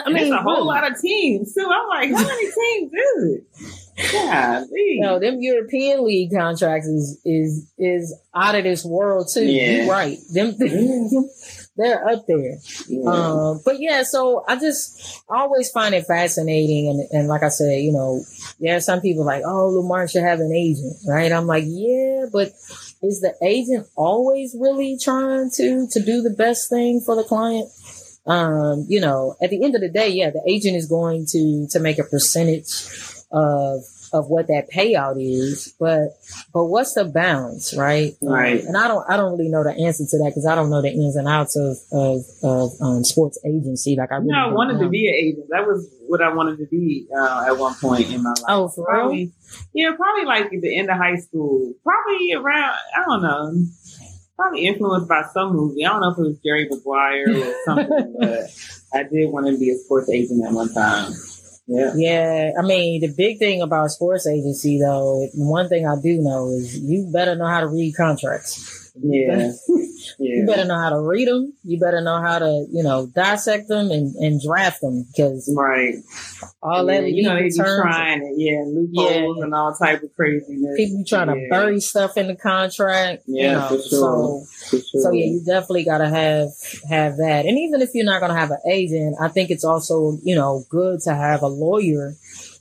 I 0.06 0.12
mean, 0.12 0.32
a 0.34 0.41
whole 0.41 0.66
lot 0.66 0.89
of 0.89 1.00
teams 1.00 1.54
too. 1.54 1.70
I'm 1.70 1.88
like, 1.88 2.12
how 2.12 2.28
many 2.28 2.52
teams 2.52 2.93
is 2.93 3.24
it? 3.24 4.14
Yeah, 4.14 4.64
no, 5.00 5.20
them 5.20 5.41
European 5.41 6.06
League 6.06 6.32
contracts 6.32 6.88
is 6.88 7.20
is 7.26 7.72
is 7.78 8.16
out 8.36 8.56
of 8.56 8.64
this 8.64 8.86
world 8.86 9.28
too. 9.34 9.45
Yeah. 9.45 9.72
You're 9.72 9.91
right. 9.91 10.18
Them, 10.32 10.56
them 10.58 11.10
they're 11.78 12.08
up 12.08 12.26
there. 12.28 12.58
Yeah. 12.88 13.10
Um, 13.10 13.62
but 13.64 13.80
yeah, 13.80 14.04
so 14.04 14.43
I 14.48 14.58
just 14.58 15.24
always 15.30 15.72
find 15.72 15.95
it 15.95 16.06
fascinating. 16.06 16.89
And, 16.89 17.08
and 17.12 17.28
like 17.28 17.43
I 17.43 17.50
said, 17.50 17.82
you 17.82 17.91
know, 17.91 18.24
there 18.60 18.76
are 18.76 18.82
some 18.82 19.02
people 19.02 19.26
like, 19.26 19.43
oh, 19.45 19.70
Lamar 19.70 20.08
should 20.08 20.24
have 20.24 20.39
an 20.39 20.52
agent, 20.52 20.98
right? 21.08 21.32
I'm 21.32 21.48
like, 21.48 21.64
yeah, 21.66 22.26
but 22.32 22.52
is 23.02 23.22
the 23.22 23.36
agent 23.41 23.88
always 23.95 24.56
really 24.60 24.98
trying 24.98 25.50
to 25.56 25.88
to 25.88 26.00
do 26.04 26.22
the 26.22 26.30
best 26.30 26.70
thing 26.70 27.02
for 27.06 27.16
the 27.16 27.24
client? 27.24 27.70
Um, 28.26 28.86
you 28.89 29.00
know, 29.00 29.36
at 29.41 29.50
the 29.50 29.64
end 29.64 29.76
of 29.76 29.82
the 29.82 29.89
day, 29.89 30.10
yeah, 30.10 30.32
the 30.32 30.43
agent 30.48 30.76
is 30.76 30.88
going 30.88 31.26
to 31.28 31.68
to 31.72 31.80
make 31.80 32.00
a 32.00 32.04
percentage 32.04 32.86
of 33.32 33.84
of 34.14 34.28
what 34.30 34.47
that 34.47 34.70
payout 34.74 35.16
is, 35.20 35.74
but 35.80 36.10
but 36.53 36.66
what's 36.66 36.93
the 36.93 37.05
balance, 37.05 37.76
right? 37.76 38.14
Right. 38.22 38.62
And 38.62 38.78
I 38.78 38.88
don't 38.88 39.10
I 39.10 39.18
don't 39.18 39.32
really 39.32 39.49
know 39.49 39.64
the 39.64 39.72
answer 39.72 40.05
to 40.05 40.18
that 40.20 40.32
because 40.32 40.45
I 40.45 40.55
don't 40.55 40.70
know 40.70 40.82
the 40.82 40.89
ins 40.89 41.16
and 41.16 41.28
outs 41.28 41.55
of 41.55 41.78
of, 41.91 42.26
of 42.43 42.72
um, 42.82 43.03
sports 43.03 43.39
agency. 43.45 43.95
Like 43.97 44.12
I 44.12 44.16
really 44.16 44.32
know, 44.32 44.49
I 44.49 44.53
wanted 44.53 44.78
know. 44.78 44.84
to 44.84 44.89
be 44.89 45.08
an 45.08 45.14
agent. 45.14 45.47
That 45.49 45.66
was 45.66 45.88
what 46.08 46.22
I 46.22 46.34
wanted 46.34 46.58
to 46.58 46.66
be 46.68 47.08
uh, 47.16 47.45
at 47.47 47.58
one 47.58 47.76
point 47.76 48.10
in 48.10 48.24
my 48.24 48.30
life. 48.30 48.43
Oh, 48.47 48.68
for 48.70 48.86
real? 48.89 49.30
yeah, 49.74 49.91
probably 49.95 50.26
like 50.26 50.45
at 50.45 50.62
the 50.62 50.78
end 50.78 50.89
of 50.89 50.97
high 50.97 51.18
school. 51.18 51.74
Probably 51.84 52.34
around, 52.34 52.76
I 52.95 53.05
don't 53.05 53.22
know, 53.22 53.66
probably 54.36 54.68
influenced 54.68 55.10
by 55.10 55.24
some 55.34 55.53
movie. 55.53 55.86
I 55.86 55.89
don't 55.89 56.01
know 56.01 56.12
if 56.12 56.18
it 56.18 56.22
was 56.22 56.39
Jerry 56.39 56.68
Maguire 56.70 57.30
or 57.30 57.53
something, 57.66 58.16
but 58.20 58.45
I 58.93 59.03
did 59.03 59.32
want 59.32 59.47
to 59.47 59.58
be 59.58 59.72
a 59.72 59.78
sports 59.78 60.10
agent 60.10 60.45
at 60.45 60.53
one 60.53 60.74
time. 60.74 61.14
Yeah. 61.68 61.91
Yeah, 61.95 62.51
I 62.57 62.61
mean, 62.61 63.01
the 63.01 63.09
big 63.09 63.39
thing 63.39 63.61
about 63.61 63.91
sports 63.91 64.26
agency, 64.26 64.80
though, 64.80 65.28
one 65.34 65.68
thing 65.68 65.86
I 65.86 65.99
do 66.01 66.18
know 66.22 66.49
is 66.49 66.80
you 66.80 67.09
better 67.11 67.36
know 67.36 67.45
how 67.45 67.59
to 67.59 67.68
read 67.68 67.93
contracts. 67.95 68.87
Yeah. 69.04 69.52
You 70.20 70.45
better 70.48 70.66
know 70.66 70.80
how 70.80 70.91
to 70.91 71.00
read 71.02 71.28
them. 71.28 71.54
You 71.64 71.80
better 71.80 72.02
know 72.02 72.22
how 72.22 72.39
to, 72.39 72.66
you 72.72 72.82
know, 72.84 73.08
dissect 73.14 73.68
them 73.68 73.89
and, 73.91 74.16
and 74.16 74.39
draft 74.41 74.80
them 74.82 75.06
because 75.08 75.52
Right. 75.56 75.95
all 76.62 76.86
yeah, 76.89 77.02
that 77.02 77.12
you 77.12 77.24
know, 77.24 77.36
they 77.36 77.43
be 77.50 77.52
trying 77.56 78.22
it. 78.22 78.34
Yeah. 78.38 78.64
Loopholes 78.68 79.38
Yeah. 79.39 79.43
and 79.43 79.54
all 79.54 79.74
type 79.76 80.04
of 80.04 80.14
craziness. 80.16 80.76
people 80.78 81.04
trying 81.06 81.28
to 81.28 81.48
bury 81.50 81.80
stuff 81.82 82.16
in 82.16 82.28
the 82.28 82.36
contract. 82.36 83.24
you 83.28 83.43
Yeah, 83.43 83.54
know, 83.54 83.68
for 83.70 83.76
sure. 83.76 83.89
So, 83.89 84.45
For 84.70 84.78
sure. 84.86 85.02
so 85.02 85.12
yeah, 85.12 85.26
you 85.26 85.41
definitely 85.45 85.84
got 85.86 85.98
to 85.98 86.10
have 86.10 86.50
have 86.89 87.18
that. 87.18 87.45
And 87.45 87.58
even 87.58 87.82
if 87.82 87.89
you're 87.93 88.06
not 88.06 88.20
going 88.20 88.32
to 88.32 88.38
have 88.39 88.52
an 88.52 88.60
agent, 88.72 89.18
I 89.20 89.28
think 89.30 89.50
it's 89.50 89.66
also 89.66 90.18
you 90.24 90.36
know 90.36 90.64
good 90.70 91.00
to 91.02 91.14
have 91.16 91.41
a 91.41 91.48
lawyer. 91.48 92.14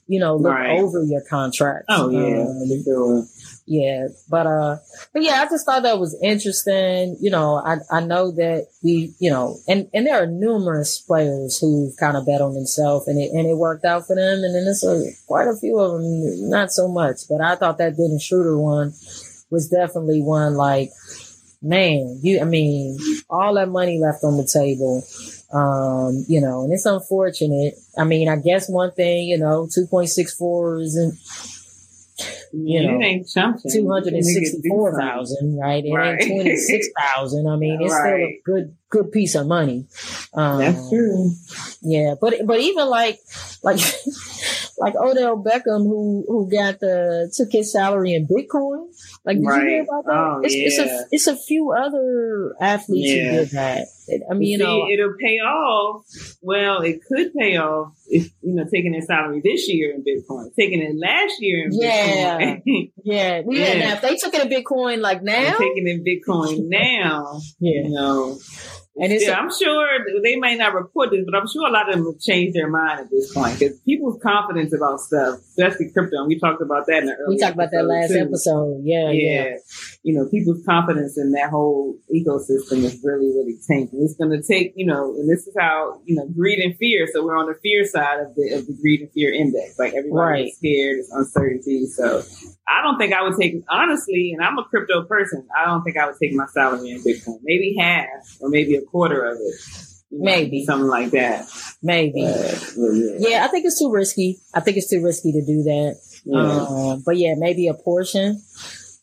You 0.09 0.21
know, 0.21 0.37
look 0.37 0.53
Right. 0.53 0.79
over 0.81 1.03
your 1.03 1.23
contract. 1.29 1.87
Oh, 1.89 2.09
yeah. 2.11 2.43
Um, 2.43 2.83
sure. 2.85 3.27
Yeah, 3.69 4.07
but 4.31 4.47
uh, 4.47 4.77
but 5.13 5.25
yeah, 5.25 5.43
I 5.43 5.47
just 5.47 5.67
thought 5.67 5.83
that 5.83 5.99
was 5.99 6.17
interesting. 6.23 7.17
You 7.21 7.31
know, 7.31 7.57
I 7.57 7.79
I 7.91 8.01
know 8.01 8.31
that 8.31 8.69
we, 8.83 9.13
you 9.19 9.29
know, 9.29 9.59
and 9.67 9.89
and 9.93 10.07
there 10.07 10.23
are 10.23 10.27
numerous 10.27 11.01
players 11.01 11.59
who 11.59 11.93
kind 11.99 12.17
of 12.17 12.27
bet 12.27 12.41
on 12.41 12.55
themselves, 12.55 13.09
and 13.09 13.21
it 13.21 13.33
and 13.33 13.49
it 13.49 13.57
worked 13.57 13.85
out 13.85 14.07
for 14.07 14.15
them, 14.15 14.45
and 14.45 14.55
then 14.55 14.65
there's 14.65 14.85
a, 14.85 15.03
quite 15.27 15.49
a 15.49 15.57
few 15.57 15.81
of 15.81 16.01
them 16.01 16.49
not 16.49 16.71
so 16.71 16.87
much. 16.87 17.23
But 17.29 17.41
I 17.41 17.57
thought 17.57 17.79
that 17.79 17.97
Dennis 17.97 18.25
Schroder 18.25 18.57
one 18.57 18.93
was 19.51 19.69
definitely 19.69 20.23
one 20.23 20.55
like, 20.55 20.91
man, 21.61 22.21
you, 22.23 22.41
I 22.41 22.45
mean, 22.45 22.99
all 23.29 23.55
that 23.55 23.69
money 23.69 23.99
left 23.99 24.23
on 24.23 24.37
the 24.37 24.47
table. 24.47 25.03
Um, 25.53 26.25
you 26.29 26.41
know, 26.41 26.63
and 26.63 26.73
it's 26.73 26.87
unfortunate. 26.87 27.75
I 27.99 28.05
mean, 28.05 28.29
I 28.29 28.37
guess 28.37 28.69
one 28.69 28.93
thing, 28.93 29.27
you 29.29 29.39
know, 29.39 29.67
2.64 29.67 30.83
isn't 30.83 31.19
You 32.53 32.83
know, 32.87 33.01
it 33.01 33.05
ain't 33.05 33.29
something. 33.29 33.71
two 33.73 33.89
hundred 33.91 34.15
and 34.15 34.25
sixty-four 34.25 34.99
thousand, 34.99 35.57
right? 35.59 35.85
It 35.85 35.93
Right. 35.93 36.21
ain't 36.21 36.31
twenty-six 36.33 36.89
thousand. 36.99 37.47
I 37.49 37.57
mean, 37.57 37.81
it's 37.83 37.95
still 37.95 38.07
a 38.07 38.41
good, 38.45 38.77
good 38.91 39.13
piece 39.13 39.35
of 39.35 39.47
money. 39.47 39.87
Um, 40.35 40.59
That's 40.59 40.89
true. 40.91 41.33
Yeah, 41.83 42.15
but 42.21 42.35
but 42.45 42.61
even 42.61 42.87
like 42.89 43.19
like 43.63 43.79
like 44.79 44.95
Odell 44.95 45.43
Beckham, 45.43 45.85
who 45.85 46.25
who 46.29 46.51
got 46.51 46.81
the 46.81 47.33
took 47.35 47.49
his 47.53 47.73
salary 47.73 48.15
in 48.15 48.27
Bitcoin. 48.27 48.87
Like, 49.25 49.37
did 49.37 49.45
you 49.45 49.61
hear 49.69 49.83
about 49.83 50.05
that? 50.05 50.13
Oh, 50.15 50.41
it's, 50.45 50.55
it's 50.55 50.79
a 50.79 51.07
it's 51.11 51.27
a 51.27 51.37
few 51.37 51.73
other 51.73 52.55
athletes 52.61 53.11
Yeah. 53.13 53.31
who 53.31 53.37
did 53.39 53.51
that. 53.51 53.87
I 54.31 54.35
mean, 54.35 54.49
you 54.51 54.59
See, 54.59 54.65
know, 54.65 54.87
it'll 54.89 55.15
pay 55.21 55.39
off. 55.39 56.05
Well, 56.41 56.83
it 56.83 57.01
could 57.05 57.35
pay 57.35 57.57
off 57.57 57.93
if 58.07 58.31
you 58.41 58.55
know 58.55 58.65
taking 58.73 58.93
their 58.93 59.01
salary 59.03 59.41
this 59.43 59.69
year 59.69 59.93
in 59.93 60.05
Bitcoin, 60.05 60.55
taking 60.55 60.81
it 60.81 60.95
last 60.97 61.35
year 61.41 61.67
in 61.67 61.71
Yeah. 61.73 62.39
Bitcoin, 62.39 62.93
yeah, 63.03 63.43
yeah. 63.49 63.75
Yeah. 63.75 63.79
Now, 63.79 63.95
if 63.95 64.03
they 64.03 64.17
took 64.17 64.35
it 64.35 64.43
in 64.43 64.49
Bitcoin 64.63 65.01
like 65.01 65.23
now, 65.23 65.57
taking 65.59 65.89
in 65.89 66.05
Bitcoin 66.05 66.69
now, 66.69 67.41
yeah, 67.59 67.83
you 67.83 67.91
know. 67.91 68.39
And 68.99 69.13
it's 69.13 69.27
Yeah, 69.27 69.35
I'm 69.39 69.51
sure 69.51 69.87
they 70.23 70.37
might 70.37 70.59
not 70.59 70.75
report 70.75 71.11
this, 71.11 71.25
but 71.25 71.35
I'm 71.35 71.47
sure 71.47 71.67
a 71.69 71.71
lot 71.73 71.89
of 71.89 71.97
them 71.97 72.07
have 72.07 72.21
changed 72.21 72.55
their 72.57 72.69
mind 72.71 73.01
at 73.01 73.11
this 73.11 73.33
point 73.33 73.59
because 73.59 73.79
people's 73.81 74.21
confidence 74.23 74.73
about 74.75 75.01
stuff, 75.01 75.41
especially 75.41 75.91
crypto, 75.93 76.19
and 76.19 76.29
we 76.29 76.39
talked 76.39 76.63
about 76.63 76.87
that 76.87 76.99
in 77.03 77.07
the 77.07 77.15
early 77.15 77.35
we 77.37 77.39
talked 77.41 77.55
about 77.55 77.71
that 77.73 77.85
last 77.85 78.11
too. 78.13 78.19
episode. 78.21 78.81
Yeah, 78.85 79.11
yeah, 79.11 79.45
yeah, 79.45 79.57
you 80.03 80.15
know, 80.15 80.29
people's 80.31 80.65
confidence 80.65 81.19
in 81.19 81.33
that 81.33 81.51
whole 81.51 81.97
ecosystem 82.15 82.85
is 82.85 83.01
really, 83.05 83.29
really 83.29 83.57
tanking. 83.67 84.01
It's 84.03 84.15
going 84.17 84.31
to 84.31 84.43
take, 84.43 84.73
you 84.77 84.87
know, 84.87 85.15
and 85.15 85.29
this 85.31 85.47
is 85.47 85.55
how, 85.59 86.01
you 86.05 86.17
know, 86.17 86.27
greed 86.29 86.59
and 86.61 86.77
fear. 86.77 87.07
So 87.13 87.25
we're 87.25 87.37
on 87.37 87.47
the 87.47 87.59
fear 87.63 87.85
side 87.85 88.21
of 88.21 88.35
the 88.35 88.55
of 88.55 88.67
the 88.67 88.77
greed 88.81 89.01
and 89.03 89.13
fear 89.13 89.33
index. 89.33 89.79
Like 89.79 89.95
everybody 89.95 90.17
Right. 90.17 90.53
scared, 90.55 90.99
it's 90.99 91.13
uncertainty. 91.13 91.87
So 91.87 92.23
I 92.69 92.83
don't 92.83 92.99
think 92.99 93.13
I 93.13 93.23
would 93.23 93.37
take, 93.39 93.63
honestly, 93.69 94.33
and 94.33 94.43
I'm 94.45 94.59
a 94.59 94.65
crypto 94.65 95.05
person. 95.05 95.47
I 95.57 95.67
don't 95.67 95.83
think 95.85 95.97
I 95.97 96.07
would 96.07 96.17
take 96.21 96.33
my 96.33 96.47
salary 96.47 96.91
in 96.91 97.03
Bitcoin. 97.03 97.39
Maybe 97.43 97.77
half 97.79 98.07
or 98.41 98.49
maybe 98.49 98.77
a 98.77 98.83
quarter 98.87 99.25
of 99.25 99.39
it. 99.39 99.55
Maybe. 100.11 100.65
something 100.65 100.89
like 100.89 101.11
that. 101.11 101.47
maybe. 101.83 102.23
But, 102.25 102.73
but 102.77 102.93
yeah, 102.93 103.29
Yeah, 103.29 103.45
I 103.45 103.49
think 103.49 103.67
it's 103.67 103.79
too 103.79 103.91
risky. 103.91 104.39
I 104.55 104.61
think 104.61 104.77
it's 104.77 104.89
too 104.89 105.03
risky 105.03 105.33
to 105.33 105.45
do 105.45 105.63
that. 105.65 105.97
yeah. 106.25 106.93
Um, 106.93 107.03
but 107.05 107.17
yeah, 107.17 107.35
maybe 107.37 107.67
a 107.69 107.75
portion. 107.75 108.41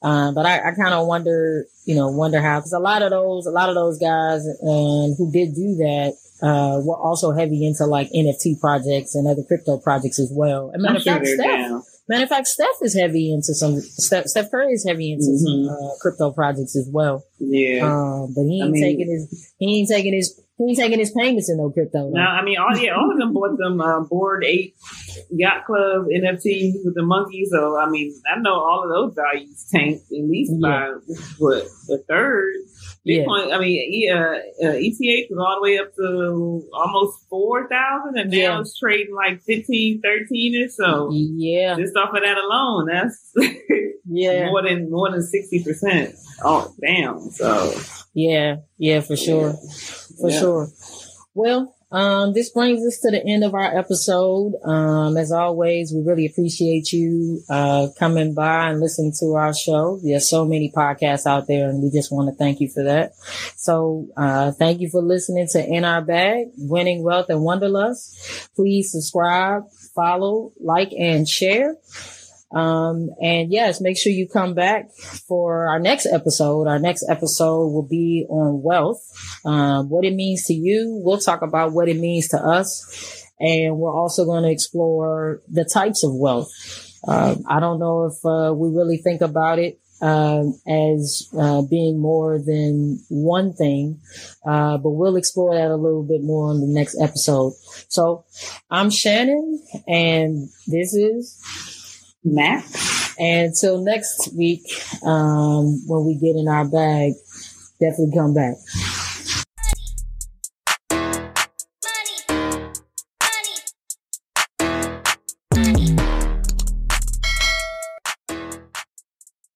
Um, 0.01 0.33
but 0.33 0.45
I, 0.45 0.69
I 0.69 0.71
kind 0.71 0.93
of 0.93 1.07
wonder, 1.07 1.65
you 1.85 1.95
know, 1.95 2.09
wonder 2.09 2.41
how 2.41 2.59
because 2.59 2.73
a 2.73 2.79
lot 2.79 3.01
of 3.01 3.11
those, 3.11 3.45
a 3.45 3.51
lot 3.51 3.69
of 3.69 3.75
those 3.75 3.99
guys 3.99 4.45
um, 4.63 5.13
who 5.17 5.29
did 5.31 5.53
do 5.55 5.75
that 5.77 6.15
uh, 6.43 6.81
were 6.83 6.97
also 6.97 7.31
heavy 7.31 7.65
into 7.65 7.85
like 7.85 8.09
NFT 8.13 8.59
projects 8.59 9.15
and 9.15 9.27
other 9.27 9.43
crypto 9.47 9.77
projects 9.77 10.19
as 10.19 10.29
well. 10.35 10.69
And 10.73 10.83
matter 10.83 10.97
of 10.97 11.03
fact, 11.03 11.25
Steph, 11.25 11.45
down. 11.47 11.83
matter 12.09 12.23
of 12.23 12.29
fact, 12.29 12.47
Steph 12.47 12.67
is 12.81 12.93
heavy 12.99 13.31
into 13.33 13.53
some. 13.55 13.79
Steph, 13.79 14.25
Steph 14.25 14.51
Curry 14.51 14.73
is 14.73 14.85
heavy 14.85 15.13
into 15.13 15.25
Mhm. 15.31 15.37
some 15.39 15.69
uh, 15.69 15.95
crypto 16.01 16.31
projects 16.31 16.75
as 16.75 16.89
well. 16.91 17.23
Yeah. 17.39 17.85
Um, 17.85 18.33
but 18.35 18.43
he 18.43 18.61
I 18.61 18.65
ain't 18.65 18.73
mean- 18.73 18.83
taking 18.83 19.09
his, 19.09 19.51
he 19.57 19.79
ain't 19.79 19.87
taking 19.89 20.13
his, 20.13 20.37
he 20.57 20.65
ain't 20.69 20.77
taking 20.77 20.99
his 20.99 21.11
payments 21.11 21.49
in 21.49 21.57
no 21.57 21.69
crypto. 21.71 22.09
No, 22.09 22.19
I 22.21 22.43
mean, 22.43 22.57
all 22.59 22.77
yeah, 22.77 22.91
all 22.95 23.09
of 23.11 23.17
them 23.17 23.33
bought 23.33 23.57
them 23.57 23.79
uh, 23.81 24.01
Bored 24.01 24.43
Ape 24.45 24.75
Yacht 25.31 25.65
Club 25.65 26.05
NFT 26.13 26.73
with 26.83 26.93
the 26.95 27.03
monkey. 27.03 27.45
So 27.49 27.77
I 27.79 27.89
mean, 27.89 28.13
I 28.31 28.39
know 28.39 28.53
all 28.55 28.83
of 28.83 28.89
those 28.89 29.15
values 29.15 29.65
tanked 29.71 30.03
at 30.11 30.23
least 30.29 30.51
by 30.61 30.91
what 31.39 31.63
a 31.89 31.97
third. 32.07 32.53
Yeah. 33.05 33.25
Bitcoin, 33.25 33.53
I 33.53 33.59
mean, 33.59 33.93
E- 33.93 34.09
uh, 34.09 34.17
uh, 34.17 34.75
ETH 34.77 35.27
was 35.29 35.37
all 35.39 35.55
the 35.57 35.61
way 35.61 35.77
up 35.77 35.93
to 35.95 36.69
almost 36.73 37.27
four 37.29 37.67
thousand, 37.67 38.17
and 38.17 38.31
now 38.31 38.37
Yeah. 38.37 38.59
it's 38.61 38.79
trading 38.79 39.13
like 39.13 39.41
15, 39.43 40.01
13 40.01 40.63
or 40.63 40.69
so. 40.69 41.09
Yeah, 41.11 41.75
Just 41.75 41.97
off 41.97 42.15
of 42.15 42.21
that 42.23 42.37
alone, 42.37 42.87
that's 42.87 43.33
yeah. 44.05 44.45
more 44.49 44.61
than 44.63 44.89
more 44.89 45.11
than 45.11 45.21
sixty 45.21 45.61
percent. 45.63 46.15
Oh, 46.45 46.73
damn! 46.81 47.19
So 47.31 47.73
Yeah, 48.13 48.57
yeah, 48.77 49.01
for 49.01 49.17
sure. 49.17 49.53
For 50.21 50.29
Yeah. 50.29 50.39
sure. 50.39 50.67
Well, 51.33 51.75
um, 51.93 52.33
this 52.33 52.49
brings 52.49 52.83
us 52.85 52.99
to 53.01 53.11
the 53.11 53.23
end 53.23 53.43
of 53.43 53.53
our 53.53 53.77
episode. 53.77 54.53
Um, 54.63 55.15
as 55.15 55.31
always, 55.31 55.93
we 55.93 56.01
really 56.01 56.25
appreciate 56.25 56.91
you 56.91 57.43
uh, 57.49 57.89
coming 57.99 58.33
by 58.33 58.71
and 58.71 58.79
listening 58.79 59.13
to 59.19 59.35
our 59.35 59.53
show. 59.53 59.99
There's 60.03 60.27
so 60.27 60.43
many 60.43 60.71
podcasts 60.71 61.27
out 61.27 61.45
there, 61.47 61.69
and 61.69 61.83
we 61.83 61.91
just 61.91 62.11
want 62.11 62.29
to 62.29 62.35
thank 62.35 62.59
you 62.59 62.67
for 62.67 62.83
that. 62.83 63.13
So, 63.55 64.07
uh, 64.17 64.53
thank 64.53 64.81
you 64.81 64.89
for 64.89 65.03
listening 65.03 65.47
to 65.51 65.63
In 65.63 65.85
Our 65.85 66.01
Bag, 66.01 66.47
Winning 66.57 67.03
Wealth 67.03 67.27
and 67.29 67.43
Wanderlust. 67.43 68.49
Please 68.55 68.91
subscribe, 68.91 69.69
follow, 69.93 70.51
like, 70.59 70.91
and 70.97 71.29
share. 71.29 71.75
Um, 72.53 73.09
and 73.21 73.51
yes, 73.51 73.81
make 73.81 73.97
sure 73.97 74.11
you 74.11 74.27
come 74.27 74.53
back 74.53 74.91
for 75.27 75.67
our 75.67 75.79
next 75.79 76.05
episode. 76.05 76.67
Our 76.67 76.79
next 76.79 77.05
episode 77.09 77.67
will 77.69 77.87
be 77.87 78.25
on 78.29 78.61
wealth, 78.61 79.01
um, 79.43 79.89
what 79.89 80.05
it 80.05 80.13
means 80.13 80.45
to 80.45 80.53
you. 80.53 81.01
We'll 81.03 81.19
talk 81.19 81.41
about 81.41 81.73
what 81.73 81.89
it 81.89 81.97
means 81.97 82.29
to 82.29 82.37
us. 82.37 83.23
And 83.39 83.77
we're 83.77 83.93
also 83.93 84.25
going 84.25 84.43
to 84.43 84.51
explore 84.51 85.41
the 85.49 85.65
types 85.65 86.03
of 86.03 86.13
wealth. 86.13 86.49
Um, 87.07 87.43
I 87.49 87.59
don't 87.59 87.79
know 87.79 88.05
if 88.05 88.23
uh, 88.23 88.53
we 88.53 88.69
really 88.69 88.97
think 88.97 89.21
about 89.21 89.59
it 89.59 89.79
um, 90.03 90.59
as 90.67 91.29
uh, 91.37 91.61
being 91.61 91.99
more 91.99 92.37
than 92.37 93.01
one 93.09 93.53
thing, 93.53 94.01
uh, 94.45 94.77
but 94.77 94.89
we'll 94.89 95.15
explore 95.15 95.55
that 95.55 95.71
a 95.71 95.75
little 95.75 96.03
bit 96.03 96.21
more 96.21 96.51
in 96.51 96.59
the 96.59 96.67
next 96.67 96.97
episode. 97.01 97.53
So 97.87 98.25
I'm 98.69 98.89
Shannon, 98.89 99.61
and 99.87 100.49
this 100.67 100.93
is 100.93 101.39
Max, 102.23 103.15
and 103.19 103.47
until 103.47 103.83
next 103.83 104.29
week, 104.35 104.63
um, 105.03 105.81
when 105.87 106.05
we 106.05 106.15
get 106.15 106.35
in 106.35 106.47
our 106.47 106.65
bag, 106.65 107.13
definitely 107.79 108.13
come 108.15 108.33
back. 108.33 108.55